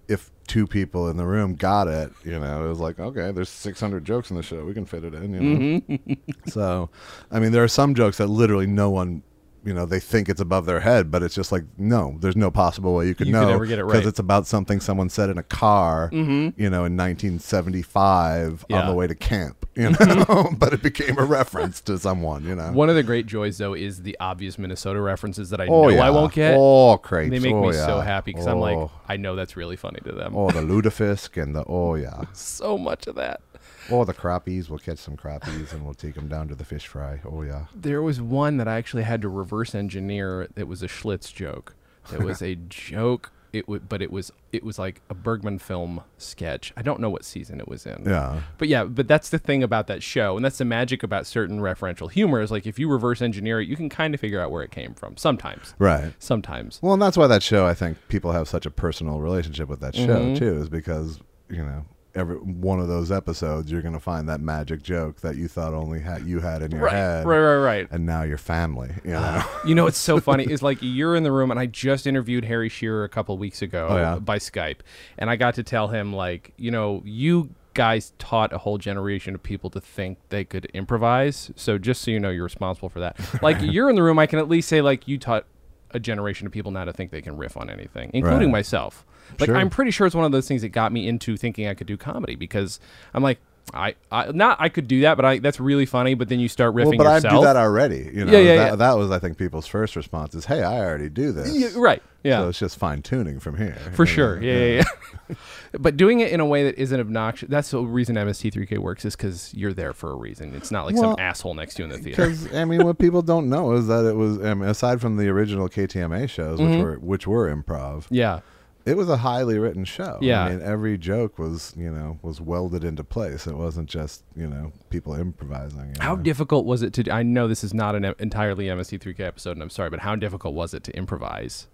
if 0.07 0.31
two 0.47 0.65
people 0.65 1.09
in 1.09 1.17
the 1.17 1.25
room 1.25 1.55
got 1.55 1.89
it 1.89 2.11
you 2.23 2.39
know 2.39 2.65
it 2.65 2.69
was 2.69 2.79
like 2.79 2.99
okay 2.99 3.31
there's 3.31 3.49
600 3.49 4.05
jokes 4.05 4.29
in 4.29 4.37
the 4.37 4.43
show. 4.43 4.63
We 4.63 4.73
can 4.73 4.85
fit 4.85 5.03
it 5.03 5.13
in 5.13 5.33
you 5.33 5.39
know? 5.39 5.81
Mm-hmm. 5.81 6.13
so 6.49 6.89
i 7.31 7.39
mean 7.39 7.51
there 7.51 7.63
are 7.63 7.67
some 7.67 7.95
jokes 7.95 8.17
that 8.17 8.27
literally 8.27 8.67
no 8.67 8.89
one 8.89 9.23
you 9.63 9.73
know 9.73 9.85
they 9.85 9.99
think 9.99 10.29
it's 10.29 10.41
above 10.41 10.65
their 10.65 10.79
head 10.79 11.11
but 11.11 11.21
it's 11.23 11.35
just 11.35 11.51
like 11.51 11.63
no 11.77 12.17
there's 12.19 12.35
no 12.35 12.49
possible 12.49 12.95
way 12.95 13.07
you 13.07 13.15
could 13.15 13.27
You 13.27 13.33
could 13.33 13.41
know 13.41 13.49
never 13.49 13.65
get 13.65 13.79
it 13.79 13.83
right. 13.83 14.05
it's 14.05 14.19
about 14.19 14.47
something 14.47 14.79
someone 14.79 15.09
said 15.09 15.29
in 15.29 15.37
a 15.37 15.43
car 15.43 16.09
mm-hmm. 16.11 16.59
you 16.61 16.69
know 16.69 16.85
in 16.85 16.95
1975 16.95 18.65
on 18.69 18.79
Yeah. 18.79 18.85
the 18.87 18.93
way 18.93 19.07
to 19.07 19.15
camp 19.15 19.65
you 19.75 19.89
mm-hmm. 19.89 20.31
know 20.31 20.49
but 20.57 20.73
it 20.73 20.81
became 20.81 21.17
a 21.17 21.23
reference 21.25 21.81
to 21.81 21.97
someone 21.97 22.43
you 22.43 22.55
know 22.55 22.71
one 22.71 22.89
of 22.89 22.95
the 22.95 23.03
great 23.03 23.25
joys 23.25 23.57
though 23.57 23.73
is 23.73 24.01
the 24.03 24.17
obvious 24.19 24.57
Minnesota 24.57 25.01
references 25.01 25.49
that 25.49 25.61
I 25.61 25.67
oh 25.67 25.89
know 25.89 25.99
I 25.99 26.09
won't 26.09 26.33
get. 26.33 26.55
oh 26.57 26.97
crepes 26.97 27.29
they 27.29 27.39
make 27.39 27.53
oh, 27.53 27.67
me 27.67 27.73
so 27.73 27.97
yeah. 27.97 28.03
happy 28.03 28.31
because 28.31 28.47
I'm 28.47 28.59
like, 28.59 28.77
Oh. 28.77 28.91
I 29.07 29.17
know 29.17 29.35
that's 29.35 29.55
really 29.55 29.75
funny 29.75 29.99
to 30.03 30.11
them. 30.11 30.35
oh 30.35 30.49
the 30.51 30.61
lutefisk 30.61 31.41
and 31.41 31.55
the 31.55 31.63
oh 31.67 31.95
yeah 31.95 32.23
So 32.33 32.77
much 32.77 33.07
of 33.07 33.15
that. 33.15 33.41
Oh 33.91 34.03
the 34.03 34.13
crappies 34.13 34.69
we'll 34.69 34.79
catch 34.79 34.97
some 34.99 35.15
crappies 35.17 35.71
and 35.73 35.83
we'll 35.85 35.93
take 35.93 36.15
them 36.15 36.27
down 36.27 36.47
to 36.47 36.55
the 36.55 36.65
fish 36.65 36.87
fry 36.87 37.19
oh 37.25 37.41
yeah 37.43 37.65
There 37.75 38.01
was 38.01 38.19
one 38.21 38.57
that 38.57 38.67
I 38.67 38.75
actually 38.77 39.03
had 39.03 39.21
to 39.21 39.29
reverse 39.29 39.73
engineer. 39.75 40.47
That 40.55 40.67
was 40.67 40.83
a 40.83 40.87
Schlitz 40.87 41.33
joke. 41.33 41.75
It 42.13 42.21
was 42.21 42.41
a 42.41 42.55
joke 42.69 43.31
it 43.53 43.65
would, 43.67 43.87
but 43.87 44.01
it 44.01 44.11
was 44.11 44.31
it 44.51 44.61
was 44.63 44.77
like 44.77 45.01
a 45.09 45.13
Bergman 45.13 45.57
film 45.57 46.01
sketch. 46.17 46.73
I 46.75 46.81
don't 46.81 46.99
know 46.99 47.09
what 47.09 47.23
season 47.23 47.61
it 47.61 47.67
was 47.67 47.85
in. 47.85 48.03
Yeah. 48.05 48.41
But 48.57 48.67
yeah, 48.67 48.83
but 48.83 49.07
that's 49.07 49.29
the 49.29 49.39
thing 49.39 49.63
about 49.63 49.87
that 49.87 50.03
show, 50.03 50.35
and 50.35 50.43
that's 50.43 50.57
the 50.57 50.65
magic 50.65 51.01
about 51.01 51.25
certain 51.25 51.59
referential 51.61 52.11
humor 52.11 52.41
is 52.41 52.51
like 52.51 52.67
if 52.67 52.77
you 52.77 52.89
reverse 52.89 53.21
engineer 53.21 53.61
it, 53.61 53.67
you 53.69 53.77
can 53.77 53.87
kind 53.87 54.13
of 54.13 54.19
figure 54.19 54.41
out 54.41 54.51
where 54.51 54.63
it 54.63 54.71
came 54.71 54.93
from. 54.93 55.15
Sometimes, 55.15 55.73
Right. 55.79 56.13
sometimes. 56.19 56.79
Well, 56.83 56.93
and 56.93 57.01
that's 57.01 57.17
why 57.17 57.27
that 57.27 57.41
show. 57.41 57.65
I 57.65 57.73
think 57.73 57.97
people 58.09 58.33
have 58.33 58.49
such 58.49 58.65
a 58.65 58.69
personal 58.69 59.21
relationship 59.21 59.69
with 59.69 59.79
that 59.79 59.95
show 59.95 60.07
Mhm. 60.19 60.37
too, 60.37 60.57
is 60.57 60.67
because 60.69 61.19
you 61.49 61.63
know 61.63 61.85
every 62.19 62.37
one 62.37 62.79
of 62.79 62.87
those 62.87 63.11
episodes, 63.11 63.71
you're 63.71 63.81
going 63.81 63.93
to 63.93 63.99
find 63.99 64.27
that 64.29 64.39
magic 64.41 64.81
joke 64.83 65.21
that 65.21 65.35
you 65.35 65.47
thought 65.47 65.73
only 65.73 65.99
had 65.99 66.25
you 66.25 66.39
had 66.39 66.61
in 66.61 66.71
your 66.71 66.81
Right, 66.81 66.93
head, 66.93 67.25
right, 67.25 67.37
right, 67.39 67.55
right. 67.57 67.87
and 67.91 68.05
now 68.05 68.23
you're 68.23 68.37
family. 68.37 68.91
You 69.03 69.15
ah, 69.15 69.49
know. 69.63 69.69
You 69.69 69.75
know 69.75 69.83
what's 69.85 69.97
so 69.97 70.19
funny 70.29 70.43
is 70.45 70.61
like 70.61 70.77
you're 70.81 71.15
in 71.15 71.23
the 71.23 71.31
room, 71.31 71.51
and 71.51 71.59
I 71.59 71.65
just 71.65 72.07
interviewed 72.07 72.45
Harry 72.45 72.69
Shearer 72.69 73.03
a 73.03 73.09
couple 73.09 73.37
weeks 73.37 73.61
ago 73.61 73.87
Oh, 73.89 73.97
yeah? 73.97 74.19
by 74.19 74.37
Skype, 74.37 74.79
and 75.17 75.29
I 75.29 75.35
got 75.35 75.55
to 75.55 75.63
tell 75.63 75.87
him 75.89 76.13
like, 76.13 76.53
you 76.57 76.71
know, 76.71 77.01
you 77.05 77.49
guys 77.73 78.11
taught 78.17 78.51
a 78.53 78.57
whole 78.57 78.79
generation 78.79 79.35
of 79.35 79.43
people 79.43 79.69
to 79.69 79.79
think 79.79 80.17
they 80.29 80.43
could 80.43 80.65
improvise. 80.73 81.51
So 81.55 81.77
just 81.77 82.01
so 82.01 82.09
you 82.09 82.19
know, 82.19 82.31
you're 82.31 82.43
responsible 82.43 82.89
for 82.89 82.99
that. 83.01 83.17
Like 83.43 83.57
you're 83.61 83.89
in 83.89 83.95
the 83.95 84.01
room, 84.03 84.17
I 84.17 84.25
can 84.25 84.39
at 84.39 84.49
least 84.49 84.67
say 84.67 84.81
like 84.81 85.07
you 85.07 85.19
taught 85.19 85.45
a 85.91 85.99
generation 85.99 86.45
of 86.47 86.51
people 86.51 86.71
now 86.71 86.83
to 86.85 86.91
think 86.91 87.11
they 87.11 87.21
can 87.21 87.37
riff 87.37 87.55
on 87.55 87.69
anything, 87.69 88.09
including 88.13 88.47
Right. 88.49 88.59
myself. 88.59 89.05
Like 89.39 89.47
Sure. 89.47 89.57
I'm 89.57 89.69
pretty 89.69 89.91
sure 89.91 90.07
it's 90.07 90.15
one 90.15 90.25
of 90.25 90.31
those 90.31 90.47
things 90.47 90.61
that 90.61 90.69
got 90.69 90.91
me 90.91 91.07
into 91.07 91.37
thinking 91.37 91.67
I 91.67 91.73
could 91.73 91.87
do 91.87 91.97
comedy 91.97 92.35
because 92.35 92.79
I'm 93.13 93.23
like. 93.23 93.39
I, 93.73 93.95
I 94.09 94.31
not 94.31 94.61
I 94.61 94.69
could 94.69 94.87
do 94.87 95.01
that, 95.01 95.17
but 95.17 95.25
I 95.25 95.39
that's 95.39 95.59
really 95.59 95.85
funny. 95.85 96.13
But 96.13 96.29
then 96.29 96.39
you 96.39 96.47
start 96.47 96.73
riffing 96.73 96.97
well, 96.97 96.99
but 96.99 97.15
yourself. 97.15 97.33
I 97.33 97.37
do 97.37 97.43
that 97.43 97.57
already. 97.57 98.09
You 98.13 98.23
know, 98.23 98.31
Yeah, 98.31 98.37
yeah, 98.37 98.55
that, 98.55 98.69
yeah. 98.69 98.75
that 98.77 98.93
was 98.93 99.11
I 99.11 99.19
think 99.19 99.37
people's 99.37 99.67
first 99.67 99.97
response 99.97 100.33
is, 100.35 100.45
"Hey, 100.45 100.63
I 100.63 100.79
already 100.79 101.09
do 101.09 101.33
this." 101.33 101.53
Yeah, 101.53 101.67
right. 101.75 102.01
Yeah. 102.23 102.39
So 102.39 102.49
it's 102.49 102.59
just 102.59 102.77
fine 102.77 103.01
tuning 103.01 103.39
from 103.39 103.57
here. 103.57 103.77
For 103.93 104.03
you 104.03 104.07
sure. 104.07 104.35
know? 104.37 104.47
Yeah, 104.47 104.65
yeah, 104.65 104.83
yeah. 105.29 105.35
but 105.79 105.97
doing 105.97 106.19
it 106.19 106.31
in 106.31 106.39
a 106.39 106.45
way 106.45 106.63
that 106.63 106.75
isn't 106.77 106.99
obnoxious. 106.99 107.49
That's 107.49 107.71
the 107.71 107.79
reason 107.79 108.15
MST3K 108.15 108.77
works 108.79 109.05
is 109.05 109.15
because 109.15 109.53
you're 109.53 109.73
there 109.73 109.93
for 109.93 110.11
a 110.11 110.15
reason. 110.15 110.53
It's 110.53 110.71
not 110.71 110.85
like 110.85 110.95
Well, 110.95 111.15
some 111.15 111.19
asshole 111.19 111.53
next 111.53 111.75
to 111.75 111.83
you 111.83 111.85
in 111.85 111.91
the 111.91 111.97
theater. 111.99 112.27
Because 112.27 112.53
I 112.53 112.65
mean, 112.65 112.83
what 112.85 112.99
people 112.99 113.21
don't 113.21 113.49
know 113.49 113.73
is 113.73 113.87
that 113.87 114.05
it 114.05 114.15
was 114.15 114.39
I 114.39 114.53
mean, 114.53 114.69
aside 114.69 114.99
from 114.99 115.17
the 115.17 115.29
original 115.29 115.69
KTMA 115.69 116.29
shows, 116.29 116.59
which 116.59 116.69
mm-hmm. 116.69 116.81
were 116.81 116.99
which 116.99 117.27
were 117.27 117.53
improv, 117.53 118.05
Yeah. 118.09 118.41
It 118.87 118.95
was 118.97 119.09
a 119.09 119.17
highly 119.17 119.59
written 119.59 119.83
show. 119.85 120.17
Yeah. 120.21 120.45
I 120.45 120.49
mean, 120.49 120.61
every 120.61 120.97
joke 120.97 121.37
was 121.37 121.73
you 121.77 121.91
know 121.91 122.19
was 122.21 122.39
welded 122.41 122.83
into 122.83 123.03
place. 123.03 123.45
It 123.47 123.55
wasn't 123.55 123.89
just 123.89 124.23
you 124.35 124.47
know 124.47 124.71
people 124.89 125.13
improvising. 125.13 125.87
you 125.89 125.93
How 125.99 126.15
know? 126.15 126.21
difficult 126.23 126.65
was 126.65 126.81
it 126.81 126.93
to? 126.93 127.11
I 127.11 127.23
know 127.23 127.47
this 127.47 127.63
is 127.63 127.73
not 127.73 127.95
an 127.95 128.13
entirely 128.19 128.65
MST3K 128.67 129.19
episode, 129.19 129.51
and 129.51 129.61
I'm 129.61 129.69
sorry, 129.69 129.89
but 129.89 129.99
how 129.99 130.15
difficult 130.15 130.53
was 130.55 130.73
it 130.73 130.83
to 130.85 130.95
improvise? 130.95 131.67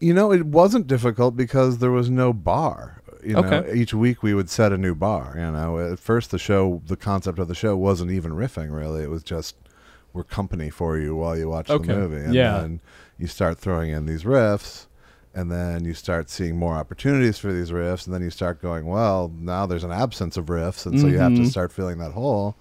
You 0.00 0.12
know, 0.12 0.32
it 0.32 0.44
wasn't 0.46 0.86
difficult 0.88 1.36
because 1.36 1.78
there 1.78 1.92
was 1.92 2.10
no 2.10 2.32
bar. 2.32 3.00
You 3.24 3.34
know, 3.34 3.44
Okay. 3.44 3.72
each 3.74 3.94
week 3.94 4.22
we 4.22 4.34
would 4.34 4.50
set 4.50 4.72
a 4.72 4.76
new 4.76 4.94
bar. 4.94 5.34
You 5.36 5.50
know, 5.52 5.78
at 5.78 5.98
first 5.98 6.30
the 6.30 6.38
show, 6.38 6.82
the 6.86 6.96
concept 6.96 7.38
of 7.38 7.48
the 7.48 7.54
show 7.54 7.74
wasn't 7.76 8.10
even 8.10 8.32
riffing. 8.32 8.70
Really, 8.72 9.02
it 9.02 9.08
was 9.10 9.22
just 9.22 9.56
we're 10.12 10.24
company 10.24 10.68
for 10.70 10.98
you 10.98 11.14
while 11.16 11.36
you 11.38 11.48
watch 11.48 11.70
Okay. 11.70 11.86
the 11.92 11.98
movie. 11.98 12.22
And 12.24 12.34
Yeah. 12.34 12.60
then 12.60 12.80
you 13.18 13.26
start 13.26 13.58
throwing 13.58 13.90
in 13.90 14.06
these 14.06 14.22
riffs, 14.24 14.86
and 15.34 15.50
then 15.50 15.84
you 15.84 15.94
start 15.94 16.30
seeing 16.30 16.56
more 16.56 16.74
opportunities 16.74 17.38
for 17.38 17.52
these 17.52 17.70
riffs, 17.70 18.06
and 18.06 18.14
then 18.14 18.22
you 18.22 18.30
start 18.30 18.62
going, 18.62 18.86
well, 18.86 19.32
now 19.38 19.66
there's 19.66 19.84
an 19.84 19.92
absence 19.92 20.36
of 20.36 20.46
riffs, 20.46 20.86
and 20.86 20.98
so 21.00 21.06
you 21.06 21.18
have 21.18 21.34
to 21.34 21.42
Mhm. 21.42 21.50
start 21.50 21.72
filling 21.72 21.98
that 21.98 22.12
hole. 22.12 22.56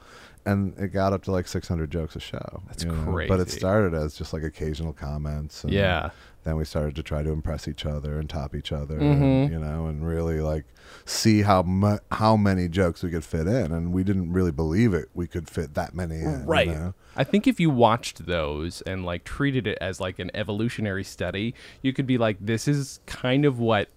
And 0.46 0.78
it 0.78 0.90
got 0.90 1.14
up 1.14 1.24
to 1.24 1.32
like 1.32 1.48
600 1.48 1.90
jokes 1.90 2.18
a 2.18 2.20
show. 2.20 2.64
That's 2.68 2.84
you 2.84 2.92
know? 2.92 3.26
But 3.30 3.40
it 3.40 3.50
started 3.50 3.94
as 3.94 4.14
just 4.14 4.34
like 4.34 4.44
occasional 4.44 4.92
comments. 4.92 5.64
And 5.64 5.72
Yeah. 5.72 6.10
Then 6.44 6.56
we 6.58 6.66
started 6.66 6.96
to 6.96 7.04
try 7.04 7.24
to 7.24 7.32
impress 7.32 7.68
each 7.68 7.86
other 7.86 8.20
and 8.20 8.30
top 8.30 8.54
each 8.56 8.72
other 8.72 8.98
Mhm. 9.00 9.12
and, 9.46 9.52
you 9.54 9.60
know 9.60 9.88
and 9.88 10.06
really 10.08 10.40
like 10.42 10.66
see 11.06 11.42
how 11.42 11.62
mu- 11.64 11.98
how 12.12 12.36
many 12.38 12.68
jokes 12.68 13.02
we 13.04 13.10
could 13.10 13.24
fit 13.24 13.48
in 13.48 13.72
and 13.72 13.94
we 13.94 14.04
didn't 14.04 14.32
really 14.32 14.52
believe 14.52 14.94
it 14.94 15.10
we 15.14 15.28
could 15.28 15.50
fit 15.50 15.74
that 15.74 15.94
many 15.96 16.16
in 16.16 16.42
you 16.42 16.46
Right. 16.46 16.68
know? 16.68 16.94
I 17.16 17.24
think 17.24 17.48
if 17.48 17.60
you 17.60 17.70
watched 17.70 18.26
those 18.26 18.82
and 18.82 19.06
like 19.06 19.24
treated 19.24 19.68
it 19.68 19.78
as 19.80 20.00
like 20.00 20.18
an 20.20 20.32
evolutionary 20.34 21.04
study, 21.04 21.54
you 21.82 21.94
could 21.94 22.08
be 22.08 22.18
like, 22.18 22.38
this 22.40 22.68
is 22.68 23.00
kind 23.06 23.46
of 23.46 23.60
what 23.60 23.90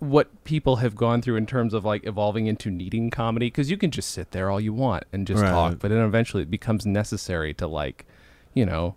what 0.00 0.44
people 0.44 0.76
have 0.76 0.94
gone 0.94 1.22
through 1.22 1.36
in 1.36 1.46
terms 1.46 1.72
of 1.72 1.84
like 1.84 2.04
evolving 2.06 2.46
into 2.46 2.70
needing 2.70 3.10
comedy 3.10 3.46
because 3.46 3.70
you 3.70 3.76
can 3.78 3.90
just 3.90 4.10
sit 4.10 4.32
there 4.32 4.50
all 4.50 4.60
you 4.60 4.72
want 4.72 5.04
and 5.12 5.26
just 5.26 5.42
Right. 5.42 5.50
talk, 5.50 5.78
but 5.78 5.88
then 5.88 5.98
eventually 6.04 6.42
it 6.42 6.50
becomes 6.50 6.84
necessary 6.84 7.54
to 7.54 7.66
like, 7.66 8.04
you 8.52 8.66
know, 8.66 8.96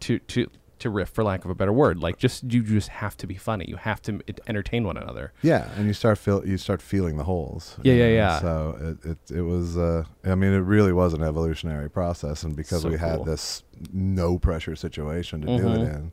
to 0.00 0.18
to 0.20 0.48
to 0.78 0.90
riff 0.90 1.08
for 1.08 1.24
lack 1.24 1.44
of 1.44 1.50
a 1.50 1.54
better 1.54 1.72
word. 1.72 1.98
Like 2.02 2.18
just 2.18 2.44
you 2.52 2.62
just 2.62 2.88
have 2.88 3.16
to 3.18 3.26
be 3.26 3.34
funny. 3.36 3.64
You 3.68 3.76
have 3.76 4.02
to 4.02 4.20
entertain 4.46 4.84
one 4.84 4.96
another. 4.96 5.32
yeah 5.42 5.70
and 5.76 5.86
you 5.86 5.92
start 5.94 6.18
feel 6.18 6.46
you 6.46 6.58
start 6.58 6.82
feeling 6.82 7.16
the 7.16 7.24
holes 7.24 7.76
Yeah, 7.82 7.94
yeah, 7.94 8.06
know? 8.08 8.12
yeah. 8.14 8.40
so 8.40 8.96
it 9.02 9.10
it, 9.10 9.36
it 9.38 9.42
was 9.42 9.76
uh 9.78 10.04
i 10.24 10.34
mean 10.34 10.52
it 10.52 10.58
really 10.58 10.92
was 10.92 11.14
an 11.14 11.22
evolutionary 11.22 11.88
process 11.90 12.42
and 12.42 12.54
because 12.56 12.82
So 12.82 12.88
we 12.90 12.98
had 12.98 13.24
this 13.24 13.62
no 13.92 14.38
pressure 14.38 14.76
situation 14.76 15.40
to 15.42 15.46
do 15.46 15.64
Mhm. 15.64 15.74
it 15.76 15.94
in 15.94 16.12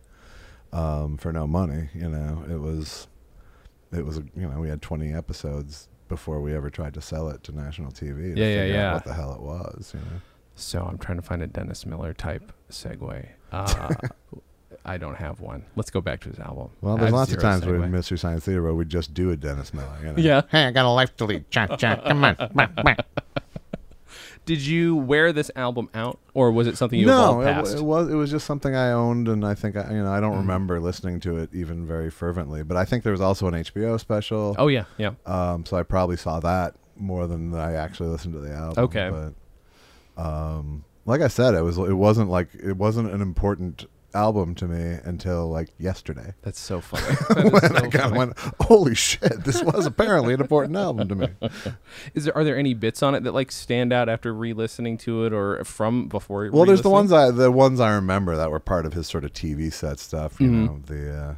um 0.71 1.17
for 1.17 1.31
no 1.31 1.45
money 1.45 1.89
you 1.93 2.09
know 2.09 2.43
it 2.49 2.59
was 2.59 3.07
it 3.91 4.05
was 4.05 4.17
you 4.35 4.47
know 4.49 4.59
we 4.59 4.69
had 4.69 4.81
20 4.81 5.13
episodes 5.13 5.87
before 6.09 6.41
we 6.41 6.55
ever 6.55 6.69
tried 6.69 6.93
to 6.93 7.01
sell 7.01 7.29
it 7.29 7.43
to 7.43 7.51
national 7.51 7.91
TV. 7.91 8.33
To 8.35 8.39
Yeah, 8.39 8.47
yeah, 8.47 8.65
yeah. 8.65 8.93
What 8.93 9.05
the 9.05 9.13
hell 9.13 9.33
it 9.33 9.41
was, 9.41 9.91
you 9.95 9.99
know? 10.01 10.21
So 10.55 10.83
I'm 10.83 10.97
trying 10.99 11.17
to 11.17 11.23
find 11.23 11.41
a 11.41 11.47
Dennis 11.47 11.85
Miller 11.85 12.13
type 12.13 12.51
segue. 12.69 13.25
Uh, 13.51 13.93
I 14.85 14.97
don't 14.97 15.15
have 15.15 15.39
one. 15.39 15.63
Let's 15.75 15.89
go 15.89 16.01
back 16.01 16.19
to 16.21 16.29
his 16.29 16.39
album. 16.39 16.69
Well, 16.81 16.97
there's 16.97 17.11
lots 17.13 17.31
of 17.31 17.39
zero 17.39 17.51
times 17.53 17.63
segue. 17.63 17.79
with 17.79 17.89
Mystery 17.89 18.17
Science 18.17 18.43
Theater 18.45 18.61
where 18.63 18.73
we 18.73 18.83
just 18.85 19.13
do 19.13 19.31
a 19.31 19.35
Dennis 19.37 19.73
Miller. 19.73 19.97
You 20.01 20.07
know? 20.07 20.13
Yeah. 20.17 20.41
Hey, 20.51 20.65
I 20.65 20.71
got 20.71 20.85
a 20.85 20.89
life 20.89 21.15
to 21.17 21.25
lead. 21.25 21.49
Cha 21.49 21.67
cha. 21.77 21.95
Come 21.97 22.23
on. 22.25 22.35
Bah, 22.53 22.67
bah. 22.83 22.95
Did 24.45 24.59
you 24.61 24.97
wear 24.97 25.31
this 25.31 25.49
album 25.55 25.89
out, 25.93 26.19
or 26.33 26.51
was 26.51 26.67
it 26.67 26.77
something 26.77 26.99
you 26.99 27.05
no, 27.05 27.39
evolved 27.41 27.47
it, 27.47 27.53
past? 27.53 27.75
w- 27.77 27.79
it 27.79 27.87
was 27.87 28.09
it 28.09 28.15
was 28.15 28.29
just 28.29 28.45
something 28.45 28.75
I 28.75 28.91
owned, 28.91 29.29
and 29.29 29.45
I 29.45 29.53
think 29.53 29.77
I, 29.77 29.89
you 29.89 30.03
know 30.03 30.11
I 30.11 30.17
Mm. 30.17 30.21
don't 30.21 30.35
remember 30.39 30.81
listening 30.81 31.21
to 31.21 31.37
it 31.37 31.49
even 31.53 31.87
very 31.87 32.11
fervently. 32.11 32.61
But 32.61 32.75
I 32.75 32.83
think 32.83 33.03
there 33.05 33.13
was 33.13 33.21
also 33.21 33.47
an 33.47 33.53
HBO 33.53 33.97
special. 33.97 34.53
oh 34.59 34.67
yeah, 34.67 34.83
yeah. 34.97 35.11
Um, 35.25 35.65
so 35.65 35.77
I 35.77 35.83
probably 35.83 36.17
saw 36.17 36.41
that 36.41 36.75
more 36.97 37.25
than 37.25 37.55
I 37.55 37.75
actually 37.75 38.09
listened 38.09 38.33
to 38.33 38.41
the 38.41 38.51
album. 38.53 38.83
Okay. 38.83 39.09
But 40.17 40.21
um, 40.21 40.83
like 41.05 41.21
I 41.21 41.29
said, 41.29 41.53
it 41.53 41.61
was 41.61 41.77
it 41.77 41.93
wasn't 41.93 42.29
like 42.29 42.49
it 42.53 42.75
wasn't 42.75 43.11
an 43.13 43.21
important 43.21 43.85
album 44.13 44.53
to 44.55 44.67
me 44.67 44.99
until 45.03 45.49
like 45.49 45.69
yesterday. 45.79 46.33
That's 46.41 46.59
so 46.59 46.81
funny. 46.81 47.03
That 47.29 47.51
when 47.51 47.61
so 47.61 47.75
I 47.75 47.87
kind 47.89 48.11
of 48.11 48.17
went, 48.17 48.33
"Holy 48.61 48.95
shit! 48.95 49.43
This 49.43 49.63
was 49.63 49.85
apparently 49.85 50.33
an 50.33 50.41
important 50.41 50.75
album 50.77 51.07
to 51.09 51.15
me." 51.15 51.27
Is 52.13 52.25
there 52.25 52.35
are 52.37 52.43
there 52.43 52.57
any 52.57 52.73
bits 52.73 53.01
on 53.03 53.15
it 53.15 53.23
that 53.23 53.33
like 53.33 53.51
stand 53.51 53.91
out 53.93 54.09
after 54.09 54.33
re-listening 54.33 54.97
to 54.99 55.25
it, 55.25 55.33
or 55.33 55.63
from 55.63 56.07
before? 56.07 56.49
Well, 56.51 56.65
there's 56.65 56.81
the 56.81 56.89
ones 56.89 57.11
I 57.11 57.31
the 57.31 57.51
ones 57.51 57.79
I 57.79 57.93
remember 57.93 58.35
that 58.37 58.49
were 58.51 58.59
part 58.59 58.85
of 58.85 58.93
his 58.93 59.07
sort 59.07 59.23
of 59.23 59.33
TV 59.33 59.71
set 59.73 59.99
stuff. 59.99 60.39
You 60.39 60.49
Mhm. 60.49 60.65
know 60.65 60.79
the. 60.85 61.15
Uh, 61.15 61.35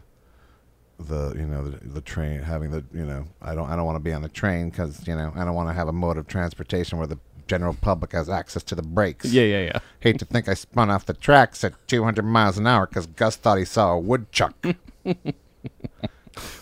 the 0.98 1.34
you 1.36 1.46
know 1.46 1.68
the, 1.70 1.86
the 1.90 2.00
train 2.00 2.42
having 2.42 2.72
the 2.72 2.82
you 2.94 3.04
know 3.06 3.26
I 3.42 3.54
don't 3.54 3.70
I 3.70 3.76
don't 3.76 3.84
want 3.86 3.98
to 3.98 4.00
be 4.00 4.14
on 4.14 4.22
the 4.22 4.30
train 4.30 4.70
because 4.70 5.06
you 5.06 5.14
know 5.14 5.30
I 5.36 5.44
don't 5.44 5.54
want 5.54 5.68
to 5.68 5.74
have 5.74 5.90
a 5.90 5.92
mode 5.92 6.16
of 6.18 6.26
transportation 6.26 6.98
where 6.98 7.06
the 7.06 7.20
general 7.47 7.75
public 7.79 8.12
has 8.13 8.29
access 8.29 8.63
to 8.63 8.75
the 8.75 8.81
brakes. 8.81 9.25
Yeah, 9.25 9.43
yeah, 9.43 9.62
yeah. 9.65 9.79
Hate 9.99 10.19
to 10.19 10.25
think 10.25 10.47
I 10.47 10.53
spun 10.53 10.89
off 10.89 11.05
the 11.05 11.13
tracks 11.13 11.63
at 11.63 11.73
200 11.88 12.23
miles 12.23 12.58
an 12.58 12.67
hour 12.67 12.88
because 12.88 13.05
Gus 13.08 13.36
thought 13.36 13.58
he 13.58 13.65
saw 13.65 13.91
a 13.93 13.99
woodchuck. 13.99 14.53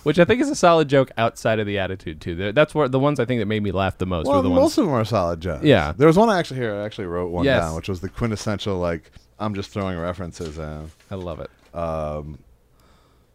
Which 0.03 0.19
I 0.19 0.25
think 0.25 0.39
is 0.39 0.49
a 0.49 0.55
solid 0.55 0.87
joke 0.87 1.09
outside 1.17 1.57
of 1.59 1.65
the 1.65 1.79
attitude 1.79 2.21
too. 2.21 2.51
That's 2.51 2.75
where 2.75 2.87
the 2.87 2.99
ones 2.99 3.19
I 3.19 3.25
think 3.25 3.41
that 3.41 3.47
made 3.47 3.63
me 3.63 3.71
laugh 3.71 3.97
the 3.97 4.05
most 4.05 4.27
Well, 4.27 4.37
were 4.37 4.43
the 4.43 4.49
most 4.49 4.77
ones. 4.77 4.77
of 4.77 4.85
them 4.85 4.93
are 4.93 5.05
solid 5.05 5.41
jokes. 5.41 5.63
Yeah. 5.63 5.93
there 5.97 6.05
was 6.07 6.15
one 6.17 6.29
I 6.29 6.37
actually 6.37 6.59
here. 6.59 6.75
I 6.75 6.85
actually 6.85 7.07
wrote 7.07 7.31
one 7.31 7.43
Yes. 7.45 7.61
down, 7.63 7.75
which 7.75 7.89
was 7.89 7.99
the 8.01 8.09
quintessential 8.09 8.77
like 8.77 9.09
I'm 9.39 9.55
just 9.55 9.71
throwing 9.71 9.97
references 9.97 10.59
in. 10.59 10.91
I 11.09 11.15
love 11.15 11.39
it. 11.39 11.49
Um, 11.75 12.37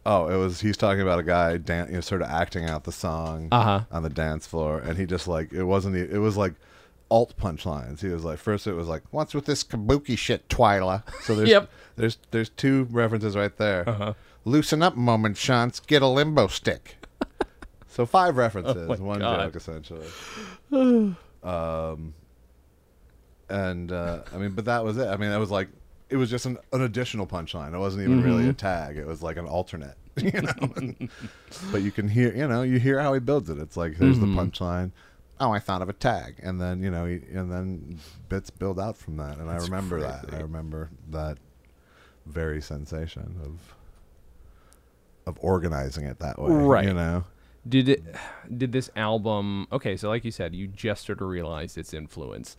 oh, 0.05 0.27
it 0.29 0.37
was 0.37 0.61
he's 0.61 0.77
talking 0.77 1.01
about 1.01 1.19
a 1.19 1.23
guy 1.23 1.57
dan- 1.57 1.87
you 1.87 1.95
know, 1.95 2.01
sort 2.01 2.21
of 2.21 2.29
acting 2.29 2.63
out 2.69 2.85
the 2.85 2.93
song 2.93 3.49
Uh-huh. 3.51 3.81
on 3.91 4.03
the 4.03 4.09
dance 4.09 4.47
floor, 4.47 4.79
and 4.79 4.97
he 4.97 5.05
just 5.05 5.27
like 5.27 5.51
it 5.51 5.63
wasn't 5.65 5.97
e- 5.97 6.07
it 6.09 6.19
was 6.19 6.37
like 6.37 6.53
alt 7.09 7.35
punchlines. 7.37 8.01
He 8.01 8.07
was 8.09 8.23
like 8.23 8.37
first 8.39 8.67
it 8.67 8.73
was 8.73 8.87
like 8.87 9.03
What's 9.11 9.33
with 9.33 9.45
this 9.45 9.63
kabuki 9.63 10.17
shit, 10.17 10.47
Twyla? 10.49 11.03
so 11.23 11.35
there's 11.35 11.49
Yep. 11.49 11.69
there's 11.95 12.17
there's 12.31 12.49
two 12.49 12.87
references 12.91 13.35
right 13.35 13.55
there. 13.57 13.87
Uh-huh. 13.89 14.13
Loosen 14.45 14.81
up, 14.81 14.95
moment, 14.95 15.35
Shantz. 15.35 15.85
Get 15.85 16.01
a 16.01 16.07
limbo 16.07 16.47
stick. 16.47 16.95
So 17.91 18.05
five 18.05 18.37
references, 18.37 18.87
my 18.87 18.95
one 19.03 19.19
God. 19.19 19.45
joke 19.51 19.55
essentially. 19.55 20.05
um, 21.43 22.13
and 23.49 23.91
uh, 23.91 24.21
I 24.33 24.37
mean, 24.37 24.51
but 24.51 24.65
that 24.65 24.83
was 24.83 24.97
it. 24.97 25.07
I 25.07 25.17
mean, 25.17 25.31
that 25.31 25.39
was 25.39 25.49
like 25.51 25.69
it 26.09 26.15
was 26.15 26.29
just 26.29 26.45
an, 26.45 26.57
an 26.71 26.81
additional 26.83 27.25
punchline. 27.27 27.73
It 27.73 27.79
wasn't 27.79 28.03
even 28.03 28.23
really 28.23 28.41
Mm-hmm. 28.43 28.49
a 28.51 28.53
tag. 28.53 28.97
It 28.97 29.05
was 29.07 29.21
like 29.23 29.37
an 29.37 29.45
alternate, 29.47 29.95
you 30.17 30.31
know. 30.31 30.93
but 31.71 31.81
you 31.81 31.91
can 31.91 32.07
hear, 32.07 32.33
you 32.35 32.47
know, 32.47 32.61
you 32.61 32.79
hear 32.79 32.99
how 32.99 33.13
he 33.13 33.19
builds 33.19 33.49
it. 33.49 33.57
It's 33.57 33.75
like 33.75 33.97
there's 33.97 34.17
Mm-hmm. 34.17 34.35
the 34.35 34.41
punchline. 34.41 34.91
Oh, 35.39 35.51
I 35.51 35.59
thought 35.59 35.81
of 35.81 35.89
a 35.89 35.93
tag. 35.93 36.35
and 36.43 36.59
then 36.59 36.83
you 36.83 36.91
know, 36.91 37.05
and 37.05 37.51
then 37.51 37.99
bits 38.27 38.49
build 38.49 38.79
out 38.79 38.97
from 38.97 39.17
that. 39.17 39.37
And 39.37 39.49
That's 39.49 39.63
I 39.63 39.67
remember 39.67 40.01
that. 40.01 40.33
I 40.33 40.41
remember 40.41 40.89
that 41.09 41.37
very 42.25 42.61
sensation 42.61 43.39
of 43.43 43.75
of 45.25 45.37
organizing 45.41 46.05
it 46.05 46.19
that 46.19 46.39
way. 46.39 46.51
Right. 46.51 46.85
You 46.85 46.93
know. 46.93 47.23
Did 47.67 47.89
it? 47.89 48.03
Did 48.57 48.71
this 48.71 48.89
album? 48.95 49.67
Okay, 49.71 49.95
so 49.97 50.09
like 50.09 50.25
you 50.25 50.31
said, 50.31 50.55
you 50.55 50.67
just 50.67 51.05
sort 51.05 51.21
of 51.21 51.27
realized 51.27 51.77
its 51.77 51.93
influence. 51.93 52.57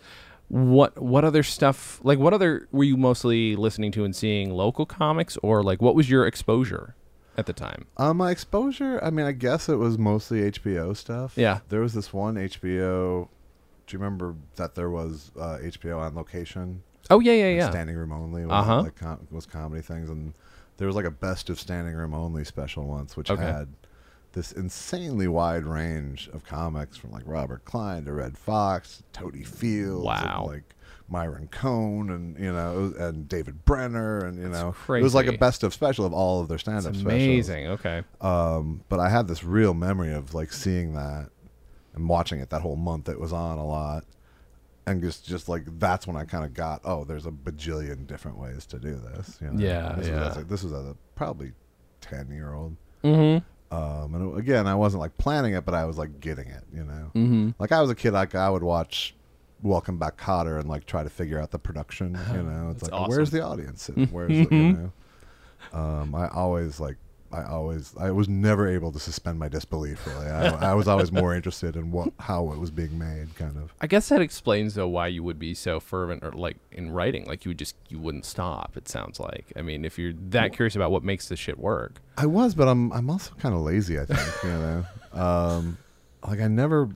What 0.48 1.00
what 1.00 1.24
other 1.24 1.42
stuff? 1.42 2.00
Like 2.02 2.18
what 2.18 2.34
other 2.34 2.68
were 2.70 2.84
you 2.84 2.96
mostly 2.96 3.56
listening 3.56 3.92
to 3.92 4.04
and 4.04 4.14
seeing 4.14 4.50
local 4.50 4.86
comics, 4.86 5.36
or 5.42 5.62
like 5.62 5.80
what 5.80 5.94
was 5.94 6.10
your 6.10 6.26
exposure 6.26 6.94
at 7.40 7.46
the 7.46 7.52
time? 7.52 7.86
Um, 7.96 8.18
my 8.18 8.30
exposure. 8.30 9.00
I 9.02 9.10
mean, 9.10 9.26
I 9.26 9.32
guess 9.32 9.68
it 9.68 9.76
was 9.76 9.98
mostly 9.98 10.42
HBO 10.52 10.96
stuff. 10.96 11.32
Yeah. 11.36 11.60
There 11.68 11.80
was 11.80 11.92
this 11.94 12.12
one 12.12 12.36
HBO. 12.36 13.28
Do 13.86 13.96
you 13.96 13.98
remember 13.98 14.36
that 14.56 14.76
there 14.76 14.90
was 14.90 15.32
uh, 15.36 15.58
HBO 15.60 15.98
on 15.98 16.14
location? 16.14 16.82
Oh 17.10 17.18
yeah, 17.18 17.32
yeah, 17.32 17.48
yeah. 17.48 17.70
Standing 17.70 17.96
room 17.96 18.12
only. 18.12 18.44
Was 18.46 18.52
Uh-huh. 18.52 18.82
Like 18.82 18.94
com- 18.96 19.26
was 19.32 19.46
comedy 19.46 19.82
things, 19.82 20.08
and 20.08 20.32
there 20.76 20.86
was 20.86 20.94
like 20.94 21.04
a 21.06 21.10
best 21.10 21.50
of 21.50 21.58
standing 21.58 21.94
room 21.94 22.14
only 22.14 22.44
special 22.44 22.84
once, 22.86 23.16
which 23.16 23.30
Okay. 23.30 23.42
had 23.42 23.68
this 24.32 24.52
insanely 24.52 25.26
wide 25.26 25.64
range 25.64 26.30
of 26.32 26.44
comics 26.44 26.96
from 26.96 27.10
like 27.10 27.24
Robert 27.26 27.64
Klein 27.64 28.04
to 28.04 28.12
Redd 28.12 28.38
Foxx, 28.38 29.02
Totie 29.12 29.42
Fields, 29.42 30.04
Wow. 30.04 30.42
and 30.44 30.52
like 30.52 30.76
Myron 31.10 31.48
Cohen, 31.50 32.08
and 32.10 32.38
you 32.38 32.52
know, 32.52 32.94
and 32.98 33.28
David 33.28 33.64
Brenner, 33.64 34.24
and 34.24 34.38
you 34.38 34.48
That's 34.48 34.62
know, 34.62 34.94
it 34.94 35.02
was 35.02 35.14
like 35.14 35.26
a 35.26 35.36
best 35.36 35.62
of 35.64 35.74
special 35.74 36.06
of 36.06 36.12
all 36.12 36.40
of 36.40 36.48
their 36.48 36.58
stand 36.58 36.78
up 36.86 36.94
specials. 36.94 37.02
amazing. 37.04 37.66
Okay. 37.68 38.02
Um, 38.20 38.82
but 38.88 39.00
I 39.00 39.08
had 39.08 39.26
this 39.28 39.42
real 39.44 39.74
memory 39.74 40.12
of 40.12 40.34
like 40.34 40.52
seeing 40.52 40.94
that 40.94 41.30
and 41.94 42.08
watching 42.08 42.38
it 42.40 42.50
that 42.50 42.60
whole 42.62 42.76
month. 42.76 43.08
It 43.08 43.18
was 43.18 43.32
on 43.32 43.58
a 43.58 43.66
lot, 43.66 44.04
and 44.86 45.02
just 45.02 45.26
just 45.26 45.48
like 45.48 45.62
that's 45.80 46.06
when 46.06 46.16
I 46.16 46.24
kind 46.24 46.44
of 46.44 46.54
got 46.54 46.80
oh, 46.84 47.04
there's 47.04 47.26
a 47.26 47.30
bajillion 47.32 48.06
different 48.06 48.38
ways 48.38 48.64
to 48.66 48.78
do 48.78 48.94
this. 48.94 49.36
You 49.40 49.48
know? 49.50 49.60
Yeah, 49.60 49.94
this 49.98 50.06
yeah. 50.08 50.28
Was, 50.28 50.36
a- 50.36 50.44
this 50.44 50.62
was 50.62 50.72
a 50.72 50.96
probably 51.16 51.52
ten 52.00 52.30
year 52.30 52.54
old. 52.54 52.76
Mm-hmm. 53.02 53.44
Um, 53.74 54.14
and 54.14 54.38
again, 54.38 54.66
I 54.66 54.74
wasn't 54.74 55.00
like 55.00 55.16
planning 55.18 55.54
it, 55.54 55.64
but 55.64 55.74
I 55.74 55.84
was 55.84 55.96
like 55.98 56.20
getting 56.20 56.48
it. 56.48 56.64
You 56.72 56.84
know, 56.84 57.10
Mm-hmm. 57.14 57.50
like 57.58 57.72
I 57.72 57.80
was 57.80 57.90
a 57.90 57.94
kid, 57.94 58.12
like 58.12 58.34
I 58.34 58.48
would 58.48 58.62
watch. 58.62 59.14
Welcome 59.62 59.98
back, 59.98 60.18
Kotter, 60.18 60.58
and 60.58 60.68
like 60.68 60.86
try 60.86 61.02
to 61.02 61.10
figure 61.10 61.38
out 61.38 61.50
the 61.50 61.58
production. 61.58 62.18
You 62.32 62.42
know, 62.42 62.70
it's 62.70 62.80
That's 62.80 62.92
like 62.92 63.08
where's 63.08 63.30
the 63.30 63.42
audience? 63.42 63.82
sitting? 63.82 64.06
Where's 64.10 64.48
the, 64.48 64.56
you 64.56 64.72
know? 64.72 64.92
Um, 65.72 66.14
I 66.14 66.28
always 66.28 66.80
like 66.80 66.96
I 67.32 67.44
always 67.44 67.94
I 67.96 68.10
was 68.10 68.28
never 68.28 68.66
able 68.66 68.90
to 68.90 68.98
suspend 68.98 69.38
my 69.38 69.48
disbelief. 69.48 70.04
Really, 70.06 70.26
I, 70.26 70.70
I 70.70 70.74
was 70.74 70.88
always 70.88 71.12
more 71.12 71.34
interested 71.34 71.76
in 71.76 71.92
what 71.92 72.12
how 72.18 72.50
it 72.52 72.58
was 72.58 72.70
being 72.70 72.98
made, 72.98 73.36
kind 73.36 73.56
of. 73.56 73.72
I 73.80 73.86
guess 73.86 74.08
that 74.08 74.20
explains 74.20 74.74
though 74.74 74.88
why 74.88 75.06
you 75.06 75.22
would 75.22 75.38
be 75.38 75.54
so 75.54 75.78
fervent 75.78 76.24
or 76.24 76.32
like 76.32 76.56
in 76.72 76.90
writing, 76.90 77.26
like 77.26 77.44
you 77.44 77.50
would 77.50 77.58
just 77.58 77.76
you 77.88 78.00
wouldn't 78.00 78.24
stop. 78.24 78.76
It 78.76 78.88
sounds 78.88 79.20
like. 79.20 79.52
I 79.54 79.62
mean, 79.62 79.84
if 79.84 79.96
you're 79.96 80.12
that 80.30 80.52
curious 80.54 80.74
about 80.74 80.90
what 80.90 81.04
makes 81.04 81.28
this 81.28 81.38
shit 81.38 81.58
work. 81.58 82.00
I 82.16 82.26
was, 82.26 82.54
but 82.54 82.66
I'm 82.66 82.92
I'm 82.92 83.08
also 83.08 83.32
kind 83.34 83.54
of 83.54 83.60
lazy. 83.60 84.00
I 84.00 84.06
think 84.06 84.42
you 84.42 84.50
know, 84.50 84.84
um, 85.12 85.78
like 86.26 86.40
I 86.40 86.48
never 86.48 86.88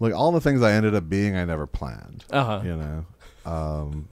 like 0.00 0.14
all 0.14 0.32
the 0.32 0.40
things 0.40 0.62
I 0.62 0.72
ended 0.72 0.94
up 0.94 1.08
being, 1.08 1.36
I 1.36 1.44
never 1.44 1.66
planned. 1.66 2.24
Uh-huh. 2.30 2.62
You 2.64 2.76
know, 2.76 3.06
um, 3.44 4.08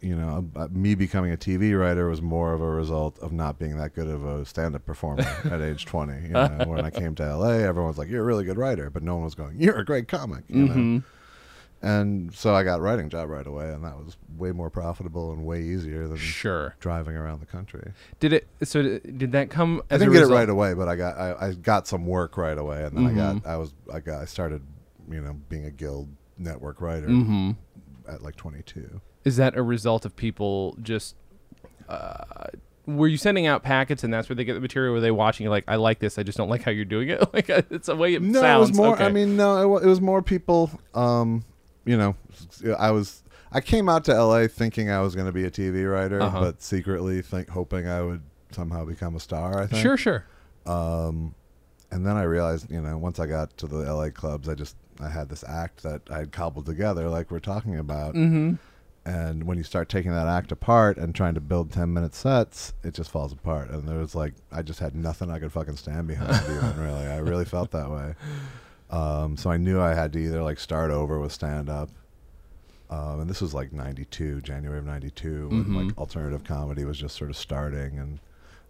you 0.00 0.16
know, 0.16 0.48
uh, 0.56 0.68
me 0.70 0.94
becoming 0.94 1.32
a 1.32 1.36
TV 1.36 1.78
writer 1.78 2.08
was 2.08 2.22
more 2.22 2.54
of 2.54 2.62
a 2.62 2.68
result 2.68 3.18
of 3.18 3.32
not 3.32 3.58
being 3.58 3.76
that 3.76 3.94
good 3.94 4.06
of 4.08 4.24
a 4.24 4.46
stand-up 4.46 4.86
performer 4.86 5.22
at 5.44 5.60
age 5.60 5.84
20. 5.84 6.22
You 6.22 6.28
know, 6.28 6.64
when 6.66 6.84
I 6.84 6.90
came 6.90 7.14
to 7.16 7.36
LA, 7.36 7.50
everyone 7.50 7.88
was 7.88 7.98
like, 7.98 8.08
"You're 8.08 8.22
a 8.22 8.26
really 8.26 8.44
good 8.44 8.56
writer," 8.56 8.88
but 8.88 9.02
no 9.02 9.16
one 9.16 9.24
was 9.24 9.34
going, 9.34 9.60
"You're 9.60 9.78
a 9.78 9.84
great 9.84 10.08
comic." 10.08 10.44
You 10.48 10.66
know. 10.66 11.02
And 11.82 12.34
so 12.34 12.54
I 12.54 12.62
got 12.62 12.78
a 12.78 12.82
writing 12.82 13.08
job 13.08 13.30
right 13.30 13.46
away, 13.46 13.70
and 13.72 13.82
that 13.84 13.96
was 13.96 14.16
way 14.36 14.52
more 14.52 14.68
profitable 14.68 15.32
and 15.32 15.46
way 15.46 15.62
easier 15.62 16.06
than 16.06 16.18
Sure. 16.18 16.74
driving 16.78 17.16
around 17.16 17.40
the 17.40 17.46
country. 17.46 17.92
Did 18.18 18.34
it? 18.34 18.48
So 18.64 18.82
did 18.82 19.32
that 19.32 19.48
come? 19.48 19.82
I 19.90 19.96
didn't 19.96 20.12
get 20.12 20.22
it 20.24 20.26
right 20.26 20.48
away, 20.48 20.74
but 20.74 20.88
I 20.88 20.96
got 20.96 21.16
I, 21.16 21.46
I 21.48 21.52
got 21.54 21.86
some 21.88 22.04
work 22.06 22.36
right 22.36 22.58
away, 22.58 22.84
and 22.84 22.96
then 22.96 23.06
I 23.06 23.10
Mhm. 23.12 23.42
got 23.42 23.50
I 23.50 23.56
was 23.56 23.72
I 23.92 24.00
got 24.00 24.20
I 24.20 24.26
started 24.26 24.60
you 25.10 25.20
know 25.22 25.34
being 25.48 25.64
a 25.64 25.70
guild 25.70 26.08
network 26.36 26.80
writer 26.82 27.08
Mhm. 27.08 27.56
at 28.06 28.22
like 28.22 28.36
22. 28.36 29.00
Is 29.24 29.36
that 29.38 29.56
a 29.56 29.62
result 29.62 30.04
of 30.04 30.14
people 30.16 30.76
just? 30.82 31.16
Uh, 31.88 32.24
were 32.86 33.08
you 33.08 33.16
sending 33.16 33.46
out 33.46 33.62
packets 33.62 34.04
and 34.04 34.12
that's 34.12 34.28
where 34.28 34.36
they 34.36 34.44
get 34.44 34.54
the 34.54 34.60
material? 34.60 34.92
Were 34.94 35.00
they 35.00 35.10
watching 35.10 35.44
you 35.44 35.50
like, 35.50 35.64
I 35.68 35.76
like 35.76 35.98
this, 35.98 36.18
I 36.18 36.22
just 36.24 36.38
don't 36.38 36.48
like 36.48 36.62
how 36.62 36.70
you're 36.70 36.84
doing 36.84 37.08
it? 37.08 37.20
like 37.34 37.48
it's 37.48 37.88
a 37.88 37.96
way 37.96 38.14
it 38.14 38.20
sounds. 38.20 38.32
No, 38.32 38.40
sounds. 38.40 38.68
it 38.68 38.70
was 38.72 38.76
more. 38.78 38.94
Okay. 38.94 39.04
I 39.04 39.10
mean, 39.10 39.36
no, 39.36 39.60
it, 39.62 39.66
wa- 39.66 39.78
it 39.78 39.86
was 39.86 40.00
more 40.00 40.22
people. 40.22 40.70
Um, 40.94 41.44
you 41.90 41.96
know, 41.96 42.14
I 42.78 42.90
was 42.92 43.22
I 43.52 43.60
came 43.60 43.88
out 43.88 44.04
to 44.04 44.12
LA 44.14 44.46
thinking 44.46 44.90
I 44.90 45.00
was 45.00 45.14
going 45.14 45.26
to 45.26 45.32
be 45.32 45.44
a 45.44 45.50
TV 45.50 45.90
writer, 45.90 46.20
Uh-huh. 46.22 46.40
but 46.40 46.62
secretly 46.62 47.20
think 47.22 47.48
hoping 47.48 47.88
I 47.88 48.00
would 48.02 48.22
somehow 48.52 48.84
become 48.84 49.16
a 49.16 49.20
star. 49.20 49.60
I 49.60 49.66
think. 49.66 49.82
sure, 49.82 49.96
sure. 49.96 50.24
Um, 50.66 51.34
and 51.90 52.06
then 52.06 52.16
I 52.16 52.22
realized, 52.22 52.70
you 52.70 52.80
know, 52.80 52.96
once 52.96 53.18
I 53.18 53.26
got 53.26 53.56
to 53.58 53.66
the 53.66 53.78
LA 53.92 54.10
clubs, 54.10 54.48
I 54.48 54.54
just 54.54 54.76
I 55.00 55.08
had 55.08 55.28
this 55.28 55.42
act 55.48 55.82
that 55.82 56.02
I 56.10 56.18
had 56.18 56.30
cobbled 56.32 56.66
together, 56.66 57.08
like 57.08 57.30
we're 57.30 57.40
talking 57.40 57.76
about. 57.78 58.14
Mm-hmm. 58.14 58.54
And 59.06 59.44
when 59.44 59.56
you 59.56 59.64
start 59.64 59.88
taking 59.88 60.12
that 60.12 60.26
act 60.28 60.52
apart 60.52 60.98
and 60.98 61.14
trying 61.14 61.34
to 61.34 61.40
build 61.40 61.72
ten 61.72 61.92
minute 61.92 62.14
sets, 62.14 62.74
it 62.84 62.94
just 62.94 63.10
falls 63.10 63.32
apart. 63.32 63.70
And 63.70 63.88
there 63.88 63.98
was 63.98 64.14
like 64.14 64.34
I 64.52 64.62
just 64.62 64.78
had 64.78 64.94
nothing 64.94 65.30
I 65.30 65.38
could 65.40 65.50
fucking 65.52 65.76
stand 65.76 66.06
behind. 66.06 66.30
even 66.56 66.78
really, 66.78 67.06
I 67.06 67.16
really 67.16 67.46
felt 67.46 67.70
that 67.72 67.90
way. 67.90 68.14
Um, 68.90 69.36
so 69.36 69.50
I 69.50 69.56
knew 69.56 69.80
I 69.80 69.94
had 69.94 70.12
to 70.14 70.18
either 70.18 70.42
like 70.42 70.58
start 70.58 70.90
over 70.90 71.18
with 71.20 71.32
stand 71.32 71.68
up. 71.70 71.90
Um, 72.90 73.20
and 73.20 73.30
this 73.30 73.40
was 73.40 73.54
like 73.54 73.72
'92, 73.72 74.40
January 74.40 74.78
of 74.80 74.84
'92, 74.84 75.48
when 75.48 75.64
Mhm. 75.66 75.86
like 75.88 75.98
alternative 75.98 76.42
comedy 76.42 76.84
was 76.84 76.98
just 76.98 77.16
sort 77.16 77.30
of 77.30 77.36
starting, 77.36 77.98
and 78.00 78.18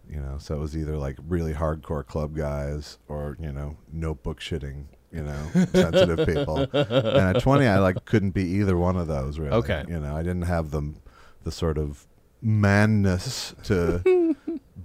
you 0.07 0.19
know, 0.21 0.37
so 0.37 0.55
it 0.55 0.59
was 0.59 0.77
either 0.77 0.95
like 0.97 1.17
really 1.27 1.53
hardcore 1.53 2.05
club 2.05 2.35
guys 2.35 2.99
or 3.07 3.35
you 3.39 3.51
know, 3.51 3.77
notebook 3.91 4.39
shitting, 4.39 4.83
you 5.11 5.23
know, 5.23 5.47
sensitive 5.73 6.27
people. 6.27 6.67
And 6.71 7.35
at 7.35 7.41
20, 7.41 7.65
I 7.65 7.79
like 7.79 8.05
couldn't 8.05 8.31
be 8.31 8.43
either 8.43 8.77
one 8.77 8.95
of 8.95 9.07
those. 9.07 9.39
Really, 9.39 9.53
Okay. 9.53 9.85
You 9.87 9.99
know, 9.99 10.15
I 10.15 10.21
didn't 10.21 10.43
have 10.43 10.69
the 10.69 10.93
the 11.43 11.51
sort 11.51 11.79
of 11.79 12.05
manness 12.43 13.55
to 13.63 14.35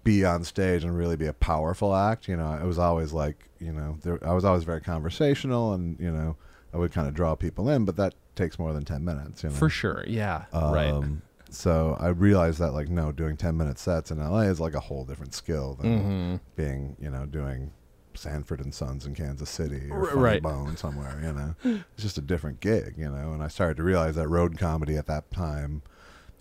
be 0.06 0.24
on 0.24 0.44
stage 0.44 0.84
and 0.84 0.96
really 0.96 1.16
be 1.16 1.26
a 1.26 1.32
powerful 1.34 1.94
act. 1.94 2.28
You 2.28 2.36
know, 2.36 2.52
it 2.54 2.64
was 2.64 2.78
always 2.78 3.12
like, 3.12 3.48
you 3.58 3.72
know, 3.72 3.98
there, 4.02 4.18
I 4.26 4.32
was 4.32 4.44
always 4.44 4.64
very 4.64 4.80
conversational 4.80 5.74
and, 5.74 5.98
you 6.00 6.10
know, 6.10 6.36
I 6.72 6.78
would 6.78 6.92
kind 6.92 7.08
of 7.08 7.14
draw 7.14 7.34
people 7.34 7.68
in, 7.68 7.84
but 7.84 7.96
that 7.96 8.14
takes 8.34 8.58
more 8.58 8.72
than 8.72 8.84
10 8.84 9.04
minutes, 9.04 9.42
you 9.42 9.48
know. 9.50 9.54
For 9.56 9.68
sure. 9.68 10.04
Yeah. 10.06 10.44
right. 10.52 10.90
Um, 10.92 11.22
So 11.50 11.96
I 12.00 12.08
realized 12.08 12.58
that, 12.58 12.72
like, 12.72 12.88
no, 12.88 13.12
doing 13.12 13.36
10 13.36 13.56
minute 13.56 13.78
sets 13.78 14.10
in 14.10 14.18
LA 14.18 14.42
is 14.42 14.60
like 14.60 14.74
a 14.74 14.80
whole 14.80 15.04
different 15.04 15.34
skill 15.34 15.74
than 15.80 15.98
Mm-hmm. 15.98 16.36
being, 16.56 16.96
you 17.00 17.10
know, 17.10 17.24
doing 17.26 17.72
Stanford 18.14 18.60
and 18.60 18.74
Sons 18.74 19.06
in 19.06 19.14
Kansas 19.14 19.50
City 19.50 19.88
or 19.90 20.06
Funny 20.06 20.20
right. 20.20 20.42
Bone 20.42 20.76
somewhere, 20.76 21.18
you 21.22 21.32
know. 21.32 21.54
It's 21.94 22.02
just 22.02 22.18
a 22.18 22.22
different 22.22 22.60
gig, 22.60 22.94
you 22.96 23.10
know. 23.10 23.32
And 23.32 23.42
I 23.42 23.48
started 23.48 23.76
to 23.78 23.82
realize 23.82 24.14
that 24.16 24.28
road 24.28 24.58
comedy 24.58 24.96
at 24.96 25.06
that 25.06 25.30
time 25.30 25.82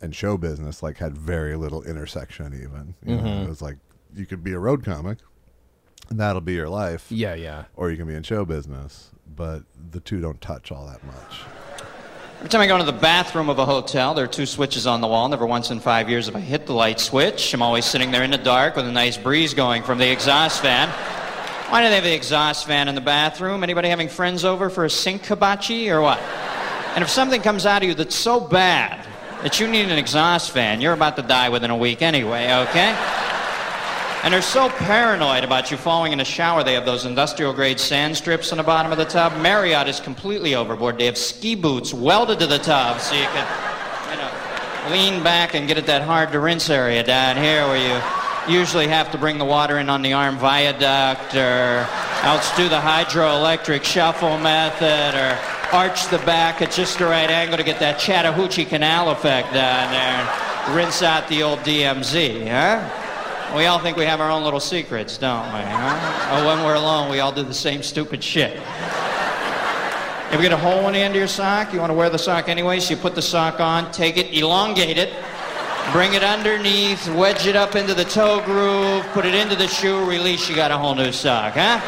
and 0.01 0.15
show 0.15 0.37
business 0.37 0.83
like 0.83 0.97
had 0.97 1.17
very 1.17 1.55
little 1.55 1.83
intersection 1.83 2.47
even. 2.53 2.95
You 3.05 3.15
know, 3.17 3.23
Mhm. 3.23 3.45
it 3.45 3.49
was 3.49 3.61
like 3.61 3.77
you 4.15 4.25
could 4.25 4.43
be 4.43 4.53
a 4.53 4.59
road 4.59 4.83
comic 4.85 5.17
and 6.09 6.19
that'll 6.19 6.41
be 6.41 6.53
your 6.53 6.69
life. 6.69 7.05
Yeah. 7.09 7.33
Yeah. 7.35 7.63
Or 7.75 7.89
you 7.91 7.97
can 7.97 8.07
be 8.07 8.13
in 8.15 8.23
show 8.23 8.45
business, 8.45 9.09
but 9.35 9.63
the 9.91 9.99
two 9.99 10.21
don't 10.21 10.39
touch 10.41 10.71
all 10.71 10.85
that 10.87 11.03
much. 11.05 11.39
Every 12.39 12.49
time 12.49 12.61
I 12.61 12.67
go 12.67 12.75
into 12.75 12.85
the 12.85 12.91
bathroom 12.97 13.49
of 13.49 13.57
a 13.59 13.65
hotel, 13.65 14.13
there 14.13 14.25
are 14.25 14.27
two 14.27 14.45
switches 14.45 14.85
on 14.85 15.01
the 15.01 15.07
wall. 15.07 15.27
Never 15.29 15.45
once 15.45 15.71
in 15.71 15.79
five 15.79 16.09
years 16.09 16.25
have 16.27 16.35
I 16.35 16.41
hit 16.41 16.67
the 16.67 16.73
light 16.73 16.99
switch. 16.99 17.53
I'm 17.53 17.61
always 17.61 17.85
sitting 17.85 18.11
there 18.11 18.23
in 18.23 18.29
the 18.31 18.37
dark 18.37 18.75
with 18.75 18.85
a 18.87 18.91
nice 18.91 19.17
breeze 19.17 19.53
going 19.53 19.81
from 19.83 19.97
the 19.97 20.11
exhaust 20.11 20.61
fan. 20.61 20.89
Why 21.69 21.81
do 21.81 21.89
they 21.89 21.95
have 21.95 22.03
the 22.03 22.13
exhaust 22.13 22.67
fan 22.67 22.87
in 22.87 22.93
the 22.93 23.01
bathroom? 23.01 23.63
Anybody 23.63 23.89
having 23.89 24.09
friends 24.09 24.45
over 24.45 24.69
for 24.69 24.85
a 24.85 24.89
sink 24.89 25.25
hibachi 25.25 25.89
or 25.89 26.01
what? 26.01 26.19
And 26.93 27.03
if 27.03 27.09
something 27.09 27.41
comes 27.41 27.65
out 27.65 27.81
of 27.81 27.87
you 27.89 27.95
that's 27.95 28.15
so 28.15 28.39
bad 28.39 29.04
that 29.45 29.59
you 29.59 29.67
need 29.67 29.91
an 29.91 29.99
exhaust 29.99 30.49
fan, 30.49 30.81
you're 30.81 30.93
about 30.93 31.15
to 31.15 31.21
die 31.21 31.49
within 31.49 31.69
a 31.69 31.77
week 31.77 32.01
anyway, 32.01 32.51
okay? 32.51 32.95
And 34.23 34.33
they're 34.33 34.41
so 34.41 34.69
paranoid 34.69 35.43
about 35.43 35.69
you 35.69 35.77
falling 35.77 36.13
in 36.13 36.19
a 36.19 36.25
shower, 36.25 36.63
they 36.63 36.73
have 36.73 36.83
those 36.83 37.05
industrial 37.05 37.53
grade 37.53 37.79
sand 37.79 38.17
strips 38.17 38.51
on 38.51 38.57
the 38.57 38.63
bottom 38.63 38.91
of 38.91 38.97
the 38.97 39.05
tub. 39.05 39.39
Marriott 39.43 39.87
is 39.87 39.99
completely 39.99 40.55
overboard. 40.55 40.97
They 40.97 41.05
have 41.05 41.15
ski 41.15 41.53
boots 41.53 41.93
welded 41.93 42.39
to 42.39 42.47
the 42.47 42.57
tub 42.57 42.99
so 42.99 43.13
you 43.13 43.21
can, 43.25 44.09
you 44.09 44.17
know, 44.17 44.95
lean 44.95 45.21
back 45.21 45.53
and 45.53 45.67
get 45.67 45.77
at 45.77 45.85
that 45.85 46.01
hard 46.01 46.31
to 46.31 46.39
rinse 46.39 46.67
area 46.71 47.03
down 47.03 47.37
here 47.37 47.67
where 47.67 47.77
you 47.77 48.51
usually 48.51 48.87
have 48.87 49.11
to 49.11 49.19
bring 49.19 49.37
the 49.37 49.45
water 49.45 49.77
in 49.77 49.91
on 49.91 50.01
the 50.01 50.13
arm 50.13 50.39
viaduct 50.39 51.35
or 51.35 51.87
else 52.23 52.57
do 52.57 52.67
the 52.67 52.79
hydroelectric 52.79 53.83
shuffle 53.83 54.39
method 54.39 55.13
or 55.13 55.54
arch 55.73 56.07
the 56.07 56.17
back 56.19 56.61
at 56.61 56.71
just 56.71 56.99
the 56.99 57.05
right 57.05 57.29
angle 57.29 57.57
to 57.57 57.63
get 57.63 57.79
that 57.79 57.99
Chattahoochee 57.99 58.65
Canal 58.65 59.09
effect 59.11 59.53
down 59.53 59.91
there 59.91 60.75
rinse 60.75 61.01
out 61.01 61.27
the 61.27 61.43
old 61.43 61.59
DMZ, 61.59 62.47
huh? 62.47 63.55
We 63.55 63.65
all 63.65 63.79
think 63.79 63.97
we 63.97 64.05
have 64.05 64.19
our 64.19 64.29
own 64.29 64.43
little 64.43 64.59
secrets, 64.59 65.17
don't 65.17 65.45
we? 65.53 65.59
Huh? 65.59 66.29
Oh, 66.31 66.47
when 66.47 66.65
we're 66.65 66.75
alone, 66.75 67.09
we 67.09 67.19
all 67.19 67.31
do 67.31 67.43
the 67.43 67.53
same 67.53 67.83
stupid 67.83 68.23
shit. 68.23 68.53
If 70.31 70.33
you 70.33 70.41
get 70.41 70.51
a 70.51 70.57
hole 70.57 70.87
in 70.87 70.93
the 70.93 70.99
end 70.99 71.13
of 71.13 71.19
your 71.19 71.27
sock, 71.27 71.71
you 71.71 71.79
want 71.79 71.91
to 71.91 71.93
wear 71.93 72.09
the 72.09 72.17
sock 72.17 72.49
anyway, 72.49 72.79
so 72.79 72.95
you 72.95 72.99
put 72.99 73.15
the 73.15 73.21
sock 73.21 73.59
on, 73.59 73.91
take 73.91 74.17
it, 74.17 74.33
elongate 74.33 74.97
it, 74.97 75.13
Bring 75.91 76.13
it 76.13 76.23
underneath, 76.23 77.07
wedge 77.15 77.45
it 77.45 77.55
up 77.55 77.75
into 77.75 77.93
the 77.93 78.03
toe 78.03 78.41
groove, 78.43 79.05
put 79.13 79.25
it 79.25 79.35
into 79.35 79.55
the 79.55 79.67
shoe, 79.67 80.03
release, 80.03 80.49
you 80.49 80.55
got 80.55 80.71
a 80.71 80.77
whole 80.77 80.95
new 80.95 81.11
sock, 81.11 81.53
huh? 81.53 81.79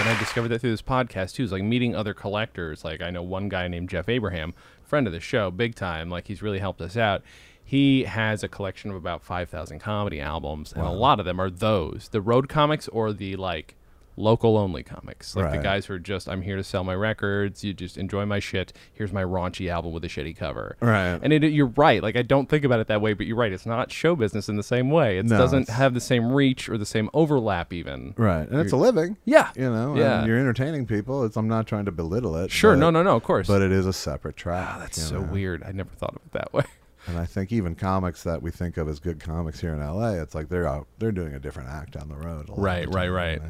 And 0.00 0.08
I 0.08 0.18
discovered 0.18 0.48
that 0.48 0.60
through 0.60 0.70
this 0.70 0.80
podcast 0.80 1.34
too. 1.34 1.44
Is 1.44 1.52
like 1.52 1.62
meeting 1.62 1.94
other 1.94 2.14
collectors. 2.14 2.84
Like 2.84 3.02
I 3.02 3.10
know 3.10 3.22
one 3.22 3.50
guy 3.50 3.68
named 3.68 3.90
Jeff 3.90 4.08
Abraham, 4.08 4.54
friend 4.82 5.06
of 5.06 5.12
the 5.12 5.20
show, 5.20 5.50
big 5.50 5.74
time. 5.74 6.08
Like 6.08 6.26
he's 6.26 6.40
really 6.40 6.58
helped 6.58 6.80
us 6.80 6.96
out. 6.96 7.22
He 7.62 8.04
has 8.04 8.42
a 8.42 8.48
collection 8.48 8.90
of 8.90 8.96
about 8.96 9.22
five 9.22 9.50
thousand 9.50 9.80
comedy 9.80 10.18
albums, 10.18 10.72
and 10.72 10.86
a 10.86 10.90
lot 10.90 11.20
of 11.20 11.26
them 11.26 11.38
are 11.38 11.50
those 11.50 12.08
the 12.12 12.22
road 12.22 12.48
comics 12.48 12.88
or 12.88 13.12
the 13.12 13.36
like 13.36 13.76
local 14.20 14.56
only 14.56 14.82
comics. 14.82 15.34
Like 15.34 15.50
the 15.50 15.56
Right. 15.56 15.62
guys 15.62 15.86
who 15.86 15.94
are 15.94 15.98
just 15.98 16.28
I'm 16.28 16.42
here 16.42 16.56
to 16.56 16.62
sell 16.64 16.84
my 16.84 16.94
records. 16.94 17.64
You 17.64 17.72
just 17.72 17.96
enjoy 17.98 18.26
my 18.26 18.38
shit. 18.38 18.72
Here's 18.92 19.12
my 19.12 19.22
raunchy 19.24 19.68
album 19.70 19.92
with 19.92 20.04
a 20.04 20.08
shitty 20.08 20.36
cover. 20.36 20.76
Right. 20.80 21.18
And 21.22 21.32
it, 21.32 21.42
you're 21.52 21.72
right. 21.76 22.02
Like 22.02 22.16
I 22.16 22.22
don't 22.22 22.48
think 22.48 22.64
about 22.64 22.80
it 22.80 22.86
that 22.88 23.00
way, 23.00 23.14
but 23.14 23.26
you're 23.26 23.36
right. 23.36 23.52
It's 23.52 23.66
not 23.66 23.90
show 23.90 24.14
business 24.14 24.48
in 24.48 24.56
the 24.56 24.62
same 24.62 24.90
way. 24.90 25.18
It 25.18 25.26
No, 25.26 25.38
doesn't 25.38 25.62
it's- 25.62 25.76
have 25.78 25.94
the 25.94 26.00
same 26.00 26.30
reach 26.32 26.68
or 26.68 26.76
the 26.78 26.86
same 26.86 27.08
overlap 27.14 27.72
even. 27.72 28.14
Right, 28.16 28.48
and 28.48 28.60
it's 28.60 28.72
a 28.72 28.76
living. 28.76 29.16
Yeah. 29.24 29.50
You 29.56 29.70
know, 29.70 29.96
Yeah. 29.96 30.18
and 30.20 30.26
you're 30.28 30.38
entertaining 30.38 30.86
people. 30.86 31.24
It's 31.24 31.36
I'm 31.36 31.48
not 31.48 31.66
trying 31.66 31.86
to 31.86 31.92
belittle 31.92 32.36
it. 32.36 32.50
Sure. 32.50 32.72
but- 32.74 32.80
no. 32.80 32.90
No. 32.90 33.02
No. 33.02 33.16
Of 33.16 33.22
course. 33.22 33.46
But 33.46 33.62
it 33.62 33.72
is 33.72 33.86
a 33.86 33.92
separate 33.92 34.36
track. 34.36 34.68
Ah, 34.70 34.78
that's 34.78 34.98
you 34.98 35.04
so 35.04 35.20
know? 35.20 35.32
weird. 35.32 35.62
I 35.64 35.72
never 35.72 35.90
thought 35.90 36.10
of 36.16 36.22
it 36.26 36.32
that 36.32 36.52
way. 36.52 36.64
And 37.06 37.16
I 37.18 37.24
think 37.24 37.50
even 37.50 37.76
comics 37.76 38.24
that 38.24 38.42
we 38.42 38.50
think 38.50 38.76
of 38.76 38.86
as 38.86 39.00
good 39.00 39.20
comics 39.20 39.58
here 39.62 39.72
in 39.72 39.80
LA, 39.80 40.20
it's 40.20 40.34
like 40.34 40.50
they're 40.50 40.66
out, 40.68 40.86
they're 40.98 41.10
doing 41.10 41.32
a 41.32 41.38
different 41.38 41.70
act 41.70 41.92
down 41.94 42.10
the 42.10 42.14
road. 42.14 42.50
a 42.50 42.52
lot 42.52 42.60
Right, 42.60 42.84
the 42.84 42.90
right, 42.94 43.06
time, 43.06 43.14
right. 43.14 43.42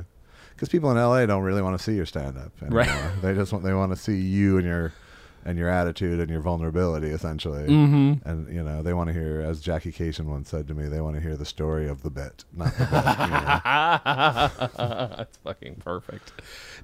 Because 0.61 0.69
people 0.69 0.91
in 0.91 0.99
LA 0.99 1.25
don't 1.25 1.43
really 1.43 1.63
want 1.63 1.79
to 1.79 1.83
see 1.83 1.95
your 1.95 2.05
stand 2.05 2.37
up. 2.37 2.53
Right. 2.69 2.87
they 3.23 3.33
just 3.33 3.51
want 3.51 3.65
they 3.65 3.73
want 3.73 3.93
to 3.93 3.97
see 3.97 4.19
you 4.21 4.59
and 4.59 4.67
your 4.67 4.93
and 5.43 5.57
your 5.57 5.71
attitude 5.71 6.21
and 6.21 6.29
your 6.29 6.43
vulnerability 6.43 7.09
essentially. 7.09 7.63
Mm-hmm. 7.67 8.29
And 8.29 8.55
you 8.55 8.63
know 8.63 8.83
they 8.83 8.93
want 8.93 9.09
to 9.09 9.15
hear, 9.15 9.41
as 9.41 9.63
Jackie 9.63 9.91
Kashian 9.91 10.27
once 10.27 10.51
said 10.51 10.69
to 10.69 10.75
me, 10.75 10.85
they 10.87 11.01
want 11.01 11.17
to 11.17 11.23
hear 11.23 11.35
the 11.35 11.47
story 11.47 11.89
of 11.89 12.03
the 12.03 12.11
bit, 12.11 12.45
not 12.53 12.75
the 12.77 12.85
bit. 12.85 13.19
you 13.25 13.31
know? 13.31 15.17
That's 15.17 15.39
fucking 15.39 15.77
perfect. 15.77 16.33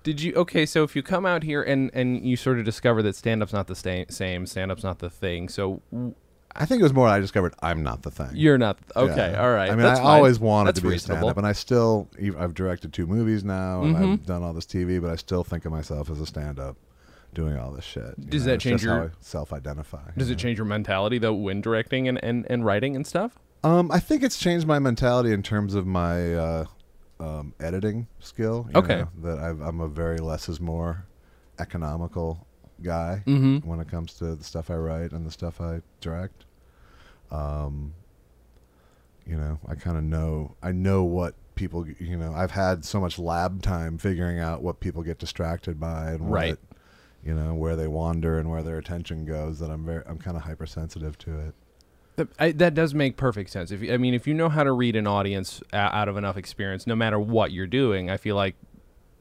Did 0.02 0.22
you 0.22 0.32
okay? 0.36 0.64
So 0.64 0.82
if 0.82 0.96
you 0.96 1.02
come 1.02 1.26
out 1.26 1.42
here 1.42 1.62
and 1.62 1.90
and 1.92 2.24
you 2.24 2.36
sort 2.38 2.58
of 2.58 2.64
discover 2.64 3.02
that 3.02 3.14
stand 3.14 3.42
up's 3.42 3.52
not 3.52 3.66
the 3.66 3.74
sta- 3.76 4.06
same, 4.08 4.46
stand 4.46 4.72
up's 4.72 4.84
not 4.84 5.00
the 5.00 5.10
thing. 5.10 5.50
So 5.50 5.82
w- 5.92 6.14
I 6.58 6.64
think 6.66 6.80
it 6.80 6.82
was 6.82 6.92
more 6.92 7.06
I 7.08 7.20
discovered 7.20 7.54
I'm 7.60 7.82
not 7.82 8.02
the 8.02 8.10
thing. 8.10 8.30
you're 8.34 8.58
not 8.58 8.78
okay. 8.94 9.32
Yeah. 9.32 9.42
All 9.42 9.52
right. 9.52 9.70
I 9.70 9.74
mean, 9.74 9.82
That's 9.84 10.00
I 10.00 10.02
fine. 10.04 10.16
always 10.16 10.38
wanted 10.38 10.68
That's 10.68 10.78
to 10.78 10.82
be 10.82 10.88
a 10.88 10.90
reasonable. 10.92 11.18
stand-up, 11.20 11.36
and 11.38 11.46
I 11.46 11.52
still, 11.52 12.08
I've 12.38 12.54
directed 12.54 12.92
two 12.92 13.06
movies 13.06 13.44
now, 13.44 13.82
and 13.82 13.94
Mhm. 13.96 14.12
I've 14.14 14.26
done 14.26 14.42
all 14.42 14.52
this 14.52 14.66
TV, 14.66 14.98
but 15.00 15.10
I 15.10 15.16
still 15.16 15.44
think 15.44 15.64
of 15.64 15.72
myself 15.72 16.10
as 16.10 16.20
a 16.20 16.26
stand-up, 16.26 16.76
doing 17.34 17.56
all 17.58 17.70
this 17.72 17.84
shit. 17.84 18.28
Does 18.30 18.42
know? 18.42 18.46
that 18.50 18.54
It's 18.54 18.64
change 18.64 18.82
your- 18.84 19.12
self-identify? 19.20 20.12
Does 20.16 20.28
it 20.30 20.34
know? 20.34 20.38
change 20.38 20.58
your 20.58 20.64
mentality 20.66 21.18
though 21.18 21.34
when 21.34 21.60
directing 21.60 22.08
and, 22.08 22.22
and, 22.24 22.46
and 22.50 22.64
writing 22.64 22.96
and 22.96 23.06
stuff? 23.06 23.38
Um, 23.64 23.90
I 23.90 23.98
think 24.00 24.22
it's 24.22 24.38
changed 24.38 24.66
my 24.66 24.78
mentality 24.78 25.32
in 25.32 25.42
terms 25.42 25.74
of 25.74 25.86
my 25.86 26.34
uh, 26.34 26.64
um, 27.20 27.52
editing 27.60 28.06
skill. 28.20 28.66
you 28.72 28.78
Okay. 28.78 29.00
know, 29.02 29.08
that 29.22 29.38
I've, 29.38 29.60
I'm 29.60 29.80
a 29.80 29.88
very 29.88 30.18
less 30.18 30.48
is 30.48 30.60
more 30.60 31.04
economical 31.58 32.46
guy 32.82 33.22
Mm-hmm. 33.26 33.66
when 33.68 33.80
it 33.80 33.88
comes 33.88 34.14
to 34.14 34.34
the 34.36 34.44
stuff 34.44 34.70
I 34.70 34.76
write 34.76 35.12
and 35.12 35.26
the 35.26 35.30
stuff 35.30 35.60
I 35.60 35.80
direct. 36.00 36.44
Um, 37.36 37.94
you 39.26 39.36
know, 39.36 39.58
I 39.66 39.74
kind 39.74 39.96
of 39.96 40.04
know. 40.04 40.54
I 40.62 40.72
know 40.72 41.02
what 41.04 41.34
people. 41.54 41.86
You 41.98 42.16
know, 42.16 42.32
I've 42.32 42.52
had 42.52 42.84
so 42.84 43.00
much 43.00 43.18
lab 43.18 43.62
time 43.62 43.98
figuring 43.98 44.38
out 44.38 44.62
what 44.62 44.80
people 44.80 45.02
get 45.02 45.18
distracted 45.18 45.80
by 45.80 46.12
and 46.12 46.30
Right. 46.30 46.50
what, 46.50 46.58
you 47.24 47.34
know, 47.34 47.54
where 47.54 47.74
they 47.76 47.88
wander 47.88 48.38
and 48.38 48.48
where 48.50 48.62
their 48.62 48.78
attention 48.78 49.24
goes. 49.24 49.58
That 49.58 49.70
I'm 49.70 49.84
very. 49.84 50.02
I'm 50.06 50.18
kind 50.18 50.36
of 50.36 50.44
hypersensitive 50.44 51.18
to 51.18 51.38
it. 51.40 51.54
That, 52.16 52.28
I, 52.38 52.52
that 52.52 52.72
does 52.74 52.94
make 52.94 53.16
perfect 53.18 53.50
sense. 53.50 53.70
If 53.70 53.82
I 53.90 53.96
mean, 53.98 54.14
if 54.14 54.26
you 54.26 54.32
know 54.32 54.48
how 54.48 54.62
to 54.62 54.72
read 54.72 54.96
an 54.96 55.06
audience 55.06 55.60
out 55.72 56.08
of 56.08 56.16
enough 56.16 56.36
experience, 56.36 56.86
no 56.86 56.96
matter 56.96 57.18
what 57.18 57.52
you're 57.52 57.66
doing, 57.66 58.08
I 58.08 58.16
feel 58.16 58.36
like 58.36 58.54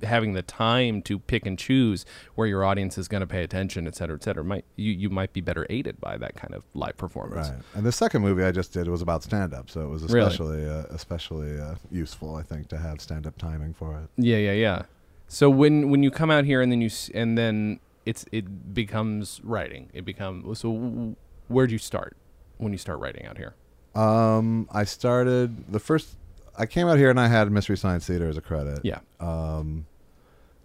having 0.04 0.34
the 0.34 0.42
time 0.42 1.02
to 1.04 1.18
pick 1.18 1.46
and 1.46 1.58
choose 1.58 2.06
where 2.36 2.48
your 2.48 2.64
audience 2.66 2.98
is 2.98 3.08
going 3.08 3.22
to 3.22 3.28
pay 3.28 3.44
attention, 3.44 3.88
et 3.88 3.96
cetera, 3.96 4.16
et 4.16 4.24
cetera, 4.24 4.44
might 4.44 4.66
you, 4.76 4.92
you 4.92 5.10
might 5.10 5.32
be 5.34 5.42
better 5.42 5.66
aided 5.70 6.00
by 6.02 6.18
that 6.18 6.36
kind 6.36 6.54
of 6.54 6.64
live 6.74 6.98
performance. 6.98 7.50
Right. 7.50 7.60
And 7.74 7.86
the 7.86 7.92
second 7.92 8.22
movie 8.22 8.44
I 8.44 8.52
just 8.52 8.74
did 8.74 8.88
was 8.88 9.02
about 9.02 9.24
stand 9.24 9.54
up, 9.54 9.70
so 9.70 9.82
it 9.82 9.90
was 9.90 10.04
Really? 10.04 10.28
especially 10.28 10.70
uh, 10.70 10.84
especially 10.90 11.60
uh, 11.60 11.76
useful, 11.92 12.36
I 12.36 12.44
think, 12.44 12.68
to 12.70 12.78
have 12.78 13.00
stand 13.02 13.26
up 13.26 13.38
timing 13.38 13.74
for 13.74 13.98
it. 13.98 14.10
Yeah, 14.18 14.38
yeah, 14.38 14.52
yeah. 14.54 14.84
So 15.28 15.50
when 15.50 15.90
when 15.90 16.04
you 16.04 16.12
come 16.12 16.30
out 16.30 16.46
here 16.46 16.62
and 16.62 16.72
then 16.72 16.82
you 16.82 16.90
and 17.14 17.38
then 17.38 17.80
it's 18.06 18.26
it 18.32 18.74
becomes 18.74 19.42
writing. 19.44 19.90
It 19.94 20.06
becomes 20.06 20.60
so. 20.60 21.16
Where'd 21.48 21.72
you 21.72 21.78
start 21.78 22.16
when 22.58 22.72
you 22.72 22.78
start 22.78 23.00
writing 23.00 23.26
out 23.26 23.38
here? 23.38 23.56
Um, 23.96 24.68
I 24.72 24.84
started 24.84 25.72
the 25.72 25.80
first. 25.80 26.16
I 26.58 26.66
came 26.66 26.88
out 26.88 26.98
here 26.98 27.10
and 27.10 27.20
I 27.20 27.28
had 27.28 27.52
Mystery 27.52 27.78
Science 27.78 28.06
Theater 28.08 28.28
as 28.30 28.38
a 28.38 28.42
credit. 28.42 28.80
Yeah. 28.84 29.00
Um, 29.20 29.86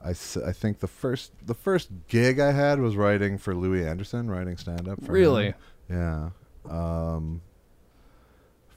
I, 0.05 0.11
I 0.11 0.53
think 0.53 0.79
the 0.81 0.87
first 0.89 1.33
the 1.45 1.55
first 1.55 1.91
gig 2.09 2.39
I 2.41 2.53
had 2.53 2.81
was 2.81 2.97
writing 2.97 3.37
for 3.39 3.55
Louie 3.55 3.85
Anderson, 3.87 4.31
writing 4.31 4.57
stand 4.57 4.89
up. 4.89 4.99
For 5.01 5.07
him. 5.07 5.13
Really? 5.13 5.55
Yeah. 5.91 6.31
Um, 6.69 7.43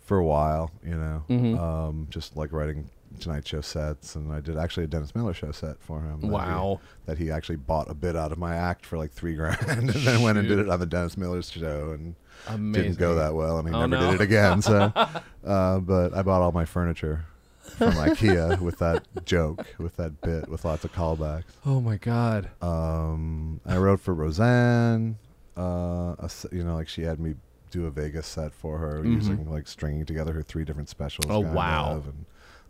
for 0.06 0.18
a 0.18 0.24
while, 0.26 0.72
you 0.84 0.96
know, 0.96 1.24
Mhm. 1.30 1.58
um, 1.60 2.08
just 2.10 2.36
like 2.36 2.52
writing 2.52 2.90
Tonight 3.20 3.48
Show 3.48 3.62
sets, 3.62 4.16
and 4.16 4.32
I 4.34 4.42
did 4.42 4.58
actually 4.58 4.84
a 4.84 4.88
Dennis 4.88 5.16
Miller 5.16 5.34
show 5.34 5.52
set 5.52 5.80
for 5.80 6.02
him. 6.02 6.20
that 6.22 6.28
he- 6.28 6.34
Wow. 6.34 6.82
that 7.06 7.18
he 7.20 7.32
actually 7.32 7.56
bought 7.58 7.90
a 7.90 7.94
bit 7.94 8.16
out 8.16 8.32
of 8.32 8.38
my 8.38 8.56
act 8.56 8.86
for 8.86 8.98
like 8.98 9.12
three 9.12 9.36
grand, 9.36 9.58
and 9.70 9.90
then 9.90 10.22
went 10.22 10.38
and 10.38 10.48
did 10.48 10.60
it 10.60 10.68
on 10.68 10.80
the 10.80 10.86
Dennis 10.86 11.16
Miller's 11.16 11.50
show, 11.52 11.92
and 11.92 12.16
Amazing. 12.48 12.84
didn't 12.84 13.00
go 13.00 13.16
that 13.16 13.34
well, 13.34 13.60
and 13.60 13.68
he 13.70 13.74
Oh, 13.74 13.86
never 13.86 14.04
no. 14.04 14.12
did 14.12 14.22
it 14.22 14.24
again. 14.24 14.62
So, 14.62 14.92
uh, 15.46 15.80
but 15.80 16.14
I 16.14 16.22
bought 16.22 16.42
all 16.42 16.52
my 16.52 16.66
furniture 16.66 17.26
from 17.78 17.94
IKEA 17.94 18.60
with 18.60 18.80
that 18.80 19.06
joke, 19.26 19.66
with 19.78 19.96
that 19.98 20.20
bit, 20.22 20.48
with 20.50 20.66
lots 20.66 20.84
of 20.84 20.94
callbacks. 20.94 21.46
Oh 21.66 21.80
my 21.82 21.98
god. 21.98 22.50
Um, 22.62 23.62
I 23.66 23.78
wrote 23.78 24.00
for 24.00 24.14
Roseanne. 24.14 25.18
Uh, 25.58 26.16
a 26.20 26.30
you 26.52 26.64
know, 26.64 26.76
like 26.76 26.88
she 26.90 27.04
had 27.04 27.20
me 27.20 27.36
do 27.72 27.86
a 27.86 27.92
Vegas 27.92 28.28
set 28.28 28.54
for 28.54 28.78
her, 28.80 29.02
Mhm. 29.04 29.14
using 29.16 29.50
like 29.50 29.68
stringing 29.68 30.06
together 30.06 30.34
her 30.34 30.42
three 30.44 30.64
different 30.66 30.90
specials. 30.90 31.26
Oh, 31.30 31.40
wow. 31.40 31.92
of, 31.98 32.06
and 32.08 32.26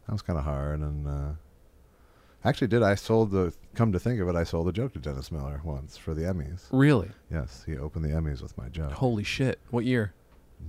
that 0.05 0.11
was 0.13 0.21
kind 0.21 0.37
of 0.39 0.45
hard. 0.45 0.79
And 0.81 1.07
uh, 1.07 1.31
actually, 2.45 2.67
did 2.67 2.83
I 2.83 2.95
sold 2.95 3.31
the? 3.31 3.53
Come 3.75 3.91
to 3.91 3.99
think 3.99 4.19
of 4.21 4.27
it, 4.29 4.35
I 4.35 4.43
sold 4.43 4.67
a 4.67 4.71
joke 4.71 4.93
to 4.93 4.99
Dennis 4.99 5.31
Miller 5.31 5.59
once 5.63 5.97
for 5.97 6.13
the 6.13 6.21
Emmys. 6.21 6.65
Really? 6.71 7.09
Yes, 7.31 7.63
he 7.65 7.77
opened 7.77 8.05
the 8.05 8.09
Emmys 8.09 8.41
with 8.41 8.57
my 8.57 8.69
joke. 8.69 8.91
Holy 8.91 9.23
shit. 9.23 9.59
What 9.71 9.85
year? 9.85 10.13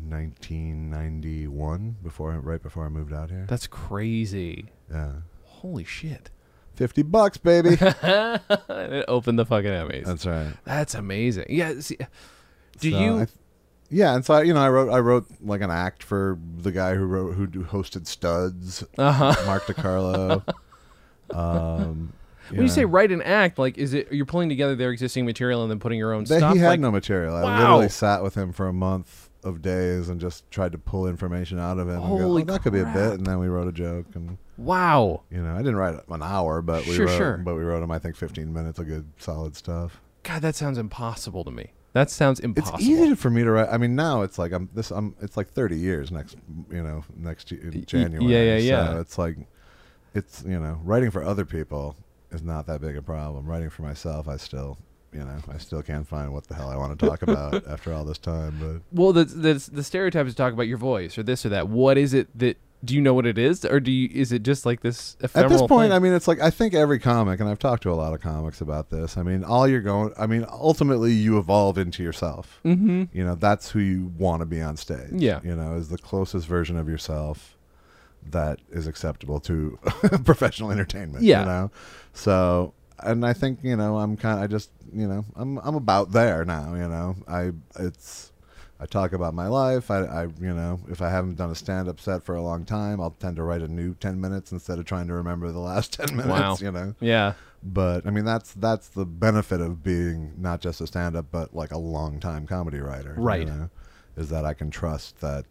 1991, 0.09 1.97
before 2.03 2.33
I- 2.33 2.37
right 2.37 2.63
before 2.63 2.85
I 2.85 2.89
moved 2.89 3.13
out 3.13 3.31
here. 3.31 3.47
That's 3.49 3.67
crazy. 3.67 4.67
yeah, 4.91 5.13
Holy 5.45 5.85
shit. 5.85 6.31
fifty 6.75 7.03
bucks, 7.03 7.37
baby. 7.39 7.71
it 7.81 9.05
opened 9.09 9.39
the 9.39 9.47
fucking 9.47 9.71
Emmys. 9.71 10.05
That's 10.05 10.27
right. 10.27 10.53
That's 10.65 10.95
amazing. 10.95 11.47
Yeah. 11.49 11.79
See, 11.81 11.97
do 12.81 12.91
So 12.91 12.99
you? 12.99 13.15
I 13.15 13.19
th- 13.27 13.29
yeah, 13.91 14.15
and 14.15 14.25
so 14.25 14.35
I, 14.35 14.43
you 14.43 14.53
know, 14.55 14.61
I 14.61 14.69
wrote 14.69 14.91
I 14.91 14.99
wrote 14.99 15.27
like 15.41 15.61
an 15.61 15.71
act 15.71 16.03
for 16.03 16.39
the 16.59 16.73
guy 16.73 16.95
who 16.95 17.05
wrote 17.05 17.35
who 17.35 17.47
do- 17.47 17.63
hosted 17.65 18.07
Studs, 18.07 18.83
uh 18.99 19.13
huh. 19.13 19.35
Mark 19.47 19.65
DeCarlo. 19.67 20.43
um, 21.33 22.13
When 22.51 22.61
you 22.61 22.69
say 22.69 22.85
write 22.85 23.11
an 23.11 23.23
act, 23.23 23.59
like, 23.59 23.79
is 23.79 23.95
it 23.95 24.13
you're 24.13 24.27
pulling 24.27 24.51
together 24.51 24.75
their 24.77 24.91
existing 24.91 25.25
material 25.25 25.63
and 25.63 25.71
then 25.71 25.79
putting 25.81 25.99
your 25.99 26.13
own 26.13 26.25
That 26.25 26.39
stuff? 26.39 26.53
he 26.55 26.59
had 26.61 26.69
like, 26.69 26.81
no 26.81 26.91
material. 26.91 27.35
I 27.35 27.43
Wow. 27.43 27.59
literally 27.59 27.89
sat 27.89 28.23
with 28.23 28.35
him 28.35 28.53
for 28.53 28.69
a 28.69 28.73
month 28.73 29.31
of 29.43 29.63
days 29.63 30.11
and 30.11 30.21
just 30.21 30.51
tried 30.51 30.73
to 30.73 30.79
pull 30.79 31.07
information 31.07 31.59
out 31.59 31.79
of 31.79 31.89
him. 31.89 31.95
and 31.97 32.03
go, 32.03 32.07
Holy 32.19 32.43
"Oh, 32.43 32.45
that 32.47 32.63
could 32.63 32.75
be 32.75 32.81
a 32.81 32.85
bit, 32.87 33.15
and 33.15 33.27
then 33.27 33.39
we 33.39 33.49
wrote 33.49 33.67
a 33.69 33.73
joke, 33.73 34.07
and 34.15 34.37
wow. 34.59 35.23
you 35.31 35.43
know, 35.43 35.55
I 35.55 35.59
didn't 35.59 35.77
write 35.77 35.95
an 36.09 36.23
hour, 36.23 36.61
but 36.61 36.87
we 36.87 36.95
Sure, 36.95 37.07
wrote, 37.07 37.17
sure. 37.17 37.37
but 37.39 37.55
we 37.55 37.63
wrote 37.63 37.83
him, 37.83 37.91
I 37.91 37.99
think, 37.99 38.15
fifteen 38.17 38.53
minutes 38.53 38.79
of 38.79 38.89
good, 38.89 39.07
solid 39.19 39.57
stuff. 39.57 40.01
God, 40.23 40.43
that 40.43 40.55
sounds 40.55 40.77
impossible 40.79 41.45
to 41.45 41.51
me. 41.51 41.73
That 41.95 42.11
sounds 42.11 42.41
impossible. 42.41 42.79
It's 42.79 42.89
easy 42.89 43.15
for 43.15 43.31
me 43.31 43.43
to 43.45 43.51
write. 43.53 43.69
I 43.71 43.79
mean, 43.79 43.95
now 43.95 44.23
it's 44.23 44.39
like 44.39 44.53
I'm 44.53 44.69
this. 44.75 44.91
I'm. 44.91 45.15
It's 45.23 45.37
like 45.37 45.51
30 45.51 45.77
years 45.79 46.11
next. 46.11 46.37
You 46.71 46.83
know, 46.83 47.05
next 47.17 47.53
in 47.53 47.85
January. 47.87 48.33
yeah, 48.33 48.57
yeah, 48.57 48.59
So 48.87 48.93
yeah. 48.95 49.01
it's 49.01 49.17
like, 49.19 49.37
it's 50.15 50.43
you 50.47 50.59
know, 50.59 50.79
writing 50.83 51.11
for 51.11 51.23
other 51.23 51.45
people 51.45 51.97
is 52.31 52.43
not 52.43 52.67
that 52.67 52.81
big 52.81 52.97
a 52.97 53.03
problem. 53.03 53.47
Writing 53.47 53.71
for 53.71 53.83
myself, 53.83 54.29
I 54.29 54.37
still, 54.37 54.79
you 55.13 55.21
know, 55.21 55.37
I 55.53 55.59
still 55.59 55.83
can't 55.83 56.07
find 56.07 56.33
what 56.33 56.47
the 56.47 56.55
hell 56.55 56.69
I 56.69 56.77
want 56.77 56.99
to 56.99 57.07
talk 57.07 57.23
about 57.23 57.67
after 57.69 57.93
all 57.93 58.05
this 58.05 58.19
time. 58.19 58.59
But 58.61 58.83
Well, 58.99 59.13
the, 59.13 59.25
the 59.25 59.55
the 59.73 59.83
stereotype 59.85 60.27
is 60.27 60.35
talk 60.35 60.53
about 60.53 60.69
your 60.69 60.79
voice 60.79 61.17
or 61.19 61.23
this 61.23 61.45
or 61.45 61.49
that. 61.51 61.69
What 61.69 61.99
is 61.99 62.15
it 62.15 62.29
that 62.39 62.57
do 62.85 62.95
you 62.95 63.01
know 63.01 63.15
what 63.15 63.25
it 63.25 63.39
is, 63.39 63.65
or 63.65 63.81
do 63.81 63.91
you 63.91 64.11
is 64.13 64.31
it 64.31 64.43
just 64.43 64.67
like 64.67 64.83
this 64.83 65.17
ephemeral 65.21 65.53
at 65.53 65.59
this 65.59 65.67
point, 65.67 65.89
thing? 65.89 65.97
I 65.97 65.99
mean, 65.99 66.13
it's 66.13 66.29
like 66.29 66.41
I 66.41 66.51
think 66.51 66.75
every 66.75 66.99
comic, 66.99 67.41
and 67.41 67.49
I've 67.49 67.59
talked 67.59 67.83
to 67.85 67.91
a 67.91 67.95
lot 67.95 68.13
of 68.13 68.21
comics 68.21 68.61
about 68.61 68.91
this. 68.91 69.17
I 69.17 69.23
mean, 69.23 69.43
all 69.43 69.67
you're 69.67 69.81
going. 69.81 70.13
I 70.19 70.27
mean, 70.27 70.45
ultimately, 70.51 71.13
you 71.13 71.39
evolve 71.39 71.79
into 71.79 72.03
yourself. 72.03 72.61
mm-hmm. 72.65 73.05
you 73.13 73.25
know 73.25 73.37
that's 73.37 73.71
who 73.71 73.79
you 73.79 74.13
want 74.19 74.41
to 74.41 74.47
be 74.47 74.61
on 74.61 74.77
stage 74.77 75.13
Yeah. 75.13 75.41
you 75.43 75.57
know 75.57 75.77
is 75.77 75.89
the 75.89 75.99
closest 75.99 76.47
version 76.47 76.77
of 76.77 76.89
yourself 76.89 77.57
that 78.31 78.59
is 78.71 78.87
acceptable 78.87 79.41
to 79.41 79.79
professional 80.25 80.71
entertainment 80.71 81.25
Yeah. 81.25 81.41
you 81.41 81.47
know 81.47 81.71
so 82.13 82.73
and 83.01 83.27
I 83.27 83.33
think 83.33 83.59
you 83.63 83.77
know 83.77 83.99
I'm 83.99 84.17
kinda 84.17 84.43
I 84.43 84.47
just 84.47 84.71
you 84.93 85.07
know 85.09 85.25
I'm 85.37 85.59
I'm 85.59 85.75
about 85.75 86.13
there 86.13 86.45
now. 86.45 86.75
You 86.75 86.89
know 86.89 87.17
I 87.29 87.51
it's 87.79 88.31
I 88.81 88.87
talk 88.87 89.13
about 89.13 89.35
my 89.35 89.47
life. 89.49 89.91
I, 89.91 90.05
I 90.05 90.23
you 90.41 90.55
know 90.55 90.79
if 90.89 91.03
I 91.03 91.11
haven't 91.11 91.35
done 91.37 91.51
a 91.51 91.55
stand 91.55 91.89
up 91.89 92.01
set 92.01 92.23
for 92.25 92.35
a 92.37 92.43
long 92.43 92.65
time, 92.65 93.01
I'll 93.01 93.11
tend 93.11 93.37
to 93.37 93.43
write 93.43 93.63
a 93.63 93.69
new 93.69 93.95
ten 93.95 94.21
minutes 94.21 94.53
instead 94.53 94.79
of 94.79 94.85
trying 94.85 95.09
to 95.09 95.15
remember 95.15 95.51
the 95.51 95.59
last 95.59 95.93
ten 95.99 96.17
minutes. 96.17 96.29
Wow. 96.41 96.57
You 96.61 96.71
know. 96.71 96.95
Yeah. 97.01 97.35
But 97.63 98.07
I 98.07 98.11
mean 98.11 98.25
that's 98.25 98.53
that's 98.55 98.89
the 98.89 99.05
benefit 99.07 99.61
of 99.61 99.83
being 99.83 100.33
not 100.39 100.61
just 100.61 100.81
a 100.81 100.87
stand 100.87 101.17
up 101.17 101.27
but 101.33 101.55
like 101.55 101.73
a 101.73 101.79
long 101.79 102.21
time 102.21 102.47
comedy 102.47 102.79
writer. 102.79 103.15
Right. 103.19 103.41
you 103.41 103.47
know, 103.47 103.71
is 104.17 104.29
that 104.31 104.45
I 104.45 104.55
can 104.55 104.71
trust 104.71 105.21
that 105.21 105.47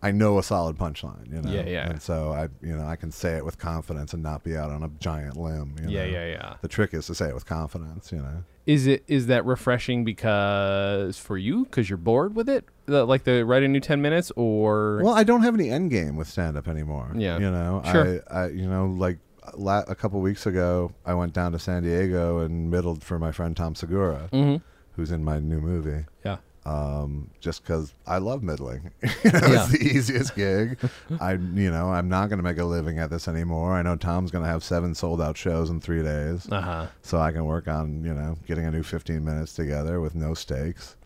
I 0.00 0.12
know 0.12 0.38
a 0.38 0.42
solid 0.44 0.76
punchline, 0.78 1.26
you 1.34 1.42
know. 1.42 1.50
Yeah, 1.50 1.66
yeah. 1.66 1.90
And 1.90 2.00
so 2.00 2.32
I 2.32 2.48
you 2.64 2.76
know, 2.76 2.86
I 2.86 2.94
can 2.96 3.10
say 3.10 3.36
it 3.36 3.44
with 3.44 3.58
confidence 3.58 4.12
and 4.14 4.22
not 4.22 4.44
be 4.44 4.56
out 4.56 4.70
on 4.70 4.82
a 4.84 4.88
giant 5.00 5.36
limb. 5.36 5.74
You 5.82 5.88
Yeah, 5.88 6.04
know? 6.06 6.10
yeah, 6.12 6.26
yeah. 6.26 6.54
The 6.62 6.68
trick 6.68 6.94
is 6.94 7.06
to 7.06 7.14
say 7.14 7.28
it 7.28 7.34
with 7.34 7.46
confidence, 7.46 8.12
you 8.12 8.18
know. 8.18 8.44
Is 8.66 8.86
it 8.86 9.02
is 9.08 9.26
that 9.26 9.44
refreshing 9.44 10.04
because 10.04 11.18
for 11.18 11.36
you 11.38 11.64
because 11.64 11.88
you're 11.90 11.96
bored 11.96 12.34
with 12.34 12.48
it, 12.48 12.64
The- 12.86 13.04
like 13.04 13.24
the 13.24 13.44
writing 13.44 13.72
new 13.72 13.80
ten 13.80 14.00
minutes, 14.02 14.30
or 14.36 15.00
Well, 15.02 15.14
I 15.14 15.24
don't 15.24 15.42
have 15.42 15.54
any 15.54 15.70
end 15.70 15.90
game 15.90 16.16
with 16.16 16.28
stand 16.28 16.56
up 16.56 16.68
anymore. 16.68 17.12
Yeah. 17.16 17.38
You 17.38 17.50
know, 17.50 17.82
Sure. 17.90 18.20
I, 18.30 18.34
I 18.42 18.46
you 18.48 18.68
know, 18.68 18.86
like 18.86 19.18
la- 19.54 19.84
a 19.88 19.94
couple 19.94 20.20
weeks 20.20 20.46
ago, 20.46 20.92
I 21.06 21.14
went 21.14 21.32
down 21.32 21.52
to 21.52 21.58
San 21.58 21.82
Diego 21.82 22.38
and 22.40 22.70
middled 22.70 23.02
for 23.02 23.18
my 23.18 23.32
friend 23.32 23.56
Tom 23.56 23.74
Segura, 23.74 24.28
Mhm. 24.32 24.60
who's 24.92 25.10
in 25.10 25.24
my 25.24 25.38
new 25.40 25.60
movie. 25.60 26.04
yeah, 26.24 26.36
um, 26.64 27.30
just 27.40 27.62
because 27.62 27.94
I 28.06 28.18
love 28.18 28.42
middling. 28.42 28.90
you 29.02 29.30
know, 29.32 29.40
Yeah. 29.48 29.64
It's 29.64 29.72
the 29.72 29.82
easiest 29.82 30.34
gig. 30.34 30.78
I, 31.20 31.32
you 31.32 31.70
know, 31.70 31.90
I'm 31.90 32.08
not 32.08 32.28
going 32.28 32.38
to 32.38 32.42
make 32.42 32.58
a 32.58 32.64
living 32.64 32.98
at 32.98 33.10
this 33.10 33.28
anymore. 33.28 33.74
I 33.74 33.82
know 33.82 33.96
Tom's 33.96 34.30
going 34.30 34.44
to 34.44 34.50
have 34.50 34.62
seven 34.62 34.94
sold 34.94 35.20
out 35.22 35.36
shows 35.36 35.70
in 35.70 35.80
three 35.80 36.02
days, 36.02 36.48
uh 36.50 36.60
huh, 36.60 36.86
so 37.02 37.18
I 37.18 37.32
can 37.32 37.44
work 37.44 37.68
on, 37.68 38.04
you 38.04 38.12
know, 38.12 38.36
getting 38.46 38.66
a 38.66 38.70
new 38.70 38.82
15 38.82 39.24
minutes 39.24 39.54
together 39.54 40.00
with 40.00 40.14
no 40.14 40.34
stakes. 40.34 40.96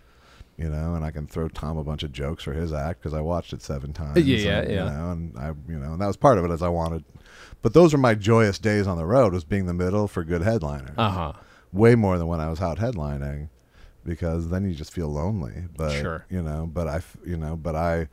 You 0.58 0.68
know, 0.68 0.94
and 0.94 1.04
I 1.04 1.10
can 1.10 1.26
throw 1.26 1.48
Tom 1.48 1.78
a 1.78 1.82
bunch 1.82 2.02
of 2.02 2.12
jokes 2.12 2.44
for 2.44 2.52
his 2.52 2.72
act 2.72 3.00
because 3.00 3.14
I 3.14 3.20
watched 3.20 3.52
it 3.54 3.62
seven 3.62 3.92
times. 3.92 4.20
Yeah, 4.20 4.36
yeah, 4.36 4.58
and, 4.60 4.70
yeah. 4.70 4.84
You 4.84 4.90
know, 4.90 5.10
and 5.10 5.38
I, 5.38 5.46
you 5.66 5.78
know, 5.78 5.92
and 5.92 6.00
that 6.00 6.06
was 6.06 6.16
part 6.16 6.36
of 6.38 6.44
it 6.44 6.50
as 6.50 6.62
I 6.62 6.68
wanted. 6.68 7.04
But 7.62 7.72
those 7.72 7.92
were 7.92 7.98
my 7.98 8.14
joyous 8.14 8.58
days 8.58 8.86
on 8.86 8.98
the 8.98 9.06
road 9.06 9.32
was 9.32 9.44
being 9.44 9.64
the 9.66 9.72
middle 9.74 10.06
for 10.08 10.24
good 10.24 10.42
headliners 10.42 10.94
uh 10.98 11.10
huh. 11.10 11.32
way 11.72 11.94
more 11.94 12.18
than 12.18 12.26
when 12.26 12.38
I 12.38 12.50
was 12.50 12.60
out 12.60 12.78
headlining 12.78 13.48
because 14.04 14.48
then 14.48 14.64
you 14.68 14.74
just 14.74 14.92
feel 14.92 15.08
lonely. 15.08 15.64
But 15.76 16.00
Sure. 16.00 16.26
you 16.28 16.42
know, 16.42 16.68
but 16.72 16.88
I, 16.88 17.02
you 17.24 17.36
know, 17.36 17.56
but 17.56 17.74
I, 17.76 18.08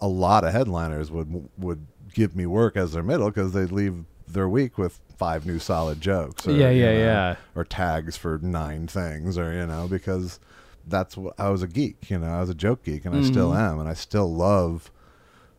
a 0.00 0.08
lot 0.08 0.44
of 0.44 0.52
headliners 0.52 1.10
would 1.10 1.48
would 1.56 1.86
give 2.14 2.34
me 2.34 2.46
work 2.46 2.76
as 2.76 2.92
their 2.92 3.02
middle 3.02 3.28
because 3.28 3.52
they'd 3.52 3.72
leave 3.72 4.04
their 4.26 4.48
week 4.48 4.76
with 4.78 5.00
five 5.16 5.46
new 5.46 5.58
solid 5.58 6.00
jokes. 6.00 6.46
Or, 6.46 6.52
Yeah, 6.52 6.70
you 6.70 6.80
yeah, 6.80 6.92
know, 6.92 6.98
yeah. 6.98 7.36
Or 7.54 7.64
tags 7.64 8.16
for 8.16 8.38
nine 8.38 8.86
things, 8.86 9.36
or 9.38 9.52
you 9.52 9.66
know, 9.66 9.88
because 9.88 10.38
that's 10.86 11.16
what 11.16 11.34
I 11.38 11.50
was 11.50 11.62
a 11.62 11.68
geek. 11.68 12.10
You 12.10 12.18
know, 12.18 12.28
I 12.30 12.40
was 12.40 12.50
a 12.50 12.54
joke 12.54 12.84
geek, 12.84 13.04
and 13.04 13.14
I 13.16 13.20
still 13.22 13.50
Mhm. 13.50 13.58
am, 13.58 13.78
and 13.80 13.88
I 13.88 13.94
still 13.94 14.32
love, 14.32 14.90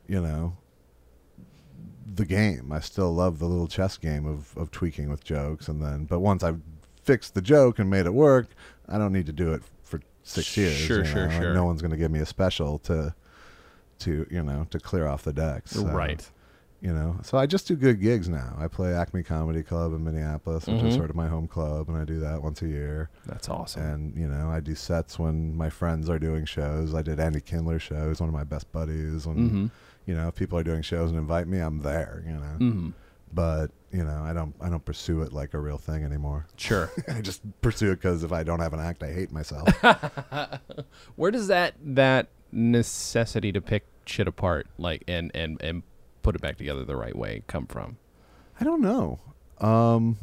you 0.07 0.21
know. 0.21 0.57
The 2.11 2.25
game, 2.25 2.71
I 2.71 2.79
still 2.79 3.13
love 3.13 3.39
the 3.39 3.45
little 3.45 3.67
chess 3.67 3.95
game 3.95 4.25
of, 4.25 4.57
of 4.57 4.71
tweaking 4.71 5.09
with 5.09 5.23
jokes, 5.23 5.67
and 5.67 5.81
then, 5.81 6.05
but 6.05 6.19
once 6.19 6.43
I've 6.43 6.61
fixed 7.03 7.33
the 7.33 7.41
joke 7.41 7.79
and 7.79 7.89
made 7.89 8.05
it 8.05 8.13
work, 8.13 8.47
I 8.89 8.97
don't 8.97 9.13
need 9.13 9.25
to 9.27 9.33
do 9.33 9.53
it 9.53 9.61
for 9.83 10.01
six 10.23 10.55
years. 10.57 10.75
Sure, 10.75 11.05
sure, 11.05 11.27
know, 11.27 11.39
sure. 11.39 11.53
No 11.53 11.65
one's 11.65 11.81
going 11.81 11.91
to 11.91 11.97
give 11.97 12.11
me 12.11 12.19
a 12.19 12.25
special 12.25 12.79
to, 12.79 13.13
to 13.99 14.25
you 14.29 14.43
know, 14.43 14.65
to 14.71 14.79
clear 14.79 15.07
off 15.07 15.23
the 15.23 15.33
decks. 15.33 15.71
so, 15.71 15.85
right. 15.85 16.29
You 16.81 16.93
know, 16.93 17.17
so 17.23 17.37
I 17.37 17.45
just 17.45 17.67
do 17.67 17.75
good 17.75 17.99
gigs 17.99 18.29
now. 18.29 18.55
I 18.57 18.69
play 18.69 18.93
Acme 18.93 19.21
Comedy 19.21 19.63
Club 19.63 19.91
in 19.93 20.01
Minneapolis, 20.05 20.65
which 20.65 20.77
Mhm. 20.77 20.85
is 20.87 20.95
sort 20.95 21.09
of 21.09 21.15
my 21.17 21.27
home 21.27 21.45
club, 21.45 21.89
and 21.89 21.97
I 21.97 22.05
do 22.05 22.21
that 22.21 22.41
once 22.41 22.61
a 22.61 22.69
year. 22.69 23.09
That's 23.25 23.49
awesome. 23.49 23.83
And 23.83 24.15
you 24.15 24.29
know, 24.29 24.49
I 24.49 24.61
do 24.61 24.75
sets 24.75 25.19
when 25.19 25.57
my 25.57 25.69
friends 25.69 26.09
are 26.09 26.17
doing 26.17 26.45
shows. 26.45 26.95
I 26.95 27.01
did 27.01 27.19
Andy 27.19 27.41
Kindler 27.41 27.79
shows, 27.79 28.21
one 28.21 28.29
of 28.29 28.33
my 28.33 28.45
best 28.45 28.71
buddies. 28.71 29.27
When 29.27 29.37
mm-hmm. 29.37 29.65
you 30.05 30.15
know, 30.15 30.29
if 30.29 30.35
people 30.35 30.57
are 30.57 30.63
doing 30.63 30.81
shows 30.81 31.09
and 31.09 31.19
invite 31.19 31.49
me, 31.49 31.59
I'm 31.59 31.79
there. 31.81 32.23
You 32.25 32.33
know, 32.35 32.55
Mm-hmm. 32.59 32.89
But 33.33 33.71
you 33.91 34.03
know, 34.03 34.21
I 34.23 34.33
don't 34.33 34.53
I 34.61 34.69
don't 34.69 34.83
pursue 34.85 35.21
it 35.21 35.33
like 35.33 35.53
a 35.53 35.59
real 35.59 35.77
thing 35.77 36.03
anymore. 36.03 36.45
Sure. 36.57 36.91
I 37.07 37.21
just 37.21 37.41
pursue 37.61 37.91
it 37.91 37.95
because 37.95 38.23
if 38.23 38.31
I 38.31 38.43
don't 38.43 38.59
have 38.59 38.73
an 38.73 38.79
act, 38.79 39.01
I 39.03 39.11
hate 39.11 39.31
myself. 39.31 39.67
Where 41.15 41.31
does 41.31 41.47
that 41.47 41.75
that 41.83 42.27
necessity 42.51 43.51
to 43.51 43.61
pick 43.61 43.85
shit 44.05 44.27
apart, 44.27 44.67
like 44.77 45.03
and 45.07 45.31
and 45.35 45.61
and 45.61 45.83
put 46.21 46.35
it 46.35 46.41
back 46.41 46.57
together 46.57 46.83
the 46.85 46.95
right 46.95 47.15
way, 47.15 47.43
come 47.47 47.65
from? 47.65 47.97
I 48.59 48.63
don't 48.63 48.81
know. 48.81 49.19
Um, 49.59 50.17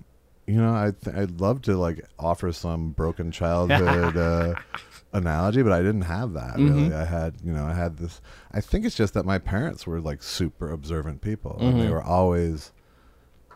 you 0.47 0.61
know, 0.61 0.73
I 0.75 0.93
th- 1.03 1.17
I'd 1.17 1.41
love 1.41 1.63
to 1.63 1.77
like 1.77 2.05
offer 2.19 2.53
some 2.53 2.91
broken 2.91 3.31
childhood 3.33 4.17
uh, 4.17 4.55
analogy, 5.13 5.63
but 5.63 5.73
I 5.73 5.79
didn't 5.81 6.03
have 6.03 6.35
that 6.35 6.57
really. 6.57 6.91
Mhm. 6.91 6.95
I 6.95 7.05
had, 7.05 7.35
you 7.43 7.53
know, 7.53 7.65
I 7.65 7.75
had 7.75 7.97
this. 7.97 8.21
I 8.53 8.61
think 8.61 8.85
it's 8.85 8.95
just 8.97 9.15
that 9.15 9.25
my 9.25 9.39
parents 9.39 9.87
were 9.87 10.01
like 10.01 10.23
super 10.23 10.71
observant 10.71 11.21
people, 11.21 11.57
and 11.61 11.81
they 11.81 11.89
were 11.91 12.03
always, 12.03 12.73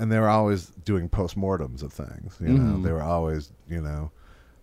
and 0.00 0.10
they 0.10 0.18
were 0.18 0.28
always 0.28 0.66
doing 0.84 1.08
postmortems 1.08 1.82
of 1.82 1.92
things. 1.92 2.36
You 2.40 2.48
know, 2.48 2.78
Mhm. 2.78 2.82
they 2.84 2.92
were 2.92 3.02
always, 3.02 3.52
you 3.68 3.80
know. 3.80 4.10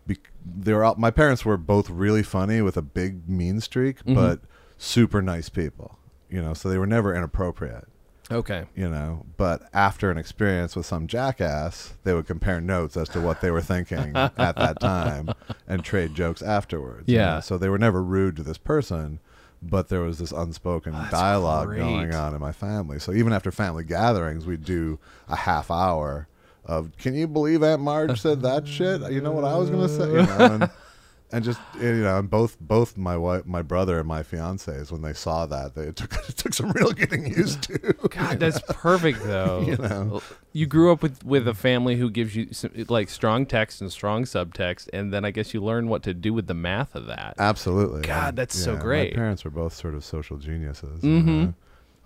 Be- 0.06 0.18
they 0.46 0.74
were 0.74 0.84
all, 0.84 0.96
my 0.98 1.12
parents 1.12 1.46
were 1.46 1.58
both 1.58 1.90
really 1.90 2.24
funny 2.24 2.62
with 2.62 2.76
a 2.78 2.82
big 2.82 3.28
mean 3.30 3.60
streak, 3.62 4.04
Mhm. 4.06 4.16
but 4.16 4.40
super 4.78 5.22
nice 5.22 5.50
people. 5.50 6.00
You 6.30 6.42
know, 6.42 6.54
so 6.54 6.70
they 6.70 6.78
were 6.78 6.88
never 6.88 7.16
inappropriate 7.16 7.88
Okay. 8.30 8.66
you 8.76 8.90
know 8.90 9.26
but 9.38 9.62
after 9.74 10.12
an 10.12 10.18
experience 10.18 10.76
with 10.76 10.86
some 10.86 11.08
jackass 11.08 11.94
they 12.04 12.14
would 12.14 12.28
compare 12.28 12.60
notes 12.60 12.98
as 12.98 13.08
to 13.08 13.22
what 13.22 13.40
they 13.40 13.50
were 13.52 13.62
thinking 13.62 14.14
at 14.16 14.36
that 14.58 14.82
time 14.82 15.30
and 15.66 15.82
trade 15.86 16.14
jokes 16.14 16.42
afterwards 16.42 17.08
you 17.08 17.16
Yeah. 17.16 17.36
know? 17.36 17.40
so 17.40 17.58
they 17.58 17.70
were 17.70 17.78
never 17.78 18.04
rude 18.04 18.36
to 18.36 18.44
this 18.44 18.58
person 18.58 19.20
but 19.62 19.90
there 19.90 20.02
was 20.02 20.20
this 20.20 20.32
unspoken 20.32 20.94
oh, 20.96 21.00
That's 21.00 21.12
dialogue 21.12 21.70
great. 21.70 21.80
going 21.80 22.14
on 22.14 22.34
in 22.34 22.42
my 22.42 22.52
family. 22.52 23.00
So 23.00 23.14
even 23.14 23.34
after 23.34 23.52
family 23.52 23.84
gatherings 23.84 24.46
we'd 24.46 24.64
do 24.64 25.00
a 25.28 25.36
half 25.36 25.72
hour 25.72 26.28
of 26.66 26.92
can 26.98 27.16
you 27.16 27.28
believe 27.28 27.64
aunt 27.64 27.82
marge 27.82 28.20
said 28.20 28.42
that 28.42 28.68
shit? 28.68 29.02
You 29.12 29.22
know 29.22 29.32
what 29.32 29.46
i 29.46 29.56
was 29.56 29.70
going 29.70 29.88
to 29.88 29.94
say? 29.94 30.08
You 30.08 30.60
know 30.60 30.70
and, 31.32 31.44
just 31.44 31.60
you 31.80 31.94
know, 31.96 32.20
and 32.20 32.30
both 32.30 32.60
both 32.60 32.96
my 32.98 33.18
wife, 33.18 33.46
my 33.46 33.62
brother, 33.62 34.00
and 34.00 34.08
my 34.08 34.24
fiancés, 34.24 34.92
when 34.92 35.02
they 35.02 35.14
saw 35.14 35.46
that, 35.46 35.76
they 35.76 35.84
it 35.84 35.96
took 35.98 36.14
it 36.30 36.38
took 36.38 36.54
some 36.54 36.72
real 36.72 36.92
getting 36.92 37.28
used 37.28 37.64
to. 37.64 37.78
God, 38.10 38.40
that's 38.40 38.62
perfect 38.70 39.24
though. 39.24 39.62
You 39.68 39.76
know. 39.78 40.22
You 40.54 40.66
grew 40.66 40.92
up 40.92 41.02
with 41.04 41.24
with 41.26 41.48
a 41.48 41.54
family 41.54 41.98
who 41.98 42.10
gives 42.10 42.36
you 42.36 42.48
some, 42.54 42.72
like 42.90 43.10
strong 43.10 43.46
text 43.46 43.82
and 43.82 43.92
strong 43.92 44.24
subtext, 44.24 44.90
and 44.94 45.14
then 45.14 45.24
I 45.26 45.32
guess 45.32 45.54
you 45.54 45.62
learn 45.62 45.88
what 45.90 46.02
to 46.04 46.14
do 46.14 46.34
with 46.34 46.48
the 46.48 46.54
math 46.56 46.96
of 46.96 47.06
that. 47.08 47.36
Absolutely. 47.38 48.02
God, 48.02 48.36
that's 48.36 48.58
so 48.58 48.76
great. 48.76 49.14
My 49.14 49.18
parents 49.18 49.44
were 49.46 49.52
both 49.52 49.74
sort 49.74 49.94
of 49.96 50.04
social 50.04 50.38
geniuses. 50.38 51.04
you 51.04 51.22
Mhm. 51.22 51.54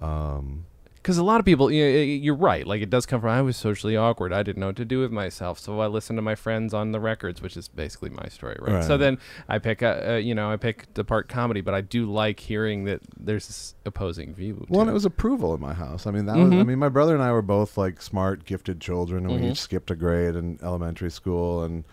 know. 0.01 0.05
Um, 0.07 0.65
Because 1.01 1.17
a 1.17 1.23
lot 1.23 1.39
of 1.39 1.45
people, 1.45 1.71
you 1.71 1.83
know, 1.83 1.89
you're 1.99 2.35
right. 2.35 2.65
Like 2.67 2.81
it 2.83 2.89
does 2.91 3.07
come 3.07 3.21
from. 3.21 3.31
I 3.31 3.41
was 3.41 3.57
socially 3.57 3.97
awkward. 3.97 4.31
I 4.31 4.43
didn't 4.43 4.59
know 4.59 4.67
what 4.67 4.75
to 4.75 4.85
do 4.85 4.99
with 4.99 5.11
myself, 5.11 5.57
so 5.57 5.79
I 5.79 5.87
listened 5.87 6.17
to 6.17 6.21
my 6.21 6.35
friends 6.35 6.75
on 6.75 6.91
the 6.91 6.99
records, 6.99 7.41
which 7.41 7.57
is 7.57 7.67
basically 7.67 8.11
my 8.11 8.27
story, 8.29 8.55
right? 8.61 8.75
Right. 8.75 8.83
So 8.83 8.97
then 8.97 9.17
I 9.49 9.57
pick, 9.57 9.81
a, 9.81 10.13
uh, 10.13 10.17
you 10.17 10.35
know, 10.35 10.51
I 10.51 10.57
pick 10.57 10.93
the 10.93 11.03
part 11.03 11.27
comedy, 11.27 11.61
but 11.61 11.73
I 11.73 11.81
do 11.81 12.05
like 12.05 12.39
hearing 12.39 12.83
that 12.83 12.99
there's 13.19 13.47
this 13.47 13.73
opposing 13.83 14.35
view. 14.35 14.63
well, 14.69 14.81
and 14.81 14.87
to 14.89 14.91
it 14.91 14.93
was 14.93 15.05
approval 15.05 15.55
in 15.55 15.59
my 15.61 15.73
house. 15.73 16.05
I 16.05 16.11
mean, 16.11 16.27
that 16.27 16.37
was. 16.37 16.51
I 16.51 16.55
Mhm. 16.57 16.67
mean, 16.67 16.79
my 16.79 16.89
brother 16.89 17.15
and 17.15 17.23
I 17.23 17.31
were 17.31 17.41
both 17.41 17.77
like 17.79 17.99
smart, 17.99 18.45
gifted 18.45 18.79
children, 18.79 19.25
and 19.25 19.33
we 19.33 19.41
Mhm. 19.41 19.51
each 19.51 19.59
skipped 19.59 19.89
a 19.89 19.95
grade 19.95 20.35
in 20.35 20.59
elementary 20.61 21.09
school, 21.11 21.63
and. 21.63 21.83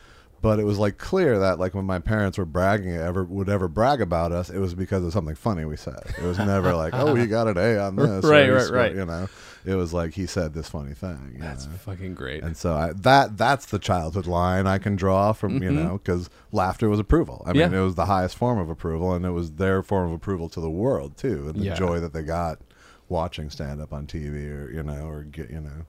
But 0.40 0.60
it 0.60 0.64
was 0.64 0.78
like 0.78 0.98
clear 0.98 1.36
that 1.40 1.58
like 1.58 1.74
when 1.74 1.84
my 1.84 1.98
parents 1.98 2.38
were 2.38 2.44
bragging 2.44 2.92
ever 2.96 3.24
would 3.24 3.48
ever 3.48 3.66
brag 3.66 4.00
about 4.00 4.30
us, 4.30 4.50
it 4.50 4.60
was 4.60 4.72
because 4.72 5.04
of 5.04 5.12
something 5.12 5.34
funny 5.34 5.64
we 5.64 5.76
said. 5.76 6.00
It 6.16 6.22
was 6.22 6.38
never 6.38 6.74
like, 6.76 6.94
oh, 6.94 7.16
you 7.16 7.26
got 7.26 7.48
an 7.48 7.58
A 7.58 7.76
on 7.78 7.96
this, 7.96 8.24
Right, 8.24 8.48
right, 8.48 8.70
right. 8.70 8.94
You 8.94 9.04
know, 9.04 9.28
it 9.64 9.74
was 9.74 9.92
like 9.92 10.14
he 10.14 10.26
said 10.26 10.54
this 10.54 10.68
funny 10.68 10.94
thing. 10.94 11.38
That's 11.40 11.66
know? 11.66 11.72
fucking 11.72 12.14
great. 12.14 12.44
And 12.44 12.56
so 12.56 12.74
I, 12.74 12.92
that 12.98 13.36
that's 13.36 13.66
the 13.66 13.80
childhood 13.80 14.26
line 14.28 14.68
I 14.68 14.78
can 14.78 14.94
draw 14.94 15.32
from 15.32 15.60
you 15.60 15.70
Mhm. 15.70 15.74
know 15.74 16.00
because 16.04 16.30
laughter 16.52 16.88
was 16.88 17.00
approval. 17.00 17.42
I 17.44 17.52
mean, 17.52 17.72
Yeah. 17.72 17.80
it 17.80 17.84
was 17.84 17.96
the 17.96 18.06
highest 18.06 18.36
form 18.36 18.58
of 18.60 18.70
approval, 18.70 19.12
and 19.14 19.24
it 19.26 19.30
was 19.32 19.52
their 19.52 19.82
form 19.82 20.06
of 20.08 20.12
approval 20.14 20.48
to 20.50 20.60
the 20.60 20.70
world 20.70 21.16
too, 21.16 21.48
and 21.48 21.56
the 21.56 21.64
Yeah. 21.64 21.74
joy 21.74 21.98
that 21.98 22.12
they 22.12 22.22
got 22.22 22.60
watching 23.08 23.50
stand 23.50 23.80
up 23.80 23.92
on 23.92 24.06
TV 24.06 24.48
or 24.50 24.70
you 24.70 24.84
know 24.84 25.08
or 25.08 25.22
get 25.24 25.50
you 25.50 25.60
know 25.60 25.84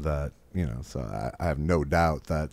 that 0.00 0.32
you 0.54 0.66
know. 0.66 0.78
So 0.82 1.00
I, 1.00 1.30
I 1.38 1.46
have 1.46 1.58
no 1.60 1.84
doubt 1.84 2.24
that 2.24 2.50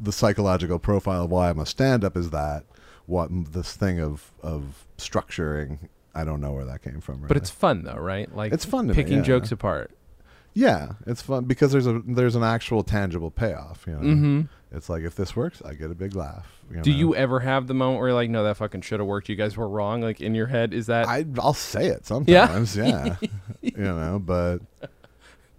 the 0.00 0.12
psychological 0.12 0.78
profile 0.78 1.24
of 1.24 1.30
why 1.30 1.50
I'm 1.50 1.58
a 1.58 1.66
stand 1.66 2.04
up 2.04 2.16
is 2.16 2.30
that 2.30 2.64
what 3.06 3.28
this 3.52 3.74
thing 3.76 4.00
of 4.00 4.32
of 4.42 4.86
structuring. 4.98 5.78
I 6.14 6.24
don't 6.24 6.40
know 6.40 6.52
where 6.52 6.64
that 6.64 6.82
came 6.82 7.00
from. 7.00 7.22
But 7.26 7.36
it's 7.36 7.50
fun 7.50 7.82
though, 7.84 7.96
right? 7.96 8.34
Like 8.34 8.52
It's 8.52 8.64
fun 8.64 8.86
to 8.88 8.94
me, 8.94 8.94
picking 8.94 9.18
yeah. 9.18 9.22
jokes 9.24 9.50
apart. 9.52 9.90
yeah, 10.54 10.92
it's 11.06 11.20
fun 11.22 11.44
because 11.44 11.72
there's 11.72 11.86
a 11.88 12.00
there's 12.06 12.36
an 12.36 12.44
actual 12.44 12.82
tangible 12.84 13.30
payoff. 13.30 13.84
You 13.86 13.94
know, 13.94 13.98
Mm-hmm. 14.00 14.40
it's 14.76 14.88
like 14.88 15.02
if 15.02 15.16
this 15.16 15.34
works, 15.34 15.60
I 15.64 15.74
get 15.74 15.90
a 15.90 15.94
big 15.94 16.14
laugh. 16.14 16.46
You 16.70 16.80
Do 16.82 16.90
know? 16.92 16.96
you 16.96 17.14
ever 17.16 17.40
have 17.40 17.66
the 17.66 17.74
moment 17.74 17.98
where 17.98 18.08
you're 18.08 18.14
like, 18.14 18.30
no, 18.30 18.44
that 18.44 18.56
fucking 18.56 18.82
should 18.82 19.00
have 19.00 19.06
worked. 19.08 19.28
You 19.28 19.36
guys 19.36 19.56
were 19.56 19.68
wrong. 19.68 20.00
Like 20.02 20.20
in 20.20 20.34
your 20.34 20.46
head, 20.46 20.72
is 20.72 20.86
that? 20.86 21.06
I 21.08 21.24
I'll 21.38 21.52
say 21.52 21.86
it 21.88 22.06
sometimes. 22.12 22.76
Yeah, 22.76 23.16
you 23.60 23.72
know, 23.76 24.20
but 24.24 24.58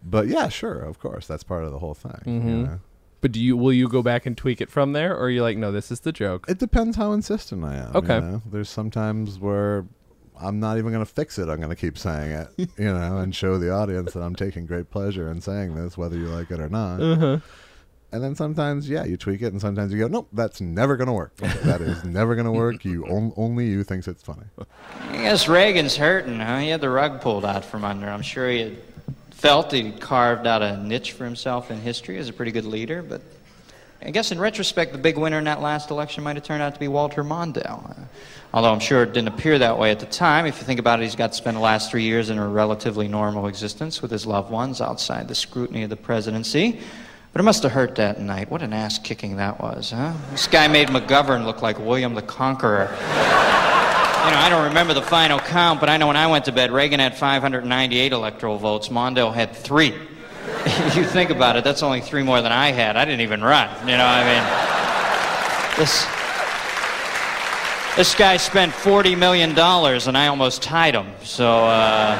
but 0.03 0.27
yeah, 0.27 0.47
sure, 0.49 0.79
of 0.79 0.99
course, 0.99 1.27
that's 1.27 1.43
part 1.43 1.63
of 1.65 1.71
the 1.71 1.79
whole 1.79 1.93
thing. 1.95 2.21
You 2.25 2.31
Mhm. 2.39 2.63
know? 2.65 2.79
But 3.25 3.31
do 3.31 3.41
you 3.41 3.57
will 3.57 3.73
you 3.73 3.89
go 3.89 4.03
back 4.03 4.27
and 4.27 4.37
tweak 4.37 4.61
it 4.61 4.69
from 4.69 4.93
there, 4.93 5.15
or 5.15 5.21
are 5.21 5.29
you 5.31 5.41
like, 5.41 5.57
no, 5.57 5.71
this 5.71 5.89
is 5.89 6.01
the 6.01 6.11
joke? 6.11 6.45
It 6.47 6.59
depends 6.59 6.95
how 6.95 7.11
insistent 7.11 7.63
I 7.63 7.77
am. 7.77 7.95
Okay. 7.95 8.17
You 8.17 8.21
know? 8.21 8.41
There's 8.45 8.69
sometimes 8.69 9.39
where 9.39 9.87
I'm 10.39 10.59
not 10.59 10.77
even 10.77 10.91
going 10.91 11.03
to 11.03 11.11
fix 11.11 11.39
it. 11.39 11.49
I'm 11.49 11.57
going 11.57 11.69
to 11.69 11.75
keep 11.75 11.97
saying 11.97 12.33
it, 12.33 12.49
you 12.77 12.93
know, 12.93 13.17
and 13.17 13.35
show 13.35 13.57
the 13.57 13.71
audience 13.71 14.13
that 14.13 14.21
I'm 14.21 14.35
taking 14.35 14.67
great 14.67 14.91
pleasure 14.91 15.31
in 15.31 15.41
saying 15.41 15.73
this, 15.73 15.97
whether 15.97 16.15
you 16.15 16.27
like 16.27 16.51
it 16.51 16.59
or 16.59 16.69
not. 16.69 17.01
Uh-huh. 17.01 17.39
And 18.11 18.23
then 18.23 18.35
sometimes, 18.35 18.87
yeah, 18.87 19.05
you 19.05 19.17
tweak 19.17 19.41
it, 19.41 19.51
and 19.51 19.59
sometimes 19.59 19.91
you 19.91 19.97
go, 19.97 20.07
nope, 20.07 20.27
that's 20.31 20.61
never 20.61 20.95
going 20.95 21.07
to 21.07 21.13
work. 21.13 21.35
that 21.37 21.81
is 21.81 22.03
never 22.03 22.35
going 22.35 22.45
to 22.45 22.51
work. 22.51 22.85
You 22.85 23.05
on, 23.09 23.33
only 23.37 23.65
you 23.65 23.83
thinks 23.83 24.07
it's 24.07 24.21
funny. 24.21 24.45
I 25.09 25.13
guess 25.13 25.47
Reagan's 25.47 25.97
hurting, 25.97 26.39
huh? 26.39 26.59
He 26.59 26.69
had 26.69 26.79
the 26.79 26.91
rug 26.91 27.21
pulled 27.21 27.43
out 27.43 27.65
from 27.65 27.83
under. 27.85 28.07
I'm 28.07 28.21
sure 28.21 28.47
he 28.51 28.59
had 28.59 28.94
felt 29.45 29.71
he 29.71 29.91
carved 29.91 30.47
out 30.47 30.63
a 30.63 30.75
niche 30.77 31.11
for 31.11 31.23
himself 31.23 31.69
in 31.69 31.79
history 31.79 32.17
as 32.17 32.27
a 32.27 32.33
pretty 32.33 32.51
good 32.51 32.65
leader, 32.65 33.03
but 33.03 33.21
I 34.01 34.09
guess 34.09 34.31
in 34.31 34.39
retrospect, 34.39 34.91
the 34.91 34.97
big 34.97 35.19
winner 35.19 35.37
in 35.37 35.43
that 35.43 35.61
last 35.61 35.91
election 35.91 36.23
might 36.23 36.35
have 36.35 36.43
turned 36.43 36.63
out 36.63 36.73
to 36.73 36.79
be 36.79 36.87
Walter 36.87 37.23
Mondale. 37.23 37.91
Uh, 37.91 38.05
although 38.55 38.73
I'm 38.73 38.79
sure 38.79 39.03
it 39.03 39.13
didn't 39.13 39.27
appear 39.27 39.59
that 39.59 39.77
way 39.77 39.91
at 39.91 39.99
the 39.99 40.07
time. 40.07 40.47
If 40.47 40.57
you 40.57 40.63
think 40.63 40.79
about 40.79 40.99
it, 40.99 41.03
he's 41.03 41.15
got 41.15 41.27
to 41.27 41.37
spend 41.37 41.57
the 41.57 41.61
last 41.61 41.91
three 41.91 42.01
years 42.01 42.31
in 42.31 42.39
a 42.39 42.47
relatively 42.47 43.07
normal 43.07 43.45
existence 43.45 44.01
with 44.01 44.09
his 44.09 44.25
loved 44.25 44.49
ones 44.49 44.81
outside 44.81 45.27
the 45.27 45.35
scrutiny 45.35 45.83
of 45.83 45.91
the 45.91 45.95
presidency. 45.95 46.79
But 47.31 47.39
it 47.39 47.43
must 47.43 47.61
have 47.61 47.71
hurt 47.71 47.93
that 47.97 48.19
night. 48.19 48.49
What 48.49 48.63
an 48.63 48.73
ass 48.73 48.97
kicking 48.97 49.37
that 49.37 49.61
was, 49.61 49.91
huh? 49.91 50.13
This 50.31 50.47
guy 50.47 50.67
made 50.67 50.87
McGovern 50.87 51.45
look 51.45 51.61
like 51.61 51.77
William 51.77 52.15
the 52.15 52.23
Conqueror. 52.23 52.87
You 54.25 54.31
know, 54.31 54.37
I 54.37 54.49
don't 54.49 54.63
remember 54.69 54.95
the 54.95 55.03
final 55.03 55.37
count, 55.37 55.79
but 55.79 55.87
I 55.87 55.97
know 55.97 56.07
when 56.07 56.17
I 56.17 56.25
went 56.25 56.45
to 56.45 56.51
bed, 56.51 56.71
Reagan 56.71 56.99
had 56.99 57.15
598 57.15 58.11
electoral 58.11 58.57
votes. 58.57 58.89
Mondale 58.89 59.31
had 59.31 59.55
three. 59.55 59.89
you 60.95 61.03
think 61.03 61.29
about 61.29 61.57
it, 61.57 61.63
that's 61.63 61.83
only 61.83 62.01
three 62.01 62.23
more 62.23 62.41
than 62.41 62.51
I 62.51 62.71
had. 62.71 62.97
I 62.97 63.05
didn't 63.05 63.21
even 63.21 63.43
run. 63.43 63.69
You 63.87 63.97
know, 63.97 64.05
I 64.07 64.23
mean, 64.25 65.77
this 65.77 66.07
this 67.95 68.15
guy 68.15 68.37
spent 68.37 68.73
40 68.73 69.15
million 69.15 69.53
dollars, 69.53 70.07
and 70.07 70.17
I 70.17 70.25
almost 70.25 70.63
tied 70.63 70.95
him. 70.95 71.05
So, 71.21 71.47
uh, 71.47 72.17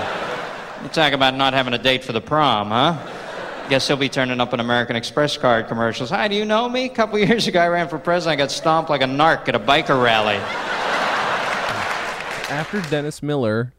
you 0.84 0.90
talk 0.90 1.14
about 1.14 1.34
not 1.34 1.54
having 1.54 1.74
a 1.74 1.80
date 1.80 2.04
for 2.04 2.14
the 2.14 2.22
prom, 2.22 2.70
huh? 2.70 3.68
Guess 3.68 3.88
he'll 3.88 3.98
be 3.98 4.10
turning 4.10 4.40
up 4.40 4.54
in 4.54 4.60
American 4.60 4.96
Express 4.96 5.38
card 5.38 5.68
commercials. 5.68 6.12
Hi, 6.12 6.28
do 6.28 6.36
you 6.36 6.46
know 6.46 6.70
me? 6.70 6.86
A 6.86 6.90
couple 6.90 7.18
years 7.28 7.48
ago, 7.48 7.60
I 7.60 7.68
ran 7.68 7.90
for 7.90 7.98
president. 7.98 8.40
I 8.40 8.44
got 8.44 8.52
stomped 8.52 8.92
like 8.92 9.02
a 9.02 9.06
narc 9.06 9.50
at 9.50 9.56
a 9.56 9.60
biker 9.60 10.00
rally. 10.04 10.40
After 12.50 12.82
Dennis 12.90 13.24
Miller, 13.24 13.74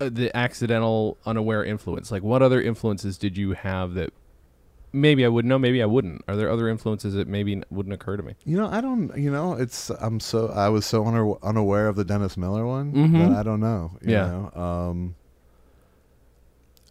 uh, 0.00 0.08
the 0.12 0.34
accidental, 0.36 1.18
unaware 1.26 1.64
influence. 1.64 2.10
Like, 2.10 2.22
what 2.22 2.42
other 2.42 2.60
influences 2.60 3.18
did 3.18 3.36
you 3.36 3.52
have 3.52 3.94
that 3.94 4.10
maybe 4.92 5.24
I 5.24 5.28
would 5.28 5.44
know, 5.44 5.58
maybe 5.58 5.82
I 5.82 5.86
wouldn't? 5.86 6.22
Are 6.26 6.34
there 6.36 6.50
other 6.50 6.68
influences 6.68 7.14
that 7.14 7.28
maybe 7.28 7.52
n- 7.52 7.64
wouldn't 7.70 7.92
occur 7.92 8.16
to 8.16 8.22
me? 8.22 8.34
You 8.44 8.56
know, 8.56 8.68
I 8.68 8.80
don't. 8.80 9.16
You 9.16 9.30
know, 9.30 9.54
it's 9.54 9.90
I'm 9.90 10.20
so 10.20 10.48
I 10.48 10.68
was 10.70 10.86
so 10.86 11.06
una- 11.06 11.34
unaware 11.42 11.86
of 11.88 11.96
the 11.96 12.04
Dennis 12.04 12.36
Miller 12.36 12.66
one 12.66 12.92
Mhm. 12.92 13.28
that 13.28 13.38
I 13.38 13.42
don't 13.42 13.60
know. 13.60 13.92
You 14.02 14.12
Yeah. 14.12 14.26
Know? 14.54 14.60
Um. 14.62 15.14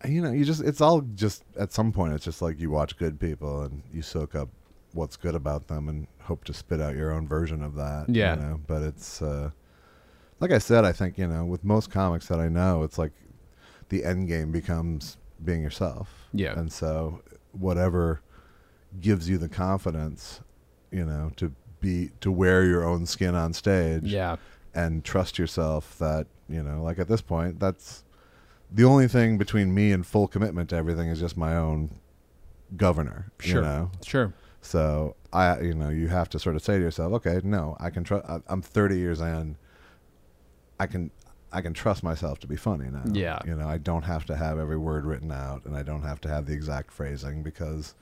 You 0.08 0.22
know, 0.22 0.32
you 0.32 0.46
just 0.46 0.62
it's 0.62 0.82
all 0.82 1.02
just 1.02 1.44
at 1.60 1.72
some 1.72 1.92
point 1.92 2.14
it's 2.14 2.26
just 2.26 2.42
like 2.42 2.60
you 2.60 2.72
watch 2.72 2.98
good 2.98 3.20
people 3.20 3.62
and 3.64 3.84
you 3.94 4.02
soak 4.02 4.34
up 4.34 4.50
what's 4.94 5.16
good 5.16 5.36
about 5.36 5.68
them 5.68 5.88
and 5.88 6.08
hope 6.22 6.44
to 6.46 6.54
spit 6.54 6.82
out 6.82 6.96
your 6.96 7.12
own 7.12 7.28
version 7.28 7.62
of 7.64 7.76
that. 7.76 8.06
Yeah. 8.10 8.36
You 8.36 8.42
know, 8.42 8.60
but 8.66 8.82
it's 8.82 9.22
uh, 9.22 9.52
like 10.42 10.52
I 10.52 10.58
said. 10.58 10.84
I 10.84 10.92
think 10.92 11.18
you 11.18 11.28
know 11.28 11.46
with 11.46 11.64
most 11.64 11.90
comics 11.90 12.28
that 12.28 12.40
I 12.40 12.50
know, 12.50 12.84
it's 12.84 12.98
like 12.98 13.14
the 13.90 14.04
end 14.04 14.28
game 14.28 14.52
becomes 14.52 15.18
being 15.44 15.62
yourself. 15.62 16.28
Yeah. 16.34 16.58
And 16.60 16.72
so 16.72 17.22
whatever 17.52 18.22
gives 19.00 19.30
you 19.30 19.38
the 19.38 19.50
confidence, 19.50 20.42
you 20.92 21.06
know, 21.06 21.32
to 21.38 21.54
be 21.80 22.12
to 22.22 22.32
wear 22.32 22.64
your 22.66 22.84
own 22.84 23.06
skin 23.06 23.36
on 23.36 23.54
stage 23.54 24.04
Yeah. 24.04 24.36
and 24.76 25.04
trust 25.04 25.40
yourself 25.40 25.98
that, 26.00 26.28
you 26.48 26.62
know, 26.62 26.84
like 26.84 27.00
at 27.00 27.08
this 27.08 27.22
point, 27.22 27.60
that's 27.60 28.04
the 28.72 28.84
only 28.84 29.08
thing 29.08 29.38
between 29.38 29.74
me 29.74 29.92
and 29.92 30.06
full 30.06 30.28
commitment 30.28 30.70
to 30.70 30.76
everything 30.76 31.10
is 31.10 31.20
just 31.20 31.36
my 31.36 31.56
own 31.58 31.90
governor. 32.78 33.32
Sure. 33.40 33.56
You 33.56 33.62
know? 33.62 33.92
Sure. 34.06 34.34
So 34.62 35.16
I, 35.34 35.60
you 35.60 35.74
know, 35.74 35.90
you 35.90 36.08
have 36.10 36.30
to 36.30 36.40
sort 36.40 36.56
of 36.56 36.62
say 36.62 36.78
to 36.78 36.84
yourself, 36.84 37.14
okay, 37.14 37.42
no, 37.44 37.76
I 37.80 37.90
can 37.90 38.04
trust. 38.04 38.26
I'm 38.48 38.62
30 38.62 38.98
years 38.98 39.20
in. 39.20 39.58
I 40.82 40.88
can, 40.88 41.12
I 41.52 41.62
can 41.62 41.74
trust 41.74 42.02
myself 42.04 42.40
to 42.40 42.48
be 42.48 42.56
funny 42.56 42.90
now. 42.90 43.04
Yeah. 43.12 43.40
You 43.46 43.56
know, 43.56 43.68
I 43.68 43.78
don't 43.78 44.02
have 44.04 44.26
to 44.26 44.36
have 44.36 44.58
every 44.58 44.78
word 44.78 45.06
written 45.06 45.32
out, 45.32 45.66
and 45.66 45.76
I 45.76 45.84
don't 45.84 46.02
have 46.02 46.20
to 46.22 46.30
have 46.30 46.48
the 46.48 46.54
exact 46.54 46.92
phrasing 46.92 47.44
because 47.44 47.94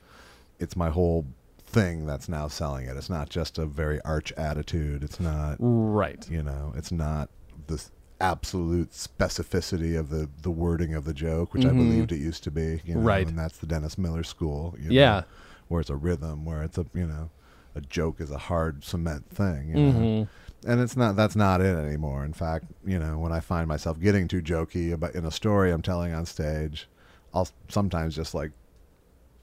it's 0.59 0.75
my 0.75 0.89
whole 0.89 1.25
thing 1.65 2.05
that's 2.05 2.29
now 2.29 2.47
selling 2.47 2.85
it. 2.87 2.95
It's 2.95 3.09
not 3.09 3.29
just 3.29 3.57
a 3.57 3.65
very 3.65 3.99
arch 4.01 4.31
attitude. 4.37 5.03
It's 5.03 5.19
not, 5.19 5.57
Right. 5.59 6.25
you 6.29 6.41
know, 6.41 6.73
it's 6.77 6.91
not 6.91 7.29
this 7.67 7.91
absolute 8.21 8.91
specificity 8.91 9.97
of 9.97 10.09
the 10.09 10.29
the 10.41 10.51
wording 10.51 10.93
of 10.93 11.05
the 11.05 11.13
joke, 11.13 11.53
which 11.53 11.65
I 11.65 11.69
Mhm. 11.69 11.77
believed 11.77 12.11
it 12.11 12.17
used 12.19 12.43
to 12.45 12.51
be. 12.51 12.81
You 12.85 12.95
know, 12.95 13.01
Right. 13.01 13.27
And 13.27 13.37
that's 13.37 13.57
the 13.57 13.65
Dennis 13.67 13.97
Miller 13.97 14.23
school. 14.23 14.75
You 14.79 14.89
know, 14.89 14.93
Yeah. 14.95 15.21
where 15.67 15.79
it's 15.81 15.89
a 15.89 15.95
rhythm, 15.95 16.43
where 16.45 16.63
it's 16.63 16.77
a 16.77 16.85
you 16.93 17.05
know, 17.07 17.29
a 17.75 17.81
joke 17.81 18.19
is 18.19 18.31
a 18.31 18.37
hard 18.37 18.83
cement 18.83 19.29
thing. 19.29 19.69
You 19.69 19.75
know? 19.75 20.27
And 20.65 20.81
it's 20.81 20.97
not 20.97 21.15
that's 21.15 21.35
not 21.35 21.61
it 21.61 21.75
anymore. 21.77 22.25
In 22.25 22.33
fact, 22.33 22.65
you 22.85 22.99
know, 22.99 23.17
when 23.17 23.31
I 23.31 23.39
find 23.39 23.67
myself 23.67 23.99
getting 23.99 24.27
too 24.27 24.41
jokey 24.41 24.91
about 24.91 25.15
in 25.15 25.25
a 25.25 25.31
story 25.31 25.71
I'm 25.71 25.81
telling 25.81 26.13
on 26.13 26.25
stage, 26.25 26.87
I'll 27.33 27.47
sometimes 27.69 28.15
just 28.15 28.33
like 28.33 28.51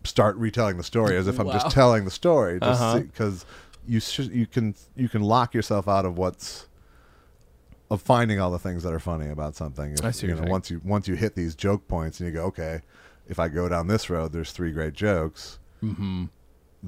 start 0.04 0.36
retelling 0.36 0.76
the 0.76 0.82
story 0.84 1.16
as 1.16 1.26
if 1.26 1.38
I'm 1.40 1.46
Wow. 1.46 1.52
just 1.54 1.70
telling 1.70 2.04
the 2.04 2.10
story, 2.10 2.60
just 2.60 2.82
Uh-huh. 2.82 3.00
because 3.00 3.46
you 3.88 4.00
sh- 4.00 4.18
you 4.30 4.46
can 4.46 4.74
you 4.94 5.08
can 5.08 5.22
lock 5.22 5.54
yourself 5.54 5.88
out 5.88 6.04
of 6.04 6.18
what's 6.18 6.68
of 7.90 8.02
finding 8.02 8.40
all 8.40 8.50
the 8.50 8.58
things 8.58 8.82
that 8.82 8.92
are 8.92 8.98
funny 8.98 9.28
about 9.28 9.54
something. 9.54 9.92
If, 9.92 10.04
I 10.04 10.10
see 10.10 10.26
you 10.26 10.34
know, 10.34 10.44
once 10.44 10.70
you 10.70 10.80
once 10.84 11.08
you 11.08 11.14
hit 11.14 11.34
these 11.34 11.54
joke 11.54 11.88
points 11.88 12.20
and 12.20 12.26
you 12.28 12.34
go, 12.34 12.44
okay, 12.46 12.80
if 13.26 13.38
I 13.38 13.48
go 13.48 13.68
down 13.68 13.86
this 13.86 14.10
road, 14.10 14.32
there's 14.32 14.52
three 14.52 14.72
great 14.72 14.92
jokes 14.94 15.58
hmm 15.80 16.24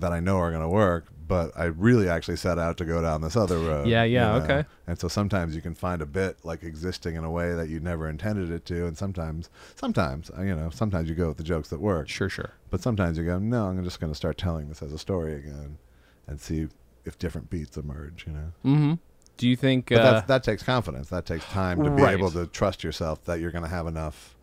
that 0.00 0.12
I 0.12 0.20
know 0.20 0.38
are 0.38 0.50
going 0.50 0.62
to 0.62 0.68
work, 0.68 1.06
but 1.26 1.52
I 1.56 1.64
really 1.64 2.08
actually 2.08 2.36
set 2.36 2.58
out 2.58 2.76
to 2.78 2.84
go 2.84 3.02
down 3.02 3.20
this 3.20 3.36
other 3.36 3.58
road. 3.58 3.86
Yeah, 3.86 4.04
you 4.04 4.14
yeah, 4.14 4.30
know? 4.38 4.44
okay. 4.44 4.64
And 4.86 4.98
so 4.98 5.08
sometimes 5.08 5.54
you 5.54 5.60
can 5.60 5.74
find 5.74 6.00
a 6.00 6.06
bit 6.06 6.38
like 6.44 6.62
existing 6.62 7.16
in 7.16 7.24
a 7.24 7.30
way 7.30 7.52
that 7.54 7.68
you 7.68 7.80
never 7.80 8.08
intended 8.08 8.50
it 8.50 8.64
to, 8.66 8.86
and 8.86 8.96
sometimes, 8.96 9.50
sometimes 9.76 10.30
uh, 10.36 10.42
you 10.42 10.54
know, 10.54 10.70
sometimes 10.70 11.08
you 11.08 11.14
go 11.14 11.28
with 11.28 11.36
the 11.36 11.42
jokes 11.42 11.68
that 11.68 11.80
work, 11.80 12.08
Sure. 12.08 12.28
Sure. 12.28 12.52
but 12.70 12.80
sometimes 12.80 13.18
you 13.18 13.24
go, 13.24 13.38
no, 13.38 13.66
I'm 13.66 13.82
just 13.84 14.00
going 14.00 14.12
to 14.12 14.16
start 14.16 14.38
telling 14.38 14.68
this 14.68 14.82
as 14.82 14.92
a 14.92 14.98
story 14.98 15.34
again, 15.34 15.78
and 16.26 16.40
see 16.40 16.68
if 17.04 17.18
different 17.18 17.50
beats 17.50 17.76
emerge. 17.76 18.24
You 18.26 18.32
know, 18.32 18.52
Mm-hmm. 18.64 18.94
Do 19.36 19.48
you 19.48 19.54
think? 19.56 19.92
uh, 19.92 20.22
that 20.26 20.42
takes 20.42 20.62
confidence. 20.64 21.10
That 21.10 21.24
takes 21.24 21.44
time 21.46 21.82
to 21.84 21.90
be 21.90 22.02
Right. 22.02 22.12
able 22.12 22.30
to 22.32 22.46
trust 22.46 22.82
yourself 22.82 23.24
that 23.26 23.38
you're 23.40 23.52
going 23.52 23.62
to 23.64 23.70
have 23.70 23.86
enough. 23.86 24.34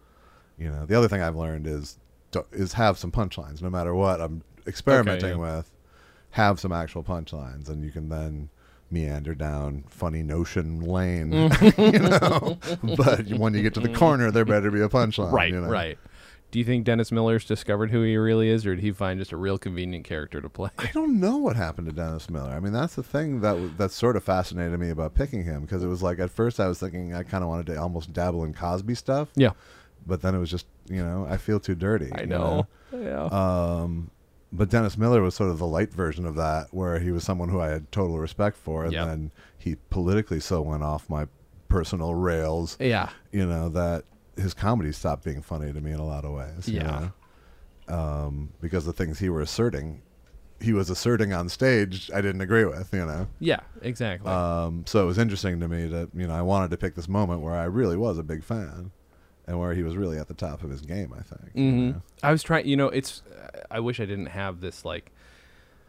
You 0.58 0.70
know, 0.70 0.86
the 0.86 0.96
other 0.96 1.08
thing 1.10 1.22
I've 1.22 1.36
learned 1.36 1.68
is 1.68 1.98
is 2.54 2.74
have 2.74 2.98
some 2.98 3.12
punchlines, 3.12 3.62
no 3.62 3.70
matter 3.70 3.94
what 3.96 4.20
I'm 4.22 4.42
experimenting 4.68 5.40
yeah. 5.40 5.58
with. 5.58 5.72
Have 6.32 6.60
some 6.60 6.74
actual 6.74 7.04
punchlines, 7.04 7.70
and 7.70 7.84
you 7.84 7.92
can 7.92 8.10
then 8.10 8.50
meander 8.92 9.34
down 9.34 9.84
funny 9.88 10.22
notion 10.22 10.82
lane. 10.82 11.32
you 11.78 12.00
know, 12.00 12.58
but 12.98 13.28
when 13.30 13.54
you 13.54 13.62
get 13.62 13.74
to 13.76 13.80
the 13.80 13.94
corner, 13.94 14.32
there 14.32 14.46
better 14.46 14.70
be 14.70 14.82
a 14.82 14.90
punchline. 14.90 15.32
right. 15.32 15.52
you 15.52 15.62
know? 15.62 15.70
Right. 15.70 15.98
Do 16.52 16.60
you 16.60 16.66
think 16.66 16.86
Dennis 16.86 17.12
Miller's 17.12 17.44
discovered 17.44 17.92
who 17.92 18.04
he 18.04 18.16
really 18.16 18.50
is, 18.50 18.66
or 18.66 18.76
did 18.76 18.84
he 18.84 18.92
find 18.92 19.20
just 19.20 19.32
a 19.34 19.38
real 19.38 19.58
convenient 19.58 20.06
character 20.06 20.40
to 20.42 20.48
play? 20.48 20.70
I 20.78 20.90
don't 20.94 21.20
know 21.20 21.38
what 21.38 21.56
happened 21.56 21.88
to 21.88 21.94
Dennis 21.94 22.30
Miller. 22.30 22.52
I 22.52 22.60
mean, 22.60 22.72
that's 22.72 22.96
the 22.96 23.04
thing 23.04 23.42
that 23.42 23.78
that 23.78 23.92
sort 23.92 24.16
of 24.16 24.24
fascinated 24.24 24.80
me 24.80 24.90
about 24.90 25.16
picking 25.16 25.44
him 25.44 25.62
because 25.62 25.84
it 25.84 25.88
was 25.88 26.02
like 26.02 26.20
at 26.20 26.30
first 26.30 26.60
I 26.60 26.68
was 26.68 26.80
thinking 26.80 27.14
I 27.14 27.24
kind 27.24 27.44
of 27.44 27.50
wanted 27.50 27.66
to 27.68 27.78
almost 27.78 28.14
dabble 28.14 28.44
in 28.46 28.54
Cosby 28.54 28.96
stuff, 28.96 29.30
Yeah. 29.36 29.52
but 30.06 30.22
then 30.22 30.34
it 30.36 30.40
was 30.40 30.50
just 30.50 30.68
you 30.88 31.04
know 31.04 31.28
I 31.30 31.38
feel 31.38 31.60
too 31.60 31.76
dirty. 31.76 32.10
I 32.14 32.22
you 32.22 32.28
know. 32.28 32.68
Yeah. 32.94 33.26
Um, 33.26 34.12
but 34.58 34.70
Dennis 34.70 34.98
Miller 34.98 35.22
was 35.22 35.36
sort 35.36 35.50
of 35.50 35.60
the 35.60 35.68
light 35.68 35.92
version 35.94 36.26
of 36.26 36.36
that, 36.36 36.68
where 36.72 37.00
he 37.00 37.12
was 37.12 37.24
someone 37.24 37.50
who 37.50 37.60
I 37.60 37.68
had 37.70 37.92
total 37.92 38.20
respect 38.20 38.58
for, 38.58 38.84
and 38.84 38.94
Yep. 38.94 39.06
then 39.08 39.32
he 39.58 39.76
politically 39.90 40.40
so 40.40 40.62
went 40.62 40.84
off 40.84 41.10
my 41.10 41.28
personal 41.68 42.14
rails, 42.16 42.78
yeah. 42.80 43.10
you 43.32 43.46
know, 43.46 43.70
that 43.70 44.06
his 44.38 44.54
comedy 44.54 44.92
stopped 44.92 45.24
being 45.24 45.42
funny 45.42 45.72
to 45.74 45.82
me 45.82 45.92
in 45.92 46.00
a 46.00 46.06
lot 46.06 46.26
of 46.26 46.32
ways. 46.32 46.68
Yeah. 46.68 47.10
Um, 47.88 48.50
because 48.62 48.86
the 48.86 48.94
things 48.94 49.20
he 49.20 49.30
were 49.30 49.42
asserting, 49.42 50.02
he 50.60 50.74
was 50.74 50.90
asserting 50.90 51.34
on 51.34 51.50
stage, 51.50 52.10
I 52.14 52.22
didn't 52.22 52.42
agree 52.42 52.66
with, 52.66 52.92
you 52.94 53.06
know. 53.06 53.28
Yeah. 53.40 53.60
Exactly. 53.82 54.32
Um, 54.32 54.84
so 54.88 55.04
it 55.04 55.06
was 55.06 55.18
interesting 55.18 55.60
to 55.60 55.68
me 55.68 55.88
that 55.88 56.10
you 56.16 56.28
know 56.28 56.34
I 56.34 56.42
wanted 56.42 56.72
to 56.72 56.78
pick 56.78 56.96
this 56.96 57.08
moment 57.08 57.42
where 57.42 57.54
I 57.54 57.66
really 57.66 57.98
was 57.98 58.18
a 58.18 58.24
big 58.24 58.44
fan, 58.44 58.92
and 59.48 59.60
where 59.60 59.74
he 59.74 59.84
was 59.84 59.96
really 59.96 60.18
at 60.18 60.28
the 60.28 60.34
top 60.34 60.64
of 60.64 60.70
his 60.70 60.82
game. 60.82 61.14
I 61.18 61.22
think. 61.22 61.52
you 61.54 61.72
hmm 61.72 61.90
know. 61.92 62.02
I 62.24 62.32
was 62.32 62.44
trying. 62.44 62.68
You 62.68 62.78
know, 62.78 62.88
it's. 62.90 63.22
I 63.72 63.80
wish 63.80 64.00
I 64.00 64.06
didn't 64.06 64.28
have 64.28 64.62
this 64.62 64.86
like. 64.86 65.12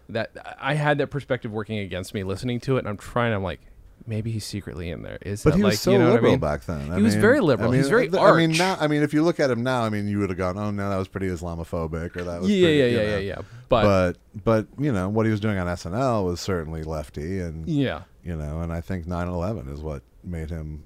That 0.08 0.30
I 0.60 0.74
had 0.74 0.98
that 0.98 1.08
perspective 1.08 1.50
working 1.50 1.78
against 1.78 2.14
me 2.14 2.22
listening 2.22 2.60
to 2.60 2.76
it, 2.76 2.80
and 2.80 2.88
I'm 2.88 2.96
trying. 2.96 3.32
I'm 3.34 3.42
like, 3.42 3.60
maybe 4.06 4.30
he's 4.30 4.44
secretly 4.44 4.88
in 4.90 5.02
there. 5.02 5.18
Is 5.22 5.42
But 5.42 5.50
that 5.50 5.56
he 5.56 5.64
was 5.64 5.72
like 5.74 5.78
so 5.80 5.90
you 5.90 5.98
know 5.98 6.04
what 6.04 6.10
I 6.10 6.14
liberal 6.14 6.32
mean? 6.34 6.40
back 6.40 6.64
then. 6.64 6.92
I 6.92 6.96
He 6.96 7.02
was 7.02 7.14
mean- 7.14 7.20
very 7.22 7.40
liberal. 7.40 7.70
I 7.70 7.72
mean, 7.72 7.80
He's 7.80 7.88
very 7.90 8.08
th- 8.08 8.22
I 8.22 8.36
mean, 8.36 8.52
now, 8.52 8.76
I 8.78 8.86
mean, 8.86 9.02
if 9.02 9.12
you 9.12 9.24
look 9.24 9.40
at 9.40 9.50
him 9.50 9.64
now, 9.64 9.82
I 9.82 9.88
mean, 9.88 10.06
you 10.06 10.20
would 10.20 10.28
have 10.30 10.38
gone, 10.38 10.56
"Oh 10.58 10.70
no, 10.70 10.88
that 10.90 10.96
was 10.96 11.08
pretty 11.08 11.26
Islamophobic," 11.26 12.14
or 12.16 12.22
that 12.22 12.40
was 12.40 12.48
Yeah, 12.50 12.66
pretty, 12.66 12.78
yeah, 12.78 12.84
you 12.84 12.96
yeah, 12.98 13.02
know. 13.02 13.08
yeah, 13.10 13.18
yeah. 13.18 13.38
But, 13.68 13.82
But 13.82 14.44
but 14.44 14.66
you 14.78 14.92
know 14.92 15.08
what 15.08 15.26
he 15.26 15.32
was 15.32 15.40
doing 15.40 15.58
on 15.58 15.66
SNL 15.66 16.24
was 16.24 16.40
certainly 16.40 16.84
lefty, 16.84 17.40
and 17.40 17.66
yeah, 17.68 18.02
you 18.22 18.36
know, 18.36 18.60
and 18.60 18.72
I 18.72 18.80
think 18.80 19.06
9/11 19.06 19.72
is 19.72 19.80
what 19.80 20.02
made 20.22 20.50
him, 20.50 20.84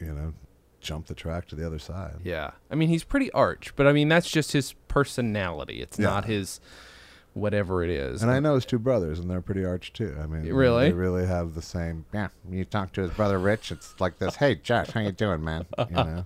you 0.00 0.14
know, 0.14 0.32
jump 0.80 1.06
the 1.06 1.14
track 1.14 1.46
to 1.48 1.56
the 1.56 1.66
other 1.66 1.78
side. 1.78 2.16
yeah. 2.24 2.52
I 2.70 2.74
mean, 2.74 2.88
he's 2.88 3.04
pretty 3.04 3.30
arch, 3.32 3.72
but 3.76 3.86
I 3.86 3.92
mean 3.92 4.08
that's 4.08 4.30
just 4.30 4.52
his 4.52 4.74
personality. 4.88 5.80
It's 5.82 5.98
Yeah. 5.98 6.06
not 6.06 6.24
his 6.26 6.60
whatever 7.34 7.84
it 7.84 7.90
is. 7.90 8.22
And 8.22 8.30
I 8.32 8.40
know 8.40 8.54
his 8.56 8.64
two 8.64 8.78
brothers, 8.80 9.18
and 9.20 9.30
they're 9.30 9.40
pretty 9.40 9.64
arch 9.64 9.92
too. 9.92 10.16
I 10.20 10.26
mean, 10.26 10.52
Really? 10.52 10.88
they 10.88 10.92
really 10.92 11.26
have 11.26 11.54
the 11.54 11.62
same. 11.62 12.04
Yeah, 12.12 12.28
you 12.50 12.64
talk 12.64 12.92
to 12.94 13.02
his 13.02 13.10
brother 13.12 13.38
Rich, 13.38 13.70
it's 13.70 13.94
like 14.00 14.18
this. 14.18 14.36
Hey, 14.36 14.56
Josh, 14.56 14.90
how 14.90 15.00
you 15.00 15.12
doing, 15.12 15.44
man? 15.44 15.66
You 15.78 15.86
know, 15.94 16.24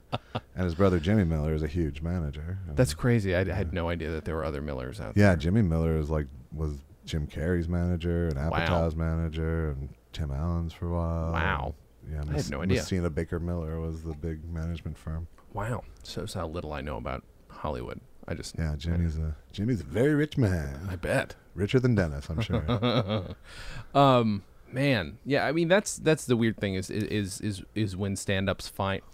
and 0.54 0.64
his 0.64 0.74
brother 0.74 0.98
Jimmy 0.98 1.24
Miller 1.24 1.52
is 1.54 1.62
a 1.62 1.66
huge 1.66 2.00
manager. 2.00 2.58
and- 2.66 2.76
That's 2.76 2.94
crazy. 2.94 3.34
I, 3.34 3.40
I 3.40 3.52
had 3.52 3.74
no 3.74 3.88
idea 3.90 4.10
that 4.10 4.24
there 4.24 4.36
were 4.36 4.44
other 4.44 4.62
Millers 4.62 5.00
out 5.00 5.08
yeah. 5.08 5.22
there. 5.24 5.30
Yeah, 5.32 5.36
Jimmy 5.36 5.62
Miller 5.62 5.98
is 5.98 6.08
like 6.08 6.28
was 6.52 6.72
Jim 7.04 7.26
Carrey's 7.26 7.68
manager 7.68 8.28
and 8.28 8.36
Wow. 8.38 8.50
Apatow's 8.58 8.96
manager 8.96 9.70
and 9.70 9.88
Tim 10.12 10.30
Allen's 10.30 10.72
for 10.72 10.86
a 10.86 10.92
while. 10.92 11.32
Wow. 11.32 11.74
Yeah, 12.10 12.22
I 12.28 12.32
had 12.34 12.50
no 12.50 12.62
idea. 12.62 12.78
Messina 12.78 13.10
Baker 13.10 13.38
Miller 13.38 13.80
was 13.80 14.02
the 14.02 14.14
big 14.14 14.44
management 14.52 14.98
firm. 14.98 15.26
Wow. 15.52 15.84
Shows 16.04 16.34
how 16.34 16.46
little 16.46 16.72
I 16.72 16.80
know 16.80 16.96
about 16.96 17.22
Hollywood. 17.48 18.00
I 18.26 18.34
just 18.34 18.54
Yeah, 18.58 18.74
Jimmy's 18.76 19.18
a 19.18 19.34
Jimmy's 19.52 19.80
a 19.80 19.84
very 19.84 20.14
rich 20.14 20.38
man, 20.38 20.86
I 20.90 20.96
bet. 20.96 21.34
richer 21.54 21.80
than 21.80 21.94
Dennis, 21.94 22.28
I'm 22.30 22.40
sure. 22.40 22.62
Um, 23.94 24.42
man, 24.70 25.18
yeah. 25.24 25.44
I 25.46 25.52
mean, 25.52 25.68
that's 25.68 25.96
that's 25.96 26.24
the 26.26 26.36
weird 26.36 26.56
thing 26.58 26.74
is 26.74 26.88
is 26.90 27.40
is 27.40 27.62
is 27.74 27.96
when 27.96 28.16
stand-ups 28.16 28.68
fight. 28.68 29.04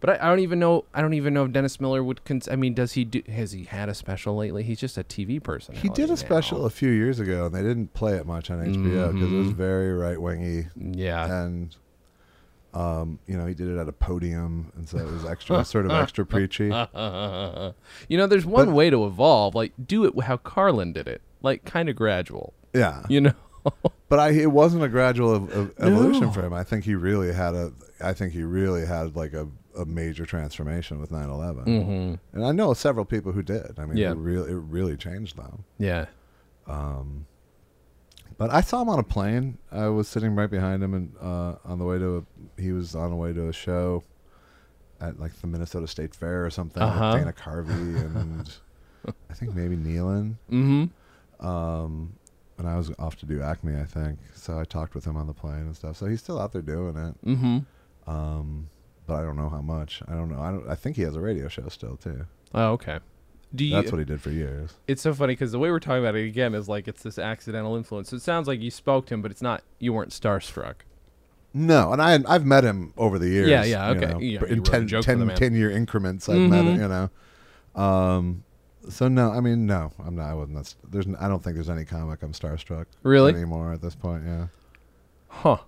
But 0.00 0.10
I, 0.10 0.26
I 0.26 0.28
don't 0.30 0.38
even 0.40 0.60
know. 0.60 0.84
I 0.94 1.00
don't 1.00 1.14
even 1.14 1.34
know 1.34 1.44
if 1.46 1.52
Dennis 1.52 1.80
Miller 1.80 2.04
would. 2.04 2.24
Cons- 2.24 2.46
I 2.48 2.54
mean, 2.56 2.72
does 2.74 2.92
he 2.92 3.04
do? 3.04 3.22
Has 3.28 3.50
he 3.52 3.64
had 3.64 3.88
a 3.88 3.94
special 3.94 4.36
lately? 4.36 4.62
He's 4.62 4.78
just 4.78 4.96
a 4.96 5.02
TV 5.02 5.42
person. 5.42 5.74
he 5.74 5.88
did 5.88 6.08
a 6.10 6.16
special 6.16 6.66
a 6.66 6.70
few 6.70 6.90
years 6.90 7.18
ago, 7.18 7.46
and 7.46 7.54
they 7.54 7.62
didn't 7.62 7.94
play 7.94 8.14
it 8.16 8.24
much 8.26 8.48
on 8.50 8.58
HBO 8.64 9.12
because 9.12 9.32
it 9.32 9.36
was 9.36 9.50
very 9.50 9.92
right 9.92 10.20
wingy 10.20 10.68
Yeah. 10.76 11.42
and. 11.42 11.74
Um, 12.74 13.18
you 13.26 13.36
know, 13.36 13.46
he 13.46 13.54
did 13.54 13.68
it 13.68 13.78
at 13.78 13.88
a 13.88 13.92
podium, 13.92 14.72
and 14.76 14.88
so 14.88 14.98
it 14.98 15.06
was 15.10 15.24
extra, 15.24 15.64
sort 15.64 15.86
of 15.86 15.90
extra 15.92 16.26
preachy. 16.26 16.64
you 18.08 18.18
know, 18.18 18.26
there's 18.26 18.44
one 18.46 18.66
But- 18.66 18.74
way 18.74 18.90
to 18.90 19.06
evolve. 19.06 19.54
Like, 19.54 19.72
do 19.86 20.04
it 20.04 20.20
how 20.24 20.36
Carlin 20.36 20.92
did 20.92 21.08
it. 21.08 21.22
Like, 21.42 21.64
kind 21.64 21.88
of 21.88 21.96
gradual. 21.96 22.52
Yeah, 22.74 23.02
You 23.08 23.20
know. 23.22 23.32
But 24.08 24.18
I, 24.20 24.30
it 24.30 24.50
wasn't 24.52 24.82
a 24.84 24.88
gradual 24.88 25.34
ev- 25.34 25.74
evolution 25.78 26.22
No. 26.22 26.30
for 26.32 26.40
him. 26.42 26.54
I 26.54 26.64
think 26.64 26.84
he 26.84 26.94
really 26.94 27.32
had 27.34 27.54
a. 27.54 27.72
I 28.00 28.14
think 28.14 28.32
he 28.32 28.42
really 28.42 28.86
had 28.86 29.14
like 29.14 29.34
a, 29.34 29.46
a 29.76 29.84
major 29.84 30.24
transformation 30.24 30.98
with 31.00 31.10
9/11. 31.10 31.66
mm-hmm. 31.66 32.14
And 32.36 32.46
I 32.46 32.52
know 32.52 32.72
several 32.72 33.04
people 33.04 33.32
who 33.32 33.42
did. 33.42 33.78
I 33.78 33.84
mean, 33.84 33.98
Yeah. 33.98 34.12
it 34.12 34.16
really, 34.16 34.50
it 34.52 34.54
really 34.54 34.96
changed 34.96 35.36
them. 35.36 35.64
Yeah. 35.78 36.06
Um, 36.66 37.26
but 38.38 38.50
I 38.50 38.60
saw 38.62 38.80
him 38.82 38.88
on 38.88 38.98
a 38.98 39.02
plane. 39.04 39.58
I 39.70 39.88
was 39.88 40.08
sitting 40.08 40.34
right 40.34 40.50
behind 40.50 40.82
him, 40.82 40.94
and 40.94 41.12
uh, 41.20 41.56
on 41.64 41.78
the 41.78 41.84
way 41.84 41.98
to, 41.98 42.18
a, 42.18 42.60
he 42.60 42.72
was 42.72 42.94
on 42.94 43.10
the 43.10 43.16
way 43.16 43.32
to 43.34 43.48
a 43.48 43.52
show 43.52 44.02
at 45.00 45.20
like 45.20 45.32
the 45.40 45.46
Minnesota 45.46 45.86
State 45.86 46.14
Fair 46.14 46.44
or 46.46 46.50
something. 46.50 46.82
with 46.82 46.92
Uh-huh. 46.92 47.16
Dana 47.18 47.32
Carvey 47.32 48.00
and 48.00 48.50
I 49.30 49.34
think 49.34 49.54
maybe 49.54 49.76
Nealon. 49.76 50.34
Mm-hmm. 50.50 51.46
Um, 51.46 52.14
and 52.58 52.66
I 52.68 52.76
was 52.76 52.90
off 52.98 53.14
to 53.18 53.26
do 53.26 53.40
Acme, 53.40 53.76
I 53.80 53.84
think. 53.84 54.18
So 54.34 54.58
I 54.58 54.64
talked 54.64 54.96
with 54.96 55.04
him 55.04 55.16
on 55.16 55.28
the 55.28 55.32
plane 55.32 55.58
and 55.60 55.76
stuff. 55.76 55.96
So 55.96 56.06
he's 56.06 56.20
still 56.20 56.40
out 56.40 56.52
there 56.52 56.62
doing 56.62 56.96
it. 56.96 57.24
Mm-hmm. 57.24 58.10
Um, 58.10 58.68
but 59.06 59.14
I 59.14 59.22
don't 59.22 59.36
know 59.36 59.48
how 59.48 59.60
much. 59.60 60.02
I 60.08 60.12
don't 60.14 60.28
know. 60.28 60.40
I 60.40 60.50
don't. 60.50 60.68
I 60.68 60.74
think 60.74 60.96
he 60.96 61.02
has 61.02 61.14
a 61.14 61.20
radio 61.20 61.46
show 61.46 61.68
still 61.68 61.96
too. 61.96 62.26
Oh, 62.54 62.72
okay. 62.72 62.98
Do 63.54 63.64
you? 63.64 63.74
That's 63.74 63.90
what 63.90 63.98
he 63.98 64.04
did 64.04 64.20
for 64.20 64.30
years. 64.30 64.74
it's 64.86 65.00
so 65.02 65.14
funny 65.14 65.32
because 65.32 65.52
the 65.52 65.58
way 65.58 65.70
we're 65.70 65.80
talking 65.80 66.02
about 66.04 66.14
it 66.16 66.26
again 66.26 66.54
is 66.54 66.68
like 66.68 66.86
it's 66.86 67.02
this 67.02 67.18
accidental 67.18 67.76
influence. 67.76 68.10
So 68.10 68.16
it 68.16 68.22
sounds 68.22 68.46
like 68.46 68.60
you 68.60 68.70
spoke 68.70 69.06
to 69.06 69.14
him, 69.14 69.22
but 69.22 69.30
it's 69.30 69.40
not. 69.42 69.62
You 69.78 69.92
weren't 69.94 70.10
starstruck. 70.10 70.74
No, 71.54 71.92
and 71.92 72.02
I 72.02 72.18
I've 72.28 72.44
met 72.44 72.62
him 72.64 72.92
over 72.98 73.18
the 73.18 73.28
years. 73.28 73.48
Yeah, 73.48 73.64
yeah, 73.64 73.90
you 73.90 73.96
okay. 73.96 74.06
know, 74.12 74.18
Yeah, 74.20 74.40
in 74.44 74.56
you 74.56 74.56
wrote 74.56 74.68
a 74.68 74.70
10, 74.70 74.88
joke 74.88 75.04
for 75.06 75.14
the 75.16 75.26
10, 75.26 75.34
10 75.36 75.54
year 75.54 75.70
increments. 75.70 76.28
I've 76.28 76.36
met 76.50 76.64
him. 76.66 76.76
Mhm. 76.76 76.80
You 76.80 76.88
know. 76.88 77.82
Um, 77.82 78.44
so 78.90 79.08
no, 79.08 79.30
I 79.32 79.40
mean 79.40 79.66
no, 79.66 79.92
I'm 80.04 80.14
not. 80.16 80.26
I 80.30 80.34
wasn't. 80.34 80.74
There's. 80.88 81.06
I 81.18 81.26
don't 81.28 81.42
think 81.42 81.54
there's 81.54 81.70
any 81.70 81.84
comic 81.86 82.22
I'm 82.22 82.32
starstruck 82.32 82.84
Really? 83.02 83.32
anymore 83.32 83.72
at 83.72 83.80
this 83.80 83.94
point. 83.94 84.24
Yeah. 84.26 84.46
Huh. 85.28 85.58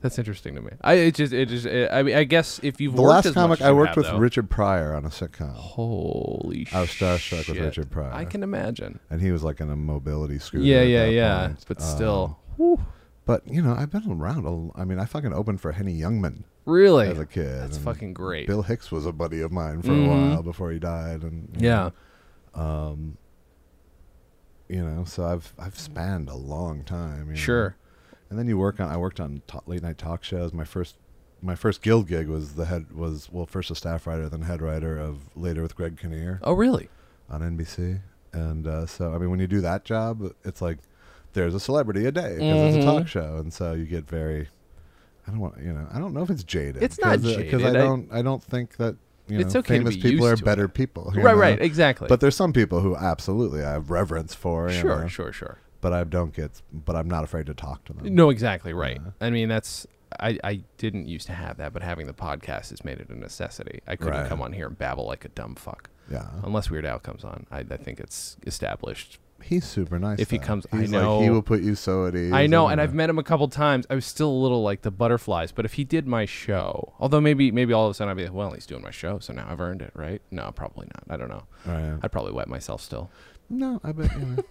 That's 0.00 0.16
interesting 0.16 0.54
to 0.54 0.60
me. 0.62 0.70
I 0.80 0.92
it 0.94 1.14
just 1.16 1.32
it 1.32 1.48
just 1.48 1.66
it, 1.66 1.90
I 1.92 2.02
mean 2.04 2.14
I 2.14 2.22
guess 2.24 2.60
if 2.62 2.80
you've 2.80 2.94
The 2.94 3.02
worked 3.02 3.10
last 3.14 3.26
as 3.26 3.34
comic 3.34 3.48
much 3.48 3.60
as 3.62 3.66
I 3.66 3.70
you 3.70 3.76
worked 3.76 3.88
have, 3.90 3.96
with 3.96 4.06
though- 4.06 4.18
Richard 4.18 4.48
Pryor 4.48 4.94
on 4.94 5.04
a 5.04 5.08
sitcom, 5.08 5.52
Holy 5.54 6.64
shit! 6.66 6.74
I 6.74 6.80
was 6.82 6.90
starstruck 6.90 7.48
with. 7.48 7.58
Richard 7.58 7.90
Pryor. 7.90 8.12
I 8.12 8.24
can 8.24 8.42
imagine. 8.44 9.00
and 9.10 9.20
he 9.20 9.32
was 9.32 9.42
like 9.42 9.60
in 9.60 9.70
a 9.70 9.76
mobility 9.76 10.38
scooter. 10.38 10.62
Yeah, 10.64 10.78
at 10.82 10.88
yeah, 10.88 11.04
that 11.06 11.12
yeah. 11.12 11.46
point. 11.48 11.64
But 11.66 11.80
Um, 11.80 11.86
still, 11.86 12.38
Whew. 12.56 12.78
But 13.26 13.46
you 13.46 13.60
know, 13.60 13.74
I've 13.74 13.90
been 13.90 14.10
around. 14.10 14.44
A, 14.44 14.48
l- 14.48 14.72
I 14.76 14.84
mean, 14.84 14.98
I 15.00 15.04
fucking 15.04 15.32
opened 15.34 15.60
for 15.60 15.72
Henny 15.72 15.98
Youngman 15.98 16.44
really, 16.64 17.08
as 17.08 17.18
a 17.18 17.26
kid. 17.26 17.46
that's 17.60 17.76
and 17.76 17.84
fucking 17.84 18.14
great. 18.14 18.46
Bill 18.46 18.62
Hicks 18.62 18.92
was 18.92 19.04
a 19.04 19.12
buddy 19.12 19.40
of 19.40 19.50
mine 19.52 19.82
for 19.82 19.88
Mhm. 19.90 20.06
a 20.06 20.08
while 20.30 20.42
before 20.44 20.70
he 20.70 20.78
died, 20.78 21.22
and 21.24 21.48
you 21.60 21.66
yeah, 21.68 21.90
know, 22.54 22.62
um, 22.62 23.18
you 24.68 24.82
know, 24.84 25.04
so 25.04 25.24
I've 25.26 25.52
I've 25.58 25.78
spanned 25.78 26.28
a 26.28 26.36
long 26.36 26.84
time. 26.84 27.26
you 27.26 27.32
know. 27.32 27.38
sure. 27.38 27.76
And 28.30 28.38
then 28.38 28.46
you 28.48 28.58
work 28.58 28.78
on. 28.80 28.90
I 28.90 28.96
worked 28.96 29.20
on 29.20 29.42
ta- 29.46 29.60
late 29.66 29.82
night 29.82 29.98
talk 29.98 30.22
shows. 30.24 30.52
My 30.52 30.64
first. 30.64 30.96
My 31.40 31.54
first 31.54 31.82
guild 31.82 32.08
gig 32.08 32.26
was 32.26 32.56
the 32.56 32.64
head 32.64 32.90
was 32.92 33.28
well 33.30 33.46
first 33.46 33.70
a 33.70 33.76
staff 33.76 34.08
writer 34.08 34.28
then 34.28 34.42
head 34.42 34.60
writer 34.60 34.98
of 34.98 35.18
Later 35.36 35.62
with 35.62 35.76
Greg 35.76 35.96
Kinnear 35.96 36.40
Oh, 36.42 36.52
really? 36.52 36.88
on 37.30 37.42
NBC. 37.42 38.00
And 38.32 38.66
uh, 38.66 38.86
so, 38.86 39.14
I 39.14 39.18
mean, 39.18 39.30
when 39.30 39.38
you 39.38 39.46
do 39.46 39.60
that 39.60 39.84
job, 39.84 40.34
it's 40.44 40.60
like 40.60 40.78
there's 41.34 41.54
a 41.54 41.60
celebrity 41.60 42.06
a 42.06 42.10
day 42.10 42.32
because 42.34 42.74
it's 42.74 42.84
a 42.84 42.86
talk 42.86 43.06
show, 43.06 43.36
and 43.36 43.52
so 43.52 43.72
you 43.72 43.84
get 43.86 44.08
very. 44.08 44.48
I 45.28 45.30
don't 45.30 45.38
want 45.38 45.58
you 45.62 45.72
know. 45.72 45.86
I 45.92 46.00
don't 46.00 46.12
know 46.12 46.22
if 46.24 46.30
it's 46.30 46.42
jaded. 46.42 46.82
It's 46.82 46.98
not 46.98 47.22
because 47.22 47.36
jaded. 47.36 47.64
I 47.64 47.68
I- 47.68 47.72
don't. 47.74 48.08
I, 48.12 48.22
don't 48.22 48.42
think 48.42 48.76
that 48.78 48.96
you 49.28 49.38
know 49.38 49.46
It's 49.46 49.54
okay 49.54 49.78
famous 49.78 49.96
people 49.96 50.26
are 50.26 50.36
better 50.36 50.64
it. 50.64 50.74
people. 50.74 51.12
Right, 51.14 51.22
know? 51.22 51.34
right, 51.40 51.60
exactly. 51.62 52.08
But 52.08 52.18
there's 52.18 52.34
some 52.34 52.52
people 52.52 52.80
who 52.80 52.96
absolutely 52.96 53.62
I 53.62 53.74
have 53.74 53.90
reverence 53.90 54.34
for. 54.34 54.68
sure, 54.70 55.02
know, 55.02 55.06
sure, 55.06 55.32
sure. 55.32 55.58
But 55.80 55.92
I 55.92 56.04
don't 56.04 56.32
get. 56.34 56.62
But 56.72 56.96
I'm 56.96 57.08
not 57.08 57.24
afraid 57.24 57.46
to 57.46 57.54
talk 57.54 57.84
to 57.84 57.92
them. 57.92 58.14
No, 58.14 58.30
exactly 58.30 58.72
right. 58.72 59.00
Yeah. 59.04 59.26
I 59.26 59.30
mean, 59.30 59.48
that's 59.48 59.86
I, 60.20 60.38
I 60.42 60.60
didn't 60.78 61.06
used 61.06 61.26
to 61.26 61.32
have 61.34 61.58
that, 61.58 61.72
but 61.72 61.82
having 61.82 62.06
the 62.06 62.12
podcast 62.14 62.70
has 62.70 62.84
made 62.84 62.98
it 62.98 63.10
a 63.10 63.14
necessity. 63.18 63.80
I 63.86 63.94
couldn't 63.96 64.20
Right. 64.20 64.28
come 64.28 64.40
on 64.42 64.52
here 64.52 64.66
and 64.66 64.76
babble 64.78 65.06
like 65.06 65.24
a 65.24 65.28
dumb 65.28 65.54
fuck 65.54 65.90
Yeah. 66.10 66.26
unless 66.42 66.70
Weird 66.70 66.86
Al 66.86 66.98
comes 66.98 67.24
on. 67.24 67.46
I, 67.50 67.58
I 67.60 67.76
think 67.76 68.00
it's 68.00 68.36
established. 68.46 69.18
He's 69.40 69.64
super 69.64 70.00
nice. 70.00 70.18
If 70.18 70.30
he 70.32 70.38
though. 70.38 70.44
comes- 70.46 70.66
I 70.72 70.86
know. 70.86 71.18
Like, 71.18 71.24
he 71.24 71.30
will 71.30 71.42
put 71.42 71.60
you 71.62 71.76
so 71.76 72.06
at 72.06 72.16
ease. 72.16 72.32
I 72.32 72.48
know, 72.48 72.66
and 72.66 72.80
I've 72.80 72.92
met 72.94 73.08
him 73.08 73.18
a 73.20 73.22
couple 73.22 73.46
times. 73.48 73.86
I 73.88 73.94
was 73.94 74.04
still 74.04 74.30
a 74.30 74.40
little 74.40 74.62
like 74.62 74.82
the 74.82 74.90
butterflies, 74.90 75.52
but 75.52 75.64
if 75.64 75.74
he 75.74 75.84
did 75.84 76.08
my 76.08 76.24
show, 76.24 76.94
although 76.98 77.20
maybe 77.20 77.52
maybe 77.52 77.72
all 77.72 77.84
of 77.86 77.90
a 77.92 77.94
sudden 77.94 78.10
I'd 78.10 78.16
be 78.16 78.24
like, 78.24 78.32
well, 78.32 78.50
he's 78.52 78.66
doing 78.66 78.82
my 78.82 78.90
show, 78.90 79.20
so 79.20 79.32
now 79.32 79.46
I've 79.48 79.60
earned 79.60 79.80
it, 79.82 79.92
right? 79.94 80.20
No, 80.32 80.50
probably 80.50 80.88
not. 80.88 81.04
I 81.08 81.16
don't 81.16 81.28
know. 81.28 81.44
Right. 81.66 81.98
I'd 82.02 82.10
probably 82.10 82.32
wet 82.32 82.48
myself 82.48 82.80
still. 82.82 83.10
No, 83.48 83.80
I 83.84 83.92
bet. 83.92 84.10
You 84.14 84.18
know. 84.26 84.42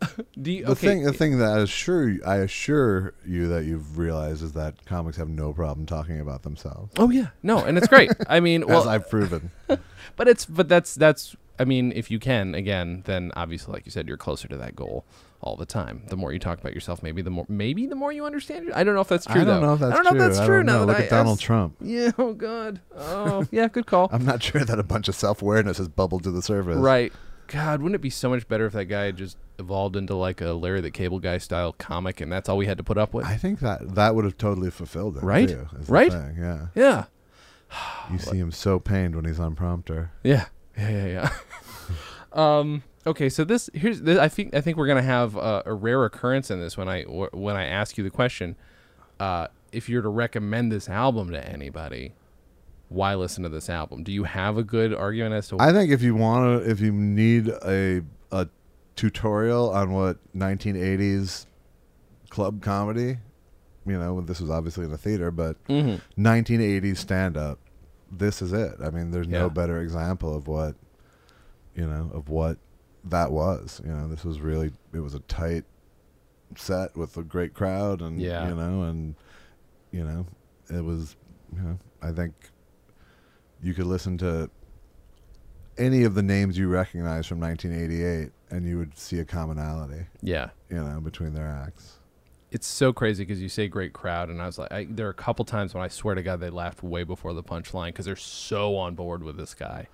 Do 0.40 0.50
you, 0.52 0.64
The 0.64 0.70
okay, 0.72 0.86
thing, 0.86 1.02
the 1.02 1.10
eh, 1.10 1.12
thing 1.12 1.38
that 1.38 1.50
I 1.50 1.58
assure 1.60 2.08
you, 2.08 2.22
I 2.24 2.36
assure 2.36 3.14
you 3.26 3.48
that 3.48 3.64
you've 3.64 3.98
realized 3.98 4.42
is 4.42 4.52
that 4.52 4.84
comics 4.86 5.16
have 5.16 5.28
no 5.28 5.52
problem 5.52 5.86
talking 5.86 6.20
about 6.20 6.42
themselves, 6.42 6.92
Oh 6.98 7.10
yeah, 7.10 7.28
no, 7.42 7.58
and 7.58 7.76
it's 7.76 7.88
great. 7.88 8.10
I 8.28 8.40
mean, 8.48 8.68
as 8.70 8.86
I've 8.86 9.10
proven. 9.10 9.50
but 10.16 10.28
it's 10.28 10.46
but 10.46 10.68
that's 10.68 10.94
that's. 10.94 11.36
I 11.60 11.64
mean, 11.64 11.90
if 11.96 12.08
you 12.08 12.20
can 12.20 12.54
again, 12.54 13.02
then 13.06 13.32
obviously, 13.34 13.72
like 13.72 13.84
you 13.84 13.90
said, 13.90 14.06
you're 14.06 14.16
closer 14.16 14.46
to 14.46 14.56
that 14.58 14.76
goal 14.76 15.04
all 15.40 15.56
the 15.56 15.66
time. 15.66 16.04
The 16.06 16.16
more 16.16 16.32
you 16.32 16.38
talk 16.38 16.60
about 16.60 16.72
yourself, 16.72 17.02
maybe 17.02 17.20
the 17.20 17.30
more 17.30 17.46
maybe 17.48 17.86
the 17.86 17.96
more 17.96 18.12
you 18.12 18.24
understand. 18.24 18.68
It. 18.68 18.76
I 18.76 18.84
don't 18.84 18.94
know 18.94 19.00
if 19.00 19.08
that's 19.08 19.26
true. 19.26 19.40
I 19.40 19.44
don't 19.44 19.60
though. 19.60 19.66
know 19.66 19.74
if 19.74 19.80
that's 19.80 19.90
true. 19.96 20.00
I 20.00 20.02
don't 20.04 20.18
know 20.18 20.24
if 20.26 20.34
that's 20.36 20.46
true. 20.46 20.62
Now 20.62 20.84
Look 20.84 20.96
I 20.98 21.02
at 21.02 21.10
Donald 21.10 21.38
asked- 21.38 21.42
Trump. 21.44 21.76
Yeah. 21.80 22.12
Oh 22.16 22.32
God. 22.32 22.80
Oh 22.96 23.44
yeah. 23.50 23.66
Good 23.66 23.86
call. 23.86 24.08
I'm 24.12 24.24
not 24.24 24.40
sure 24.40 24.64
that 24.64 24.78
a 24.78 24.84
bunch 24.84 25.08
of 25.08 25.16
self 25.16 25.42
awareness 25.42 25.78
has 25.78 25.88
bubbled 25.88 26.22
to 26.22 26.30
the 26.30 26.42
surface. 26.42 26.76
Right. 26.76 27.12
God, 27.48 27.80
wouldn't 27.82 27.96
it 27.96 28.02
be 28.02 28.10
so 28.10 28.28
much 28.28 28.46
better 28.46 28.66
if 28.66 28.74
that 28.74 28.84
guy 28.84 29.06
had 29.06 29.16
just 29.16 29.38
evolved 29.58 29.96
into 29.96 30.14
like 30.14 30.40
a 30.40 30.52
Larry 30.52 30.80
the 30.80 30.90
Cable 30.90 31.18
Guy 31.18 31.38
style 31.38 31.72
comic, 31.72 32.20
and 32.20 32.30
that's 32.30 32.48
all 32.48 32.56
we 32.56 32.66
had 32.66 32.76
to 32.78 32.84
put 32.84 32.98
up 32.98 33.14
with? 33.14 33.26
I 33.26 33.36
think 33.36 33.60
that 33.60 33.94
that 33.94 34.14
would 34.14 34.24
have 34.24 34.36
totally 34.36 34.70
fulfilled 34.70 35.16
it. 35.16 35.22
Right? 35.22 35.48
too, 35.48 35.66
Right? 35.88 36.12
Yeah. 36.12 36.66
yeah. 36.74 37.04
You 38.10 38.18
see 38.18 38.38
him 38.38 38.52
so 38.52 38.78
pained 38.78 39.14
when 39.14 39.24
he's 39.24 39.40
on 39.40 39.54
prompter. 39.54 40.12
Yeah, 40.22 40.46
yeah, 40.76 40.90
yeah, 40.90 41.06
yeah. 41.06 41.30
um. 42.62 42.82
Okay, 43.06 43.30
so 43.30 43.44
this 43.44 43.70
here's 43.72 44.02
this, 44.02 44.18
I 44.18 44.28
think 44.28 44.54
I 44.54 44.60
think 44.60 44.76
we're 44.76 44.86
gonna 44.86 45.02
have 45.02 45.36
uh, 45.36 45.62
a 45.64 45.72
rare 45.72 46.04
occurrence 46.04 46.50
in 46.50 46.60
this 46.60 46.76
when 46.76 46.88
I 46.88 47.02
when 47.04 47.56
I 47.56 47.64
ask 47.64 47.96
you 47.96 48.04
the 48.04 48.10
question, 48.10 48.56
uh, 49.18 49.48
if 49.72 49.88
you're 49.88 50.02
to 50.02 50.08
recommend 50.08 50.70
this 50.70 50.88
album 50.88 51.30
to 51.30 51.48
anybody, 51.48 52.12
why 52.88 53.14
listen 53.14 53.42
to 53.42 53.48
this 53.48 53.68
album? 53.68 54.02
Do 54.02 54.12
you 54.12 54.24
have 54.24 54.56
a 54.58 54.62
good 54.64 54.94
argument 54.94 55.34
as 55.34 55.48
to? 55.48 55.56
I 55.60 55.72
think 55.72 55.90
if 55.90 56.02
you 56.02 56.14
want 56.14 56.62
to, 56.64 56.70
if 56.70 56.80
you 56.80 56.92
need 56.92 57.48
a 57.48 58.02
a 58.32 58.48
tutorial 58.96 59.70
on 59.70 59.92
what 59.92 60.18
1980s 60.36 61.46
club 62.30 62.60
comedy 62.62 63.18
you 63.86 63.98
know, 63.98 64.20
this 64.20 64.38
was 64.38 64.50
obviously 64.50 64.84
in 64.84 64.92
a 64.92 64.98
theater, 64.98 65.30
but 65.30 65.56
Mhm. 65.66 66.02
1980s 66.18 66.98
stand 66.98 67.38
up. 67.38 67.58
This 68.12 68.42
is 68.42 68.52
it. 68.52 68.74
I 68.84 68.90
mean, 68.90 69.12
there's 69.12 69.26
Yeah. 69.26 69.38
no 69.38 69.48
better 69.50 69.80
example 69.80 70.36
of 70.36 70.46
what, 70.46 70.74
you 71.74 71.86
know, 71.88 72.10
of 72.12 72.28
what 72.28 72.58
that 73.04 73.32
was. 73.32 73.80
You 73.82 73.90
know, 73.92 74.06
this 74.06 74.26
was 74.26 74.40
really 74.42 74.72
it 74.92 75.00
was 75.00 75.14
a 75.14 75.20
tight 75.20 75.64
set 76.54 76.94
with 76.98 77.16
a 77.16 77.22
great 77.22 77.54
crowd, 77.54 78.02
and 78.02 78.20
Yeah. 78.20 78.50
you 78.50 78.54
know, 78.54 78.82
and 78.82 79.14
you 79.90 80.04
know, 80.04 80.26
it 80.68 80.84
was. 80.84 81.16
You 81.56 81.62
know, 81.62 81.78
I 82.02 82.12
think 82.12 82.34
you 83.62 83.74
could 83.74 83.86
listen 83.86 84.18
to 84.18 84.50
any 85.76 86.04
of 86.04 86.14
the 86.14 86.22
names 86.22 86.58
you 86.58 86.68
recognize 86.68 87.26
from 87.26 87.40
1988, 87.40 88.32
and 88.50 88.66
you 88.66 88.78
would 88.78 88.98
see 88.98 89.18
a 89.20 89.24
commonality. 89.24 90.06
Yeah. 90.22 90.50
You 90.68 90.82
know, 90.82 91.00
between 91.00 91.34
their 91.34 91.46
acts. 91.46 91.98
It's 92.50 92.66
so 92.66 92.92
crazy 92.92 93.24
because 93.24 93.42
you 93.42 93.48
say 93.48 93.68
great 93.68 93.92
crowd, 93.92 94.30
and 94.30 94.40
I 94.40 94.46
was 94.46 94.58
like, 94.58 94.72
I, 94.72 94.86
there 94.88 95.06
are 95.06 95.10
a 95.10 95.14
couple 95.14 95.44
times 95.44 95.74
when 95.74 95.82
I 95.82 95.88
swear 95.88 96.14
to 96.14 96.22
God 96.22 96.40
they 96.40 96.50
laughed 96.50 96.82
way 96.82 97.04
before 97.04 97.34
the 97.34 97.42
punchline 97.42 97.88
because 97.88 98.06
they're 98.06 98.16
so 98.16 98.76
on 98.76 98.94
board 98.94 99.22
with 99.22 99.36
this 99.36 99.54
guy. 99.54 99.88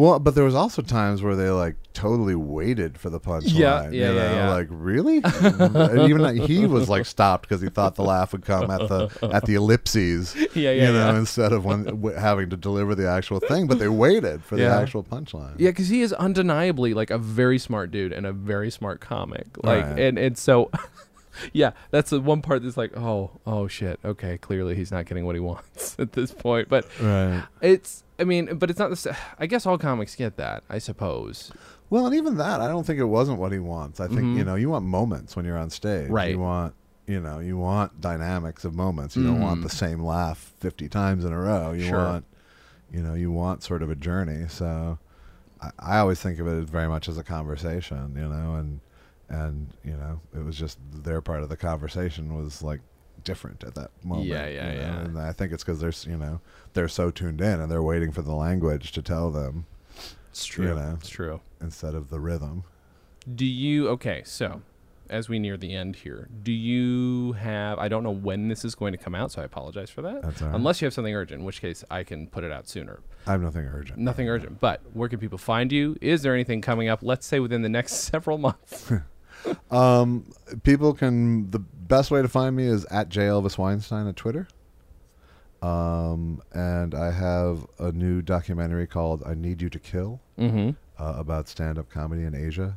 Well, 0.00 0.18
but 0.18 0.34
there 0.34 0.44
was 0.44 0.54
also 0.54 0.80
times 0.82 1.22
where 1.22 1.36
they 1.36 1.50
like 1.50 1.76
totally 1.92 2.34
waited 2.34 2.96
for 2.98 3.10
the 3.10 3.20
punchline. 3.20 3.52
Yeah, 3.58 3.90
you 3.90 4.00
yeah, 4.00 4.06
yeah, 4.08 4.14
know, 4.14 4.34
yeah. 4.34 4.50
Like 4.54 4.66
really? 4.70 5.16
and 5.22 6.00
even 6.08 6.22
that 6.22 6.36
he 6.46 6.64
was 6.66 6.88
like 6.88 7.04
stopped 7.04 7.42
because 7.48 7.60
he 7.60 7.68
thought 7.68 7.96
the 7.96 8.02
laugh 8.04 8.32
would 8.32 8.44
come 8.44 8.70
at 8.70 8.88
the 8.88 9.10
at 9.32 9.44
the 9.44 9.54
ellipses. 9.56 10.34
Yeah, 10.54 10.70
yeah, 10.72 10.86
You 10.86 10.92
know, 10.94 11.12
yeah. 11.12 11.18
instead 11.18 11.52
of 11.52 11.64
when 11.64 11.84
w- 11.84 12.16
having 12.16 12.48
to 12.50 12.56
deliver 12.56 12.94
the 12.94 13.08
actual 13.08 13.40
thing, 13.40 13.66
but 13.66 13.78
they 13.78 13.88
waited 13.88 14.42
for 14.42 14.56
Yeah. 14.56 14.70
the 14.70 14.82
actual 14.82 15.04
punchline. 15.04 15.54
Yeah, 15.58 15.70
because 15.70 15.88
he 15.88 16.00
is 16.00 16.12
undeniably 16.14 16.94
like 16.94 17.10
a 17.10 17.18
very 17.18 17.58
smart 17.58 17.90
dude 17.90 18.12
and 18.12 18.24
a 18.26 18.32
very 18.32 18.70
smart 18.70 19.00
comic. 19.00 19.46
Like, 19.62 19.84
Right. 19.84 19.98
and 19.98 20.18
and 20.18 20.38
so, 20.38 20.70
yeah, 21.52 21.72
that's 21.90 22.10
the 22.10 22.20
one 22.20 22.42
part 22.42 22.62
that's 22.62 22.76
like, 22.76 22.96
oh, 22.96 23.30
oh 23.46 23.68
shit. 23.68 24.00
Okay, 24.04 24.38
clearly 24.38 24.74
he's 24.74 24.90
not 24.90 25.06
getting 25.06 25.24
what 25.26 25.34
he 25.36 25.40
wants 25.52 25.96
at 25.98 26.12
this 26.12 26.32
point. 26.32 26.68
But 26.68 26.86
Right. 27.00 27.44
it's, 27.60 28.02
I 28.20 28.24
mean, 28.24 28.54
but 28.58 28.70
it's 28.70 28.78
not 28.78 28.90
the. 28.90 29.16
I 29.38 29.46
guess 29.46 29.64
all 29.66 29.78
comics 29.78 30.14
get 30.14 30.36
that, 30.36 30.62
I 30.68 30.78
suppose. 30.78 31.50
Well, 31.88 32.06
and 32.06 32.14
even 32.14 32.36
that, 32.36 32.60
I 32.60 32.68
don't 32.68 32.86
think 32.86 33.00
it 33.00 33.04
wasn't 33.04 33.38
what 33.40 33.50
he 33.52 33.58
wants. 33.58 33.98
I 33.98 34.06
think 34.06 34.20
Mhm. 34.20 34.36
you 34.36 34.44
know, 34.44 34.54
you 34.54 34.68
want 34.70 34.84
moments 34.84 35.34
when 35.34 35.44
you're 35.44 35.58
on 35.58 35.70
stage. 35.70 36.08
Right. 36.10 36.30
You 36.32 36.38
want 36.38 36.74
you 37.06 37.18
know, 37.20 37.40
you 37.40 37.56
want 37.58 38.00
dynamics 38.00 38.64
of 38.64 38.72
moments. 38.74 39.16
You 39.16 39.24
don't 39.24 39.40
want 39.40 39.60
Mm. 39.60 39.62
the 39.64 39.70
same 39.70 40.00
laugh 40.04 40.52
fifty 40.60 40.88
times 40.88 41.24
in 41.24 41.32
a 41.32 41.38
row. 41.38 41.72
You 41.72 41.86
Sure. 41.88 41.98
want 42.04 42.24
you 42.92 43.02
know, 43.02 43.14
you 43.14 43.30
want 43.32 43.62
sort 43.62 43.82
of 43.82 43.90
a 43.90 43.94
journey. 43.96 44.46
So 44.48 44.98
I, 45.62 45.70
I 45.78 45.98
always 45.98 46.20
think 46.20 46.38
of 46.38 46.46
it 46.46 46.68
very 46.68 46.88
much 46.88 47.08
as 47.08 47.16
a 47.18 47.24
conversation, 47.24 48.14
you 48.16 48.28
know, 48.28 48.54
and 48.56 48.80
and 49.28 49.68
you 49.84 49.96
know, 49.96 50.20
it 50.36 50.44
was 50.44 50.56
just 50.56 50.78
their 50.92 51.20
part 51.20 51.42
of 51.42 51.48
the 51.48 51.56
conversation 51.56 52.34
was 52.36 52.62
like 52.62 52.80
different 53.24 53.64
at 53.64 53.74
that 53.74 53.90
moment. 54.04 54.28
Yeah, 54.28 54.46
yeah, 54.46 54.72
you 54.72 54.78
know, 54.78 54.82
yeah. 54.82 55.00
And 55.00 55.18
I 55.18 55.32
think 55.32 55.52
it's 55.52 55.62
because 55.64 55.80
they're 55.80 56.10
you 56.12 56.18
know 56.18 56.40
they're 56.74 56.88
so 56.88 57.10
tuned 57.10 57.40
in 57.40 57.60
and 57.60 57.70
they're 57.70 57.82
waiting 57.82 58.12
for 58.12 58.22
the 58.22 58.34
language 58.34 58.92
to 58.92 59.02
tell 59.02 59.30
them 59.30 59.66
It's 60.30 60.44
true. 60.44 60.68
You 60.68 60.74
know. 60.74 60.96
It's 61.00 61.08
true. 61.08 61.40
instead 61.60 61.94
of 61.94 62.10
the 62.10 62.20
rhythm. 62.20 62.64
Do 63.34 63.44
you 63.44 63.88
okay? 63.90 64.22
So, 64.24 64.62
as 65.10 65.28
we 65.28 65.38
near 65.38 65.56
the 65.56 65.74
end 65.74 65.96
here, 65.96 66.28
do 66.42 66.52
you 66.52 67.32
have? 67.32 67.78
I 67.78 67.88
don't 67.88 68.02
know 68.02 68.10
when 68.10 68.48
this 68.48 68.64
is 68.64 68.74
going 68.74 68.92
to 68.92 68.98
come 68.98 69.14
out, 69.14 69.32
so 69.32 69.42
I 69.42 69.44
apologize 69.44 69.90
for 69.90 70.02
that. 70.02 70.22
That's 70.22 70.40
all 70.40 70.48
right. 70.48 70.56
Unless 70.56 70.80
you 70.80 70.86
have 70.86 70.94
something 70.94 71.14
urgent, 71.14 71.40
in 71.40 71.44
which 71.44 71.60
case 71.60 71.84
I 71.90 72.02
can 72.04 72.26
put 72.28 72.44
it 72.44 72.50
out 72.52 72.68
sooner. 72.68 73.00
I 73.26 73.32
have 73.32 73.42
nothing 73.42 73.66
urgent. 73.66 73.98
Nothing 73.98 74.28
urgent. 74.30 74.60
But 74.60 74.80
where 74.94 75.08
can 75.10 75.18
people 75.18 75.36
find 75.36 75.70
you? 75.70 75.96
Is 76.00 76.22
there 76.22 76.32
anything 76.32 76.62
coming 76.62 76.88
up? 76.88 77.00
Let's 77.02 77.26
say 77.26 77.40
within 77.40 77.60
the 77.62 77.68
next 77.68 77.92
several 78.10 78.38
months. 78.38 78.90
Um, 79.70 80.30
people 80.64 80.92
can. 80.92 81.50
The 81.50 81.60
best 81.90 82.10
way 82.10 82.22
to 82.22 82.28
find 82.28 82.56
me 82.56 82.64
is 82.64 82.84
at 82.86 83.08
J 83.08 83.22
Elvis 83.22 83.58
Weinstein 83.58 84.06
at 84.06 84.16
Twitter. 84.16 84.48
Um, 85.60 86.40
and 86.52 86.94
I 86.94 87.10
have 87.10 87.66
a 87.78 87.92
new 87.92 88.22
documentary 88.22 88.86
called 88.86 89.22
"I 89.26 89.34
Need 89.34 89.60
You 89.60 89.68
to 89.68 89.78
Kill" 89.78 90.20
mm-hmm. 90.38 90.70
uh, 91.02 91.14
about 91.18 91.48
stand-up 91.48 91.90
comedy 91.90 92.22
in 92.22 92.34
Asia, 92.34 92.76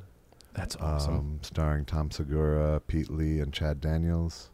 That's 0.54 0.76
awesome. 0.76 1.16
um, 1.16 1.40
starring 1.44 1.86
Tom 1.86 2.12
Segura, 2.12 2.82
Pete 2.82 3.10
Lee, 3.10 3.40
and 3.40 3.54
Chad 3.54 3.80
Daniels, 3.80 4.50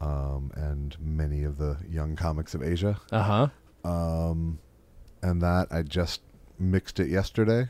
um, 0.00 0.52
and 0.54 0.96
many 1.00 1.42
of 1.42 1.58
the 1.58 1.76
young 1.88 2.14
comics 2.14 2.54
of 2.54 2.62
Asia. 2.62 3.00
Uh 3.10 3.48
huh. 3.84 3.90
Um, 3.90 4.60
and 5.22 5.42
that 5.42 5.68
I 5.72 5.82
just 5.82 6.20
mixed 6.58 7.00
it 7.00 7.08
yesterday, 7.08 7.68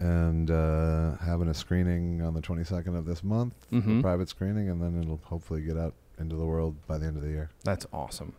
and 0.00 0.50
uh, 0.50 1.16
having 1.18 1.48
a 1.48 1.54
screening 1.54 2.22
on 2.22 2.34
the 2.34 2.40
22nd 2.40 2.96
of 2.98 3.04
this 3.04 3.22
month, 3.22 3.54
Mhm. 3.70 3.98
a 3.98 4.02
private 4.02 4.28
screening, 4.28 4.68
and 4.68 4.82
then 4.82 5.00
it'll 5.00 5.20
hopefully 5.24 5.60
get 5.60 5.76
out 5.76 5.94
into 6.18 6.34
the 6.36 6.44
world 6.44 6.74
by 6.86 6.98
the 6.98 7.06
end 7.06 7.16
of 7.16 7.22
the 7.22 7.28
year. 7.28 7.50
That's 7.64 7.86
awesome. 7.92 8.32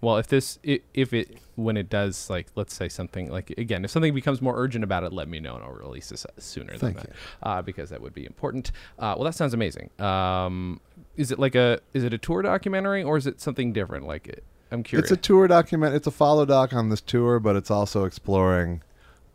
Well, 0.00 0.16
if 0.16 0.26
this, 0.26 0.58
if 0.64 1.12
it, 1.12 1.38
when 1.54 1.76
it 1.76 1.88
does, 1.88 2.28
like, 2.28 2.48
let's 2.56 2.74
say 2.74 2.88
something, 2.88 3.30
like, 3.30 3.50
again, 3.56 3.84
if 3.84 3.90
something 3.92 4.12
becomes 4.12 4.42
more 4.42 4.58
urgent 4.58 4.82
about 4.82 5.04
it, 5.04 5.12
let 5.12 5.28
me 5.28 5.38
know 5.38 5.54
and 5.54 5.62
I'll 5.62 5.70
release 5.70 6.08
this 6.08 6.26
sooner 6.38 6.76
Thank 6.76 6.96
than 6.96 7.06
that, 7.06 7.48
uh, 7.48 7.62
because 7.62 7.90
that 7.90 8.02
would 8.02 8.12
be 8.12 8.26
important. 8.26 8.72
Uh, 8.98 9.14
well, 9.16 9.24
that 9.26 9.36
sounds 9.36 9.54
amazing. 9.54 9.90
Um, 10.00 10.80
is 11.16 11.30
it 11.30 11.38
like 11.38 11.54
a, 11.54 11.78
is 11.94 12.02
it 12.02 12.12
a 12.12 12.18
tour 12.18 12.42
documentary 12.42 13.04
or 13.04 13.16
is 13.16 13.28
it 13.28 13.40
something 13.40 13.72
different? 13.72 14.06
Like, 14.06 14.26
it, 14.26 14.42
I'm 14.72 14.82
curious. 14.82 15.10
It's 15.12 15.18
a 15.20 15.22
tour 15.22 15.46
document. 15.46 15.94
It's 15.94 16.08
a 16.08 16.10
follow 16.10 16.46
doc 16.46 16.72
on 16.72 16.88
this 16.88 17.00
tour, 17.00 17.38
but 17.38 17.54
it's 17.54 17.70
also 17.70 18.04
exploring 18.04 18.82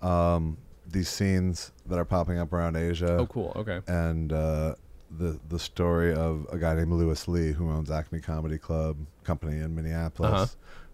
um, 0.01 0.57
these 0.89 1.09
scenes 1.09 1.71
that 1.85 1.97
are 1.99 2.05
popping 2.05 2.38
up 2.39 2.53
around 2.53 2.75
Asia. 2.77 3.17
oh, 3.19 3.25
cool. 3.27 3.51
Okay. 3.55 3.81
and 3.88 4.31
uh, 4.31 4.75
the 5.17 5.39
the 5.49 5.59
story 5.59 6.13
of 6.13 6.45
a 6.51 6.57
guy 6.57 6.75
named 6.75 6.91
Louis 6.91 7.27
Lee 7.27 7.51
who 7.51 7.69
owns 7.69 7.89
Acme 7.91 8.19
Comedy 8.21 8.57
Club 8.57 8.97
company 9.23 9.57
in 9.59 9.73
Minneapolis, 9.75 10.31
Uh-huh. 10.31 10.45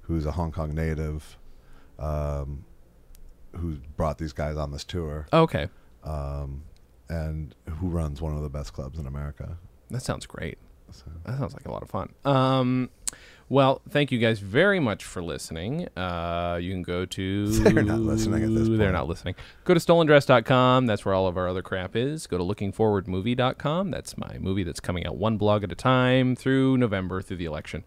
who's 0.01 0.25
a 0.25 0.31
Hong 0.31 0.51
Kong 0.51 0.73
native, 0.75 1.37
um, 1.99 2.65
who 3.55 3.77
brought 3.97 4.17
these 4.17 4.33
guys 4.33 4.57
on 4.57 4.71
this 4.71 4.83
tour, 4.83 5.27
Okay. 5.33 5.67
um, 6.03 6.63
and 7.09 7.53
who 7.79 7.87
runs 7.87 8.21
one 8.21 8.35
of 8.35 8.41
the 8.41 8.49
best 8.49 8.73
clubs 8.73 8.97
in 8.99 9.05
America. 9.07 9.57
That 9.91 10.01
sounds 10.01 10.25
great. 10.25 10.57
So, 10.91 11.05
That 11.25 11.37
sounds 11.39 11.53
like 11.53 11.65
a 11.65 11.71
lot 11.71 11.81
of 11.83 11.89
fun. 11.89 12.13
Um, 12.25 12.89
well, 13.53 13.83
thank 13.87 14.11
you 14.11 14.17
guys 14.17 14.39
very 14.39 14.79
much 14.79 15.03
for 15.03 15.21
listening. 15.21 15.87
Uh, 15.95 16.57
you 16.59 16.71
can 16.71 16.81
go 16.81 17.05
to. 17.05 17.47
They're 17.59 17.83
not 17.83 17.99
listening 17.99 18.43
at 18.43 18.49
this 18.49 18.67
point. 18.67 18.79
They're 18.79 18.91
not 18.91 19.07
listening. 19.07 19.35
Go 19.63 19.75
to 19.75 19.79
stolendress.com. 19.79 20.87
That's 20.87 21.05
where 21.05 21.13
all 21.13 21.27
of 21.27 21.37
our 21.37 21.47
other 21.47 21.61
crap 21.61 21.95
is. 21.95 22.25
Go 22.25 22.39
to 22.39 22.43
lookingforwardmovie.com. 22.43 23.91
That's 23.91 24.17
my 24.17 24.39
movie 24.39 24.63
that's 24.63 24.79
coming 24.79 25.05
out 25.05 25.17
one 25.17 25.37
blog 25.37 25.63
at 25.63 25.71
a 25.71 25.75
time 25.75 26.35
through 26.35 26.77
November 26.77 27.21
through 27.21 27.37
the 27.37 27.45
election. 27.45 27.83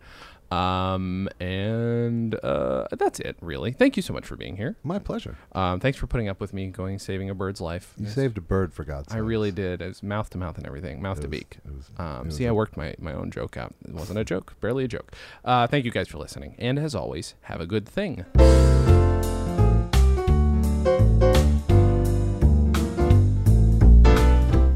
Um, 0.50 1.28
and 1.40 2.34
uh, 2.44 2.86
that's 2.92 3.18
it, 3.20 3.36
really. 3.40 3.72
Thank 3.72 3.96
you 3.96 4.02
so 4.02 4.12
much 4.12 4.26
for 4.26 4.36
being 4.36 4.56
here. 4.56 4.76
my 4.84 4.98
pleasure. 4.98 5.36
Um, 5.52 5.80
thanks 5.80 5.98
for 5.98 6.06
putting 6.06 6.28
up 6.28 6.40
with 6.40 6.52
me 6.52 6.68
going 6.68 6.98
saving 6.98 7.30
a 7.30 7.34
bird's 7.34 7.60
life. 7.60 7.94
You 7.98 8.06
saved 8.06 8.38
a 8.38 8.40
bird 8.40 8.72
for 8.72 8.84
God's 8.84 9.08
sake. 9.08 9.16
I 9.16 9.20
really 9.20 9.50
did. 9.50 9.82
It 9.82 9.88
was 9.88 10.02
mouth 10.02 10.30
to 10.30 10.38
mouth 10.38 10.56
and 10.56 10.66
everything, 10.66 11.02
mouth 11.02 11.20
to 11.20 11.28
was- 11.28 11.30
beak. 11.38 11.58
it 11.64 11.72
was- 11.74 11.90
Um, 11.98 12.20
it 12.20 12.24
was 12.26 12.36
see, 12.36 12.44
a- 12.44 12.48
I 12.48 12.52
worked 12.52 12.76
my, 12.76 12.94
my 12.98 13.12
own 13.12 13.30
joke 13.30 13.56
out. 13.56 13.74
It 13.86 13.94
wasn't 13.94 14.18
a 14.18 14.24
joke, 14.24 14.54
barely 14.60 14.84
a 14.84 14.88
joke. 14.88 15.12
Uh, 15.44 15.66
thank 15.66 15.84
you 15.84 15.90
guys 15.90 16.08
for 16.08 16.18
listening. 16.18 16.54
And 16.58 16.78
as 16.78 16.94
always, 16.94 17.34
have 17.42 17.60
a 17.60 17.66
good 17.66 17.88
thing. 17.88 18.24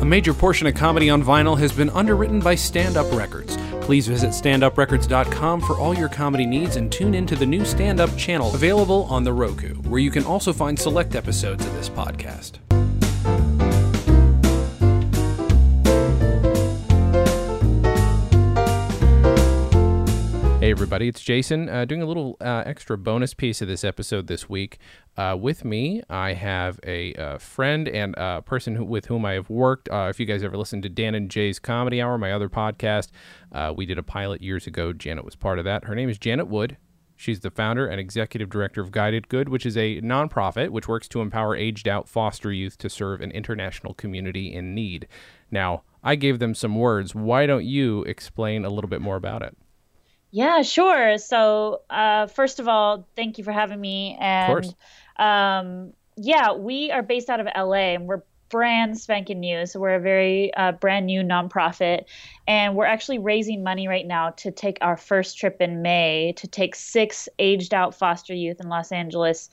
A 0.00 0.04
major 0.04 0.32
portion 0.32 0.66
of 0.66 0.74
Comedy 0.74 1.10
on 1.10 1.22
Vinyl 1.22 1.58
has 1.58 1.72
been 1.72 1.90
underwritten 1.90 2.40
by 2.40 2.54
Stand 2.54 2.96
Up 2.96 3.12
Records. 3.12 3.58
Please 3.82 4.08
visit 4.08 4.30
standuprecords.com 4.30 5.60
for 5.60 5.76
all 5.76 5.94
your 5.94 6.08
comedy 6.08 6.46
needs 6.46 6.76
and 6.76 6.90
tune 6.90 7.14
into 7.14 7.36
the 7.36 7.44
new 7.44 7.66
Stand 7.66 8.00
Up 8.00 8.16
channel 8.16 8.54
available 8.54 9.04
on 9.04 9.24
the 9.24 9.32
Roku, 9.34 9.74
where 9.82 10.00
you 10.00 10.10
can 10.10 10.24
also 10.24 10.54
find 10.54 10.78
select 10.78 11.16
episodes 11.16 11.66
of 11.66 11.74
this 11.74 11.90
podcast. 11.90 12.60
Hey, 20.70 20.74
everybody, 20.74 21.08
it's 21.08 21.20
Jason 21.20 21.68
uh, 21.68 21.84
doing 21.84 22.00
a 22.00 22.06
little 22.06 22.36
uh, 22.40 22.62
extra 22.64 22.96
bonus 22.96 23.34
piece 23.34 23.60
of 23.60 23.66
this 23.66 23.82
episode 23.82 24.28
this 24.28 24.48
week. 24.48 24.78
Uh, 25.16 25.36
with 25.36 25.64
me, 25.64 26.00
I 26.08 26.34
have 26.34 26.78
a 26.86 27.12
uh, 27.14 27.38
friend 27.38 27.88
and 27.88 28.14
a 28.16 28.40
person 28.40 28.76
who, 28.76 28.84
with 28.84 29.06
whom 29.06 29.24
I 29.24 29.32
have 29.32 29.50
worked. 29.50 29.88
Uh, 29.88 30.06
if 30.10 30.20
you 30.20 30.26
guys 30.26 30.44
ever 30.44 30.56
listened 30.56 30.84
to 30.84 30.88
Dan 30.88 31.16
and 31.16 31.28
Jay's 31.28 31.58
Comedy 31.58 32.00
Hour, 32.00 32.18
my 32.18 32.30
other 32.30 32.48
podcast, 32.48 33.08
uh, 33.50 33.74
we 33.76 33.84
did 33.84 33.98
a 33.98 34.04
pilot 34.04 34.42
years 34.42 34.68
ago. 34.68 34.92
Janet 34.92 35.24
was 35.24 35.34
part 35.34 35.58
of 35.58 35.64
that. 35.64 35.86
Her 35.86 35.96
name 35.96 36.08
is 36.08 36.18
Janet 36.18 36.46
Wood. 36.46 36.76
She's 37.16 37.40
the 37.40 37.50
founder 37.50 37.88
and 37.88 37.98
executive 37.98 38.48
director 38.48 38.80
of 38.80 38.92
Guided 38.92 39.28
Good, 39.28 39.48
which 39.48 39.66
is 39.66 39.76
a 39.76 40.00
nonprofit 40.02 40.70
which 40.70 40.86
works 40.86 41.08
to 41.08 41.20
empower 41.20 41.56
aged 41.56 41.88
out 41.88 42.08
foster 42.08 42.52
youth 42.52 42.78
to 42.78 42.88
serve 42.88 43.20
an 43.22 43.32
international 43.32 43.94
community 43.94 44.54
in 44.54 44.72
need. 44.72 45.08
Now, 45.50 45.82
I 46.04 46.14
gave 46.14 46.38
them 46.38 46.54
some 46.54 46.76
words. 46.76 47.12
Why 47.12 47.46
don't 47.46 47.64
you 47.64 48.04
explain 48.04 48.64
a 48.64 48.70
little 48.70 48.88
bit 48.88 49.00
more 49.00 49.16
about 49.16 49.42
it? 49.42 49.56
Yeah, 50.30 50.62
sure. 50.62 51.18
So, 51.18 51.82
uh, 51.90 52.26
first 52.26 52.60
of 52.60 52.68
all, 52.68 53.06
thank 53.16 53.38
you 53.38 53.44
for 53.44 53.52
having 53.52 53.80
me. 53.80 54.16
And 54.20 54.52
Of 54.52 54.62
course. 54.62 54.74
Um, 55.18 55.92
yeah, 56.16 56.52
we 56.52 56.90
are 56.90 57.02
based 57.02 57.28
out 57.28 57.40
of 57.40 57.46
LA 57.56 57.94
and 57.94 58.06
we're 58.06 58.22
brand 58.50 58.98
spanking 58.98 59.40
new. 59.40 59.64
So 59.64 59.80
we're 59.80 59.94
a 59.94 60.00
very 60.00 60.52
uh, 60.54 60.72
brand 60.72 61.06
new 61.06 61.22
nonprofit, 61.22 62.04
and 62.46 62.74
we're 62.74 62.84
actually 62.84 63.18
raising 63.18 63.62
money 63.62 63.88
right 63.88 64.06
now 64.06 64.30
to 64.30 64.50
take 64.50 64.76
our 64.82 64.96
first 64.96 65.38
trip 65.38 65.60
in 65.60 65.80
May 65.80 66.34
to 66.36 66.46
take 66.46 66.74
six 66.74 67.28
aged 67.38 67.72
out 67.72 67.94
foster 67.94 68.34
youth 68.34 68.60
in 68.60 68.68
Los 68.68 68.92
Angeles 68.92 69.48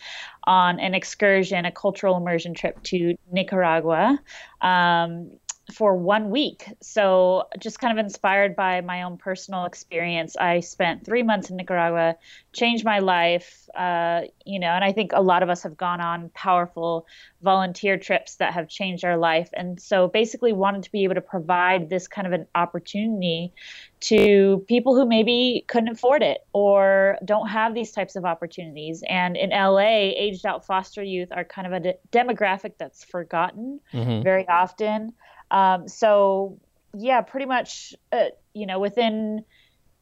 on 0.45 0.79
an 0.79 0.93
excursion, 0.93 1.63
a 1.65 1.71
cultural 1.71 2.17
immersion 2.17 2.53
trip 2.53 2.81
to 2.83 3.15
Nicaragua. 3.31 4.19
Um, 4.61 5.31
for 5.73 5.97
one 5.97 6.29
week. 6.29 6.65
So, 6.81 7.43
just 7.59 7.79
kind 7.79 7.97
of 7.97 8.03
inspired 8.03 8.55
by 8.55 8.81
my 8.81 9.03
own 9.03 9.17
personal 9.17 9.65
experience, 9.65 10.37
I 10.37 10.61
spent 10.61 11.05
three 11.05 11.23
months 11.23 11.49
in 11.49 11.57
Nicaragua, 11.57 12.15
changed 12.53 12.85
my 12.85 12.99
life, 12.99 13.67
uh, 13.75 14.21
you 14.45 14.59
know, 14.59 14.67
and 14.69 14.83
I 14.83 14.93
think 14.93 15.11
a 15.13 15.21
lot 15.21 15.43
of 15.43 15.49
us 15.49 15.63
have 15.63 15.75
gone 15.75 15.99
on 15.99 16.29
powerful 16.33 17.05
volunteer 17.41 17.97
trips 17.97 18.35
that 18.35 18.53
have 18.53 18.69
changed 18.69 19.03
our 19.03 19.17
life. 19.17 19.49
And 19.53 19.79
so, 19.79 20.07
basically, 20.07 20.53
wanted 20.53 20.83
to 20.83 20.91
be 20.91 21.03
able 21.03 21.15
to 21.15 21.21
provide 21.21 21.89
this 21.89 22.07
kind 22.07 22.25
of 22.25 22.33
an 22.33 22.47
opportunity 22.55 23.53
to 23.99 24.63
people 24.67 24.95
who 24.95 25.05
maybe 25.05 25.65
couldn't 25.67 25.89
afford 25.89 26.23
it 26.23 26.45
or 26.53 27.17
don't 27.25 27.47
have 27.47 27.73
these 27.73 27.91
types 27.91 28.15
of 28.15 28.23
opportunities. 28.23 29.03
And 29.09 29.35
in 29.35 29.49
LA, 29.49 30.13
aged 30.15 30.45
out 30.45 30.65
foster 30.65 31.03
youth 31.03 31.29
are 31.31 31.43
kind 31.43 31.67
of 31.67 31.73
a 31.73 31.79
de- 31.79 31.95
demographic 32.11 32.73
that's 32.77 33.03
forgotten 33.03 33.81
very 33.91 34.47
often. 34.47 35.13
Um, 35.51 35.87
so 35.87 36.59
yeah, 36.93 37.21
pretty 37.21 37.45
much, 37.45 37.93
uh, 38.11 38.25
you 38.53 38.65
know, 38.65 38.79
within 38.79 39.43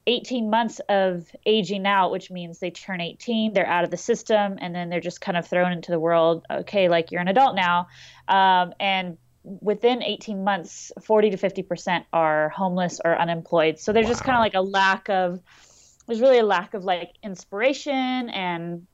18 0.07 0.49
months 0.49 0.79
of 0.87 1.29
aging 1.45 1.85
out, 1.85 2.11
which 2.11 2.29
means 2.29 2.59
they 2.59 2.71
turn 2.71 3.01
18, 3.01 3.53
they're 3.53 3.65
out 3.65 3.83
of 3.83 3.91
the 3.91 3.97
system, 3.97 4.57
and 4.61 4.73
then 4.73 4.89
they're 4.89 4.99
just 4.99 5.19
kind 5.19 5.37
of 5.37 5.47
thrown 5.47 5.71
into 5.71 5.91
the 5.91 5.99
world. 5.99 6.45
Okay, 6.49 6.89
like 6.89 7.11
you're 7.11 7.21
an 7.21 7.27
adult 7.27 7.55
now, 7.55 7.87
um, 8.27 8.73
and 8.79 9.17
within 9.43 10.03
18 10.03 10.43
months, 10.43 10.91
40 11.03 11.31
to 11.31 11.37
50 11.37 11.63
percent 11.63 12.05
are 12.13 12.49
homeless 12.49 12.99
or 13.03 13.19
unemployed. 13.19 13.79
So 13.79 13.93
there's 13.93 14.07
just 14.07 14.23
kind 14.23 14.35
of 14.35 14.41
like 14.41 14.55
a 14.55 14.61
lack 14.61 15.09
of, 15.09 15.39
there's 16.07 16.21
really 16.21 16.39
a 16.39 16.45
lack 16.45 16.73
of 16.73 16.83
like 16.83 17.13
inspiration 17.23 18.29
and 18.29 18.87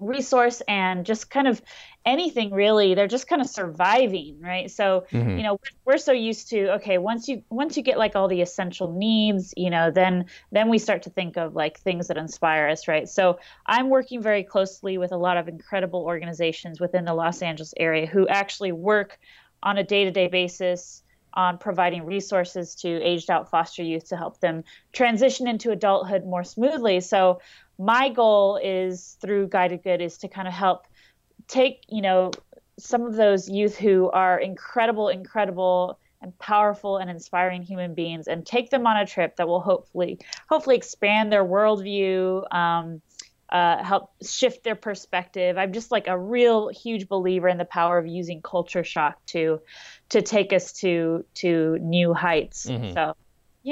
resource 0.00 0.62
and 0.68 1.04
just 1.04 1.28
kind 1.28 1.48
of 1.48 1.60
anything 2.06 2.52
really 2.52 2.94
they're 2.94 3.08
just 3.08 3.28
kind 3.28 3.42
of 3.42 3.48
surviving 3.48 4.40
right? 4.40 4.70
So 4.70 5.04
mm-hmm. 5.10 5.36
you 5.36 5.42
know 5.42 5.54
we're, 5.54 5.94
we're 5.94 5.98
so 5.98 6.12
used 6.12 6.50
to 6.50 6.74
okay 6.74 6.98
once 6.98 7.28
you 7.28 7.42
once 7.50 7.76
you 7.76 7.82
get 7.82 7.98
like 7.98 8.14
all 8.14 8.28
the 8.28 8.40
essential 8.40 8.92
needs 8.92 9.52
you 9.56 9.70
know 9.70 9.90
then 9.90 10.26
then 10.52 10.68
we 10.68 10.78
start 10.78 11.02
to 11.02 11.10
think 11.10 11.36
of 11.36 11.54
like 11.54 11.80
things 11.80 12.08
that 12.08 12.16
inspire 12.16 12.68
us 12.68 12.88
right? 12.88 13.08
So 13.08 13.38
i'm 13.66 13.88
working 13.88 14.22
very 14.22 14.44
closely 14.44 14.98
with 14.98 15.12
a 15.12 15.16
lot 15.16 15.36
of 15.36 15.48
incredible 15.48 16.04
organizations 16.04 16.80
within 16.80 17.04
the 17.04 17.14
los 17.14 17.42
angeles 17.42 17.74
area 17.76 18.06
who 18.06 18.28
actually 18.28 18.72
work 18.72 19.18
on 19.62 19.78
a 19.78 19.84
day-to-day 19.84 20.28
basis 20.28 21.02
on 21.34 21.58
providing 21.58 22.04
resources 22.04 22.74
to 22.74 22.88
aged 23.02 23.30
out 23.30 23.50
foster 23.50 23.82
youth 23.82 24.08
to 24.08 24.16
help 24.16 24.40
them 24.40 24.64
transition 24.92 25.46
into 25.46 25.70
adulthood 25.70 26.24
more 26.24 26.42
smoothly. 26.42 27.00
So 27.00 27.40
my 27.78 28.08
goal 28.08 28.60
is 28.62 29.16
through 29.20 29.48
guided 29.48 29.82
good 29.82 30.00
is 30.00 30.18
to 30.18 30.28
kind 30.28 30.48
of 30.48 30.54
help 30.54 30.86
take 31.46 31.84
you 31.88 32.02
know 32.02 32.30
some 32.78 33.02
of 33.02 33.14
those 33.14 33.48
youth 33.48 33.76
who 33.76 34.10
are 34.10 34.38
incredible 34.38 35.08
incredible 35.08 35.98
and 36.20 36.36
powerful 36.38 36.96
and 36.96 37.08
inspiring 37.08 37.62
human 37.62 37.94
beings 37.94 38.26
and 38.26 38.44
take 38.44 38.70
them 38.70 38.86
on 38.86 38.96
a 38.96 39.06
trip 39.06 39.36
that 39.36 39.46
will 39.46 39.60
hopefully 39.60 40.18
hopefully 40.48 40.76
expand 40.76 41.32
their 41.32 41.44
worldview 41.44 42.52
um, 42.52 43.00
uh, 43.50 43.82
help 43.82 44.10
shift 44.22 44.62
their 44.62 44.74
perspective. 44.74 45.56
I'm 45.56 45.72
just 45.72 45.90
like 45.90 46.06
a 46.06 46.18
real 46.18 46.68
huge 46.68 47.08
believer 47.08 47.48
in 47.48 47.56
the 47.56 47.64
power 47.64 47.96
of 47.96 48.06
using 48.06 48.42
culture 48.42 48.84
shock 48.84 49.24
to 49.26 49.60
to 50.10 50.20
take 50.22 50.52
us 50.52 50.72
to 50.80 51.24
to 51.36 51.78
new 51.80 52.12
heights. 52.12 52.66
So 52.92 53.14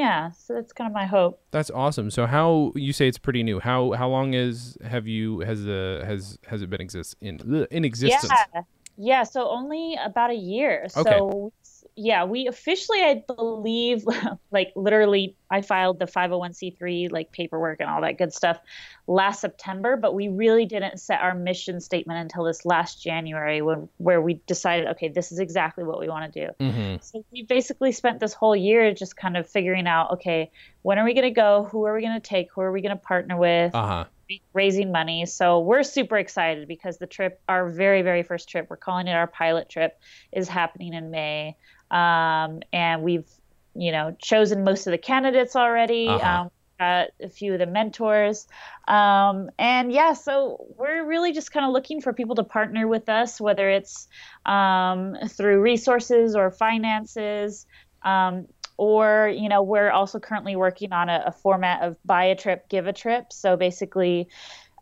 yeah 0.01 0.31
so 0.43 0.49
that's 0.55 0.73
kind 0.79 0.89
of 0.91 0.95
my 0.95 1.07
hope 1.17 1.35
That's 1.57 1.71
awesome. 1.71 2.09
So 2.11 2.27
how 2.27 2.73
you 2.87 2.93
say 2.93 3.09
it's 3.09 3.23
pretty 3.27 3.43
new? 3.43 3.59
How 3.69 3.93
how 4.01 4.09
long 4.17 4.35
is 4.35 4.77
have 4.95 5.07
you 5.15 5.41
has 5.41 5.59
the 5.65 6.03
has 6.11 6.39
has 6.51 6.61
it 6.63 6.69
been 6.69 6.83
exist 6.89 7.17
in 7.29 7.35
in 7.71 7.83
existence? 7.85 8.33
Yeah, 8.55 8.63
yeah. 9.11 9.23
So 9.25 9.41
only 9.59 9.97
about 10.11 10.31
a 10.31 10.41
year. 10.55 10.77
Okay. 10.95 11.11
So 11.11 11.53
yeah, 11.97 12.25
we 12.25 12.47
officially, 12.47 13.01
I 13.01 13.23
believe, 13.27 14.05
like 14.51 14.73
literally, 14.77 15.35
I 15.51 15.63
filed 15.63 15.99
the 15.99 16.05
501c3 16.05 17.11
like 17.11 17.33
paperwork 17.33 17.81
and 17.81 17.89
all 17.89 18.03
that 18.03 18.19
good 18.19 18.35
stuff 18.35 18.61
last 19.07 19.41
September, 19.41 19.97
but 19.97 20.15
we 20.15 20.29
really 20.29 20.67
didn't 20.67 21.01
set 21.01 21.21
our 21.21 21.35
mission 21.35 21.81
statement 21.81 22.21
until 22.21 22.45
this 22.45 22.67
last 22.67 23.03
January 23.03 23.63
when 23.63 23.89
where 23.97 24.21
we 24.21 24.35
decided, 24.47 24.89
okay, 24.89 25.09
this 25.09 25.33
is 25.33 25.39
exactly 25.39 25.85
what 25.85 25.99
we 25.99 26.09
want 26.09 26.33
to 26.33 26.47
do. 26.47 26.53
Mm-hmm. 26.61 26.97
So 27.01 27.25
we 27.33 27.43
basically 27.43 27.93
spent 27.93 28.21
this 28.21 28.35
whole 28.35 28.55
year 28.55 28.93
just 28.93 29.17
kind 29.17 29.37
of 29.37 29.49
figuring 29.49 29.87
out, 29.87 30.13
okay, 30.13 30.51
when 30.83 30.99
are 30.99 31.05
we 31.05 31.15
going 31.15 31.25
to 31.25 31.31
go? 31.31 31.67
Who 31.73 31.87
are 31.87 31.95
we 31.95 32.03
going 32.03 32.21
to 32.21 32.29
take? 32.29 32.49
Who 32.55 32.61
are 32.61 32.73
we 32.73 32.83
going 32.83 32.97
to 32.97 33.03
partner 33.03 33.39
with? 33.39 33.75
Uh 33.75 33.87
huh. 33.87 34.05
raising 34.53 34.93
money. 34.93 35.25
So 35.25 35.61
we're 35.61 35.83
super 35.85 36.19
excited 36.19 36.69
because 36.69 36.99
the 36.99 37.07
trip, 37.07 37.41
our 37.49 37.71
very, 37.71 38.03
very 38.03 38.23
first 38.23 38.49
trip, 38.51 38.67
we're 38.69 38.77
calling 38.77 39.07
it 39.07 39.13
our 39.13 39.29
pilot 39.29 39.71
trip, 39.71 39.99
is 40.33 40.49
happening 40.49 40.93
in 40.93 41.11
May. 41.11 41.57
Um, 41.91 42.61
and 42.73 43.03
we've, 43.03 43.29
you 43.75 43.93
know, 43.93 44.17
chosen 44.21 44.65
most 44.65 44.87
of 44.87 44.91
the 44.91 44.99
candidates 44.99 45.57
already. 45.57 46.09
Uh-huh. 46.09 46.43
Um, 46.43 46.51
got 46.79 47.09
a 47.23 47.29
few 47.29 47.55
of 47.55 47.59
the 47.59 47.67
mentors. 47.67 48.47
Um, 48.87 49.51
and 49.59 49.91
yeah, 49.91 50.13
so 50.13 50.67
we're 50.77 51.05
really 51.05 51.33
just 51.33 51.51
kind 51.53 51.65
of 51.65 51.73
looking 51.73 52.01
for 52.01 52.13
people 52.13 52.35
to 52.37 52.45
partner 52.45 52.87
with 52.87 53.09
us, 53.09 53.41
whether 53.41 53.69
it's 53.69 54.09
um, 54.45 55.17
through 55.29 55.61
resources 55.61 56.37
or 56.37 56.51
finances. 56.51 57.67
Um, 58.03 58.47
or 58.79 59.33
you 59.35 59.49
know 59.49 59.63
we're 59.63 59.91
also 59.91 60.19
currently 60.19 60.55
working 60.55 60.93
on 60.93 61.09
a, 61.09 61.25
a 61.27 61.33
format 61.33 61.83
of 61.83 61.97
buy 62.05 62.25
a 62.25 62.37
trip 62.37 62.69
give 62.69 62.87
a 62.87 62.93
trip 62.93 63.33
so 63.33 63.57
basically 63.57 64.29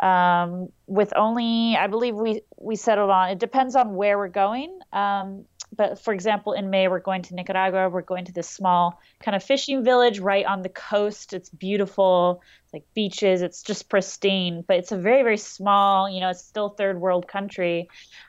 um, 0.01 0.69
with 0.87 1.13
only 1.15 1.77
i 1.77 1.87
believe 1.87 2.17
we 2.17 2.43
we 2.59 2.75
settled 2.77 3.11
on 3.11 3.31
it 3.31 3.39
depends 3.39 3.77
on 3.77 3.95
where 3.95 4.19
we're 4.19 4.29
going 4.29 4.79
um, 4.93 5.45
but 5.77 5.99
for 5.99 6.13
example 6.13 6.53
in 6.53 6.71
may 6.71 6.89
we're 6.89 6.99
going 6.99 7.23
to 7.23 7.35
nicaragua 7.35 7.89
we're 7.89 8.03
going 8.03 8.25
to 8.25 8.33
this 8.33 8.49
small 8.49 9.01
kind 9.21 9.35
of 9.35 9.43
fishing 9.43 9.85
village 9.85 10.19
right 10.21 10.47
on 10.47 10.63
the 10.63 10.69
coast 10.69 11.33
it's 11.33 11.51
beautiful 11.51 12.43
it's 12.65 12.73
like 12.73 12.85
beaches 12.95 13.43
it's 13.43 13.63
just 13.63 13.89
pristine 13.89 14.65
but 14.67 14.77
it's 14.77 14.93
a 14.93 14.97
very 14.97 15.23
very 15.23 15.39
small 15.39 16.09
you 16.09 16.21
know 16.21 16.31
it's 16.31 16.45
still 16.45 16.71
third 16.71 17.01
world 17.01 17.27
country 17.27 17.89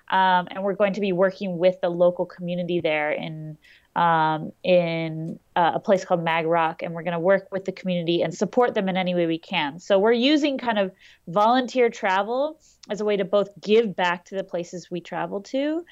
um, 0.10 0.48
and 0.52 0.64
we're 0.64 0.74
going 0.74 0.94
to 0.94 1.02
be 1.02 1.12
working 1.12 1.58
with 1.58 1.80
the 1.82 1.90
local 1.90 2.26
community 2.26 2.80
there 2.80 3.12
in 3.12 3.58
um, 3.96 4.52
in 4.64 5.40
uh, 5.56 5.72
a 5.76 5.80
place 5.80 6.04
called 6.04 6.24
Mag 6.24 6.46
Rock, 6.46 6.84
and 6.84 6.94
we're 6.94 7.04
going 7.04 7.14
to 7.14 7.20
work 7.20 7.48
with 7.52 7.64
the 7.64 7.72
community 7.72 8.22
and 8.22 8.34
support 8.34 8.74
them 8.74 8.90
in 8.90 8.98
any 8.98 9.16
way 9.16 9.26
we 9.26 9.38
can. 9.38 9.80
So 9.80 10.00
we're 10.00 10.12
using 10.12 10.58
kind 10.58 10.78
of 10.78 10.92
volunteer 11.28 11.90
travel 11.90 12.60
as 12.90 13.00
a 13.00 13.06
way 13.06 13.18
to 13.18 13.26
both 13.26 13.50
give 13.62 13.96
back 13.96 14.26
to 14.26 14.36
the 14.36 14.44
places 14.44 14.92
we 14.92 15.00
travel 15.00 15.42
to, 15.44 15.86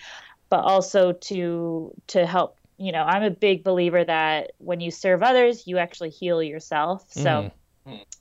but 0.54 0.66
also 0.66 1.14
to 1.14 1.92
to 2.06 2.28
help. 2.28 2.60
You 2.78 2.92
know, 2.92 3.02
I'm 3.02 3.24
a 3.24 3.32
big 3.32 3.64
believer 3.64 4.04
that 4.04 4.52
when 4.60 4.82
you 4.82 4.92
serve 4.92 5.24
others, 5.24 5.66
you 5.66 5.80
actually 5.80 6.12
heal 6.12 6.44
yourself. 6.44 7.12
So 7.12 7.52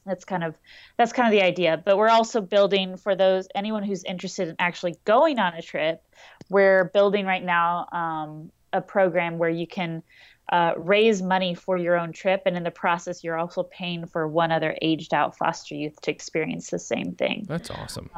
that's 0.07 0.25
kind 0.25 0.43
of 0.43 0.57
that's 0.97 1.13
kind 1.13 1.29
of 1.29 1.39
the 1.39 1.45
idea 1.45 1.81
but 1.85 1.97
we're 1.97 2.09
also 2.09 2.41
building 2.41 2.97
for 2.97 3.15
those 3.15 3.47
anyone 3.55 3.85
who's 3.85 4.03
interested 4.03 4.49
in 4.49 4.57
actually 4.59 4.97
going 5.05 5.39
on 5.39 5.55
a 5.55 5.63
trip 5.63 6.03
we're 6.49 6.91
building 6.93 7.25
right 7.25 7.45
now 7.45 7.87
um, 7.93 8.51
a 8.73 8.81
program 8.81 9.39
where 9.39 9.49
you 9.49 9.65
can 9.65 10.03
uh, 10.51 10.73
raise 10.77 11.23
money 11.23 11.55
for 11.55 11.77
your 11.77 11.97
own 11.97 12.11
trip 12.11 12.43
and 12.45 12.57
in 12.57 12.65
the 12.65 12.73
process 12.73 13.23
you're 13.23 13.39
also 13.39 13.63
paying 13.63 14.05
for 14.05 14.27
one 14.27 14.51
other 14.51 14.77
aged 14.83 15.15
out 15.15 15.39
foster 15.39 15.77
youth 15.77 16.01
to 16.01 16.11
experience 16.11 16.71
the 16.71 16.81
same 16.81 17.13
thing 17.13 17.45
That's 17.47 17.71
awesome. 17.71 18.11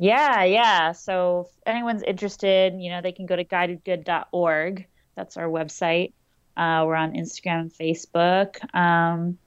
Yeah 0.00 0.42
yeah 0.42 0.92
so 0.92 1.46
if 1.46 1.62
anyone's 1.66 2.02
interested 2.02 2.74
you 2.78 2.90
know 2.90 3.00
they 3.02 3.12
can 3.12 3.26
go 3.26 3.36
to 3.36 3.44
guidedgood.org 3.44 4.86
that's 5.14 5.36
our 5.36 5.46
website 5.46 6.12
uh, 6.56 6.82
we're 6.86 6.94
on 6.94 7.12
instagram 7.12 7.60
and 7.60 7.72
facebook 7.72 8.56
um, 8.74 9.38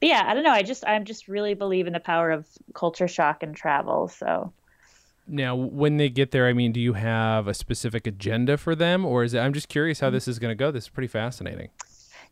but 0.00 0.08
yeah 0.08 0.24
i 0.26 0.34
don't 0.34 0.44
know 0.44 0.52
i 0.52 0.62
just 0.62 0.84
i 0.84 0.98
just 1.00 1.26
really 1.26 1.54
believe 1.54 1.86
in 1.88 1.92
the 1.92 2.00
power 2.00 2.30
of 2.30 2.46
culture 2.74 3.08
shock 3.08 3.42
and 3.42 3.56
travel 3.56 4.08
so 4.08 4.52
Now, 5.26 5.54
when 5.54 5.98
they 5.98 6.08
get 6.08 6.30
there, 6.30 6.46
I 6.46 6.54
mean, 6.54 6.72
do 6.72 6.80
you 6.80 6.94
have 6.94 7.48
a 7.48 7.52
specific 7.52 8.06
agenda 8.06 8.56
for 8.56 8.74
them, 8.74 9.04
or 9.04 9.24
is 9.24 9.34
it? 9.34 9.40
I'm 9.40 9.52
just 9.52 9.68
curious 9.68 10.00
how 10.00 10.08
this 10.08 10.26
is 10.26 10.38
going 10.38 10.52
to 10.52 10.54
go. 10.54 10.70
This 10.70 10.84
is 10.84 10.88
pretty 10.88 11.08
fascinating. 11.08 11.68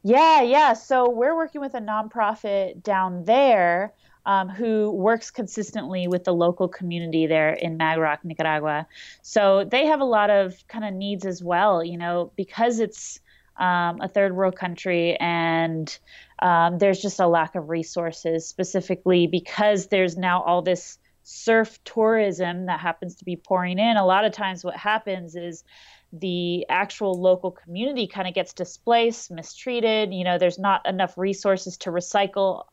Yeah, 0.02 0.40
yeah. 0.40 0.72
So 0.72 1.10
we're 1.10 1.36
working 1.36 1.60
with 1.60 1.74
a 1.74 1.80
nonprofit 1.80 2.82
down 2.82 3.24
there 3.26 3.92
um, 4.26 4.48
who 4.48 4.90
works 4.90 5.30
consistently 5.30 6.08
with 6.08 6.24
the 6.24 6.34
local 6.34 6.68
community 6.68 7.26
there 7.26 7.52
in 7.54 7.78
Magroc, 7.78 8.18
Nicaragua. 8.24 8.86
So 9.22 9.64
they 9.64 9.86
have 9.86 10.00
a 10.00 10.04
lot 10.04 10.30
of 10.30 10.66
kind 10.68 10.84
of 10.84 10.92
needs 10.92 11.24
as 11.24 11.42
well, 11.42 11.82
you 11.82 11.96
know, 11.96 12.32
because 12.36 12.80
it's 12.80 13.20
um, 13.56 14.00
a 14.02 14.08
third 14.08 14.34
world 14.36 14.56
country 14.56 15.16
and 15.16 15.96
um, 16.40 16.78
there's 16.78 17.00
just 17.00 17.20
a 17.20 17.26
lack 17.26 17.54
of 17.54 17.70
resources, 17.70 18.46
specifically 18.46 19.26
because 19.26 19.86
there's 19.86 20.16
now 20.16 20.42
all 20.42 20.60
this 20.60 20.98
surf 21.22 21.82
tourism 21.84 22.66
that 22.66 22.78
happens 22.80 23.16
to 23.16 23.24
be 23.24 23.36
pouring 23.36 23.78
in. 23.78 23.96
A 23.96 24.04
lot 24.04 24.24
of 24.24 24.32
times, 24.32 24.64
what 24.64 24.76
happens 24.76 25.34
is 25.34 25.64
the 26.12 26.66
actual 26.68 27.20
local 27.20 27.50
community 27.50 28.06
kind 28.06 28.28
of 28.28 28.34
gets 28.34 28.52
displaced, 28.52 29.30
mistreated. 29.30 30.12
You 30.12 30.24
know, 30.24 30.38
there's 30.38 30.58
not 30.58 30.86
enough 30.86 31.16
resources 31.16 31.76
to 31.78 31.90
recycle, 31.90 32.64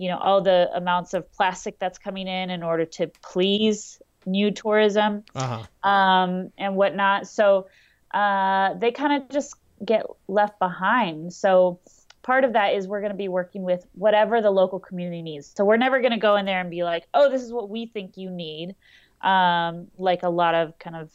you 0.00 0.08
know, 0.08 0.16
all 0.16 0.40
the 0.40 0.60
amounts 0.74 1.12
of 1.12 1.30
plastic 1.32 1.78
that's 1.78 1.98
coming 1.98 2.26
in 2.26 2.48
in 2.48 2.62
order 2.62 2.86
to 2.86 3.06
please 3.22 4.00
new 4.24 4.50
tourism 4.50 5.22
Uh-huh. 5.34 5.88
um, 5.88 6.50
and 6.56 6.74
whatnot. 6.74 7.26
So 7.28 7.66
uh, 8.12 8.74
they 8.80 8.92
kind 8.92 9.22
of 9.22 9.28
just 9.28 9.54
get 9.84 10.06
left 10.26 10.58
behind. 10.58 11.32
So 11.34 11.80
part 12.22 12.44
of 12.44 12.54
that 12.54 12.74
is 12.76 12.88
we're 12.88 13.00
going 13.00 13.12
to 13.12 13.16
be 13.26 13.28
working 13.28 13.62
with 13.62 13.86
whatever 13.92 14.40
the 14.40 14.50
local 14.50 14.78
community 14.80 15.20
needs. 15.20 15.52
So 15.54 15.66
we're 15.66 15.76
never 15.76 16.00
going 16.00 16.12
to 16.12 16.18
go 16.18 16.36
in 16.36 16.46
there 16.46 16.60
and 16.60 16.70
be 16.70 16.82
like, 16.82 17.04
oh, 17.12 17.30
this 17.30 17.42
is 17.42 17.52
what 17.52 17.68
we 17.68 17.84
think 17.86 18.16
you 18.16 18.30
need, 18.30 18.74
um, 19.20 19.88
like 19.98 20.22
a 20.22 20.30
lot 20.30 20.54
of 20.54 20.78
kind 20.78 20.96
of 20.96 21.10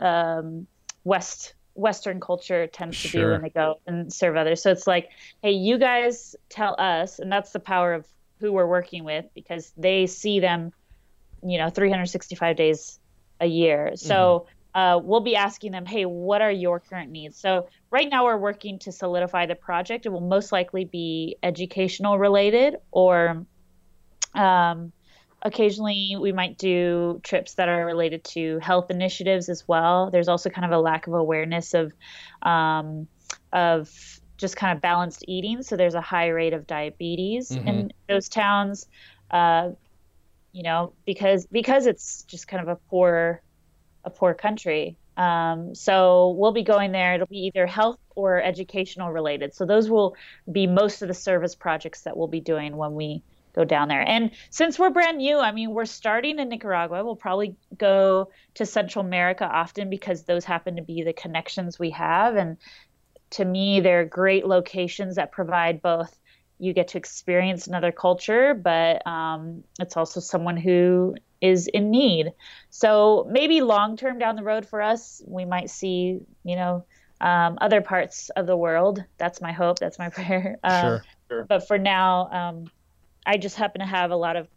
um, 0.00 0.66
West 1.04 1.52
Western 1.74 2.20
culture 2.20 2.66
tends 2.66 3.02
to 3.02 3.08
do 3.08 3.18
Sure. 3.18 3.32
when 3.32 3.42
they 3.42 3.50
go 3.50 3.80
and 3.86 4.12
serve 4.12 4.36
others. 4.36 4.62
So 4.62 4.70
it's 4.70 4.86
like, 4.86 5.08
hey, 5.42 5.52
you 5.52 5.78
guys 5.78 6.34
tell 6.48 6.74
us, 6.78 7.18
and 7.20 7.30
that's 7.30 7.52
the 7.52 7.60
power 7.60 7.94
of 7.94 8.06
who 8.40 8.52
we're 8.52 8.66
working 8.66 9.04
with 9.04 9.26
because 9.34 9.72
they 9.76 10.06
see 10.06 10.40
them, 10.40 10.72
you 11.42 11.58
know, 11.58 11.70
365 11.70 12.56
days 12.56 12.98
a 13.40 13.46
year. 13.46 13.92
So 13.96 14.46
uh, 14.74 15.00
we'll 15.02 15.20
be 15.20 15.36
asking 15.36 15.72
them, 15.72 15.84
hey, 15.84 16.04
what 16.04 16.42
are 16.42 16.50
your 16.50 16.80
current 16.80 17.10
needs? 17.10 17.36
So 17.36 17.68
right 17.90 18.08
now 18.08 18.24
we're 18.24 18.36
working 18.36 18.78
to 18.80 18.92
solidify 18.92 19.46
the 19.46 19.54
project. 19.54 20.06
It 20.06 20.10
will 20.10 20.20
most 20.20 20.52
likely 20.52 20.84
be 20.84 21.36
educational 21.42 22.18
related 22.18 22.76
or 22.90 23.46
um, 24.34 24.92
occasionally 25.42 26.16
we 26.20 26.32
might 26.32 26.58
do 26.58 27.20
trips 27.24 27.54
that 27.54 27.68
are 27.68 27.84
related 27.84 28.22
to 28.24 28.58
health 28.60 28.90
initiatives 28.90 29.48
as 29.48 29.66
well. 29.66 30.10
There's 30.10 30.28
also 30.28 30.50
kind 30.50 30.64
of 30.64 30.72
a 30.72 30.80
lack 30.80 31.06
of 31.06 31.14
awareness 31.14 31.74
of 31.74 31.92
um, 32.42 33.08
of 33.52 33.90
just 34.40 34.56
kind 34.56 34.76
of 34.76 34.82
balanced 34.82 35.24
eating. 35.28 35.62
So 35.62 35.76
there's 35.76 35.94
a 35.94 36.00
high 36.00 36.28
rate 36.28 36.52
of 36.52 36.66
diabetes 36.66 37.50
in 37.50 37.92
those 38.08 38.28
towns. 38.28 38.88
Uh, 39.30 39.70
you 40.52 40.62
know, 40.62 40.92
because 41.06 41.46
because 41.46 41.86
it's 41.86 42.24
just 42.24 42.48
kind 42.48 42.62
of 42.62 42.68
a 42.68 42.76
poor 42.88 43.42
a 44.04 44.10
poor 44.10 44.34
country. 44.34 44.96
Um, 45.16 45.74
so 45.74 46.30
we'll 46.30 46.52
be 46.52 46.62
going 46.62 46.92
there. 46.92 47.14
It'll 47.14 47.26
be 47.26 47.46
either 47.46 47.66
health 47.66 47.98
or 48.16 48.42
educational 48.42 49.12
related. 49.12 49.54
So 49.54 49.66
those 49.66 49.90
will 49.90 50.16
be 50.50 50.66
most 50.66 51.02
of 51.02 51.08
the 51.08 51.14
service 51.14 51.54
projects 51.54 52.02
that 52.02 52.16
we'll 52.16 52.28
be 52.28 52.40
doing 52.40 52.76
when 52.76 52.94
we 52.94 53.22
go 53.52 53.64
down 53.64 53.88
there. 53.88 54.00
And 54.00 54.30
since 54.48 54.78
we're 54.78 54.90
brand 54.90 55.18
new, 55.18 55.38
I 55.38 55.52
mean, 55.52 55.72
we're 55.72 55.84
starting 55.84 56.38
in 56.38 56.48
Nicaragua. 56.48 57.04
We'll 57.04 57.16
probably 57.16 57.56
go 57.76 58.30
to 58.54 58.64
Central 58.64 59.04
America 59.04 59.44
often 59.44 59.90
because 59.90 60.22
those 60.22 60.44
happen 60.44 60.76
to 60.76 60.82
be 60.82 61.02
the 61.02 61.12
connections 61.12 61.78
we 61.78 61.90
have. 61.90 62.36
And 62.36 62.56
to 63.30 63.44
me, 63.44 63.80
they're 63.80 64.04
great 64.04 64.46
locations 64.46 65.16
that 65.16 65.32
provide 65.32 65.82
both 65.82 66.16
you 66.60 66.74
get 66.74 66.88
to 66.88 66.98
experience 66.98 67.66
another 67.66 67.90
culture, 67.90 68.52
but 68.54 69.04
um, 69.06 69.64
it's 69.78 69.96
also 69.96 70.20
someone 70.20 70.58
who 70.58 71.16
is 71.40 71.66
in 71.68 71.90
need. 71.90 72.32
So 72.68 73.26
maybe 73.30 73.62
long 73.62 73.96
term 73.96 74.18
down 74.18 74.36
the 74.36 74.42
road 74.42 74.66
for 74.66 74.82
us, 74.82 75.22
we 75.26 75.46
might 75.46 75.70
see, 75.70 76.20
you 76.44 76.56
know, 76.56 76.84
um, 77.20 77.56
other 77.60 77.80
parts 77.80 78.28
of 78.30 78.46
the 78.46 78.56
world. 78.56 79.02
That's 79.16 79.40
my 79.40 79.52
hope. 79.52 79.78
That's 79.78 79.98
my 79.98 80.08
prayer. 80.10 80.58
Um, 80.62 81.00
Sure. 81.28 81.46
But 81.48 81.66
for 81.66 81.78
now, 81.78 82.28
um, 82.30 82.64
I 83.24 83.36
just 83.36 83.56
happen 83.56 83.80
to 83.80 83.86
have 83.86 84.10
a 84.10 84.16
lot 84.16 84.36
of 84.36 84.48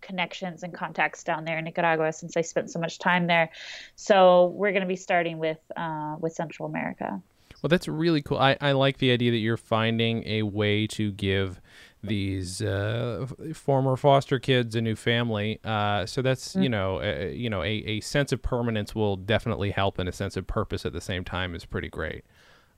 connections 0.00 0.62
and 0.62 0.72
contacts 0.74 1.22
down 1.22 1.44
there 1.44 1.58
in 1.58 1.64
Nicaragua 1.64 2.12
since 2.12 2.36
I 2.36 2.40
spent 2.40 2.70
so 2.70 2.80
much 2.80 2.98
time 2.98 3.26
there. 3.26 3.50
So 3.96 4.46
we're 4.46 4.72
going 4.72 4.82
to 4.82 4.88
be 4.88 4.96
starting 4.96 5.38
with 5.38 5.58
uh, 5.76 6.16
with 6.18 6.32
Central 6.32 6.68
America. 6.68 7.20
Well, 7.62 7.68
that's 7.68 7.86
really 7.86 8.22
cool. 8.22 8.38
I, 8.38 8.56
I 8.60 8.72
like 8.72 8.98
the 8.98 9.12
idea 9.12 9.30
that 9.30 9.38
you're 9.38 9.56
finding 9.56 10.26
a 10.26 10.42
way 10.42 10.88
to 10.88 11.12
give 11.12 11.60
these 12.02 12.60
uh, 12.60 13.26
former 13.54 13.96
foster 13.96 14.40
kids 14.40 14.74
a 14.74 14.80
new 14.80 14.96
family. 14.96 15.60
Uh, 15.64 16.04
so 16.04 16.20
that's 16.22 16.56
you 16.56 16.68
know 16.68 17.00
uh, 17.00 17.26
you 17.26 17.48
know 17.48 17.62
a, 17.62 17.84
a 17.86 18.00
sense 18.00 18.32
of 18.32 18.42
permanence 18.42 18.94
will 18.94 19.16
definitely 19.16 19.70
help, 19.70 19.98
and 19.98 20.08
a 20.08 20.12
sense 20.12 20.36
of 20.36 20.46
purpose 20.46 20.84
at 20.84 20.92
the 20.92 21.00
same 21.00 21.24
time 21.24 21.54
is 21.54 21.64
pretty 21.64 21.88
great. 21.88 22.24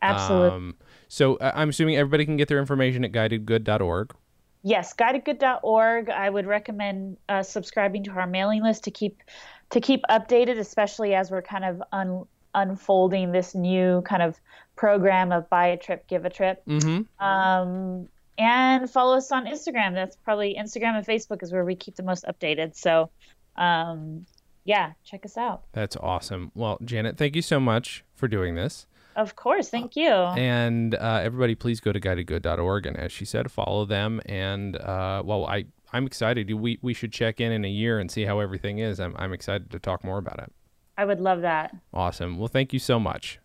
Absolutely. 0.02 0.50
Um, 0.50 0.76
so 1.08 1.36
uh, 1.36 1.52
I'm 1.54 1.70
assuming 1.70 1.96
everybody 1.96 2.26
can 2.26 2.36
get 2.36 2.48
their 2.48 2.58
information 2.58 3.04
at 3.04 3.12
guidedgood.org. 3.12 4.14
Yes, 4.62 4.94
guidedgood.org. 4.94 6.10
I 6.10 6.28
would 6.28 6.46
recommend 6.46 7.16
uh, 7.28 7.42
subscribing 7.42 8.04
to 8.04 8.10
our 8.12 8.26
mailing 8.26 8.62
list 8.62 8.84
to 8.84 8.90
keep 8.90 9.22
to 9.70 9.80
keep 9.80 10.02
updated, 10.10 10.58
especially 10.58 11.14
as 11.14 11.30
we're 11.30 11.42
kind 11.42 11.64
of 11.64 11.82
un, 11.92 12.24
unfolding 12.54 13.32
this 13.32 13.54
new 13.54 14.02
kind 14.02 14.22
of 14.22 14.40
program 14.76 15.32
of 15.32 15.48
buy 15.50 15.68
a 15.68 15.76
trip, 15.76 16.06
give 16.06 16.24
a 16.24 16.30
trip. 16.30 16.62
Mm-hmm. 16.66 17.24
Um, 17.24 18.08
and 18.36 18.90
follow 18.90 19.16
us 19.16 19.30
on 19.30 19.46
Instagram. 19.46 19.94
That's 19.94 20.16
probably 20.16 20.56
Instagram 20.58 20.96
and 20.96 21.06
Facebook 21.06 21.42
is 21.42 21.52
where 21.52 21.64
we 21.64 21.76
keep 21.76 21.96
the 21.96 22.02
most 22.02 22.24
updated. 22.24 22.74
So, 22.74 23.10
um, 23.56 24.26
yeah, 24.64 24.92
check 25.04 25.24
us 25.24 25.36
out. 25.36 25.62
That's 25.72 25.96
awesome. 25.96 26.50
Well, 26.54 26.78
Janet, 26.84 27.16
thank 27.16 27.36
you 27.36 27.42
so 27.42 27.60
much 27.60 28.04
for 28.14 28.26
doing 28.26 28.54
this. 28.54 28.86
Of 29.16 29.36
course, 29.36 29.68
thank 29.68 29.94
you. 29.94 30.08
And 30.08 30.94
uh, 30.96 31.20
everybody, 31.22 31.54
please 31.54 31.80
go 31.80 31.92
to 31.92 32.00
guidedgood.org. 32.00 32.86
And 32.86 32.96
as 32.96 33.12
she 33.12 33.24
said, 33.24 33.50
follow 33.52 33.84
them. 33.84 34.20
And 34.26 34.76
uh, 34.76 35.22
well, 35.24 35.46
I 35.46 35.66
I'm 35.92 36.06
excited. 36.06 36.52
We 36.52 36.78
we 36.82 36.92
should 36.94 37.12
check 37.12 37.40
in 37.40 37.52
in 37.52 37.64
a 37.64 37.68
year 37.68 38.00
and 38.00 38.10
see 38.10 38.24
how 38.24 38.40
everything 38.40 38.78
is. 38.78 38.98
I'm 38.98 39.14
I'm 39.16 39.32
excited 39.32 39.70
to 39.70 39.78
talk 39.78 40.02
more 40.02 40.18
about 40.18 40.40
it. 40.40 40.52
I 40.96 41.04
would 41.04 41.20
love 41.20 41.42
that. 41.42 41.74
Awesome. 41.92 42.38
Well, 42.38 42.48
thank 42.48 42.72
you 42.72 42.78
so 42.78 42.98
much. 43.00 43.38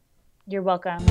You're 0.47 0.61
welcome. 0.61 1.05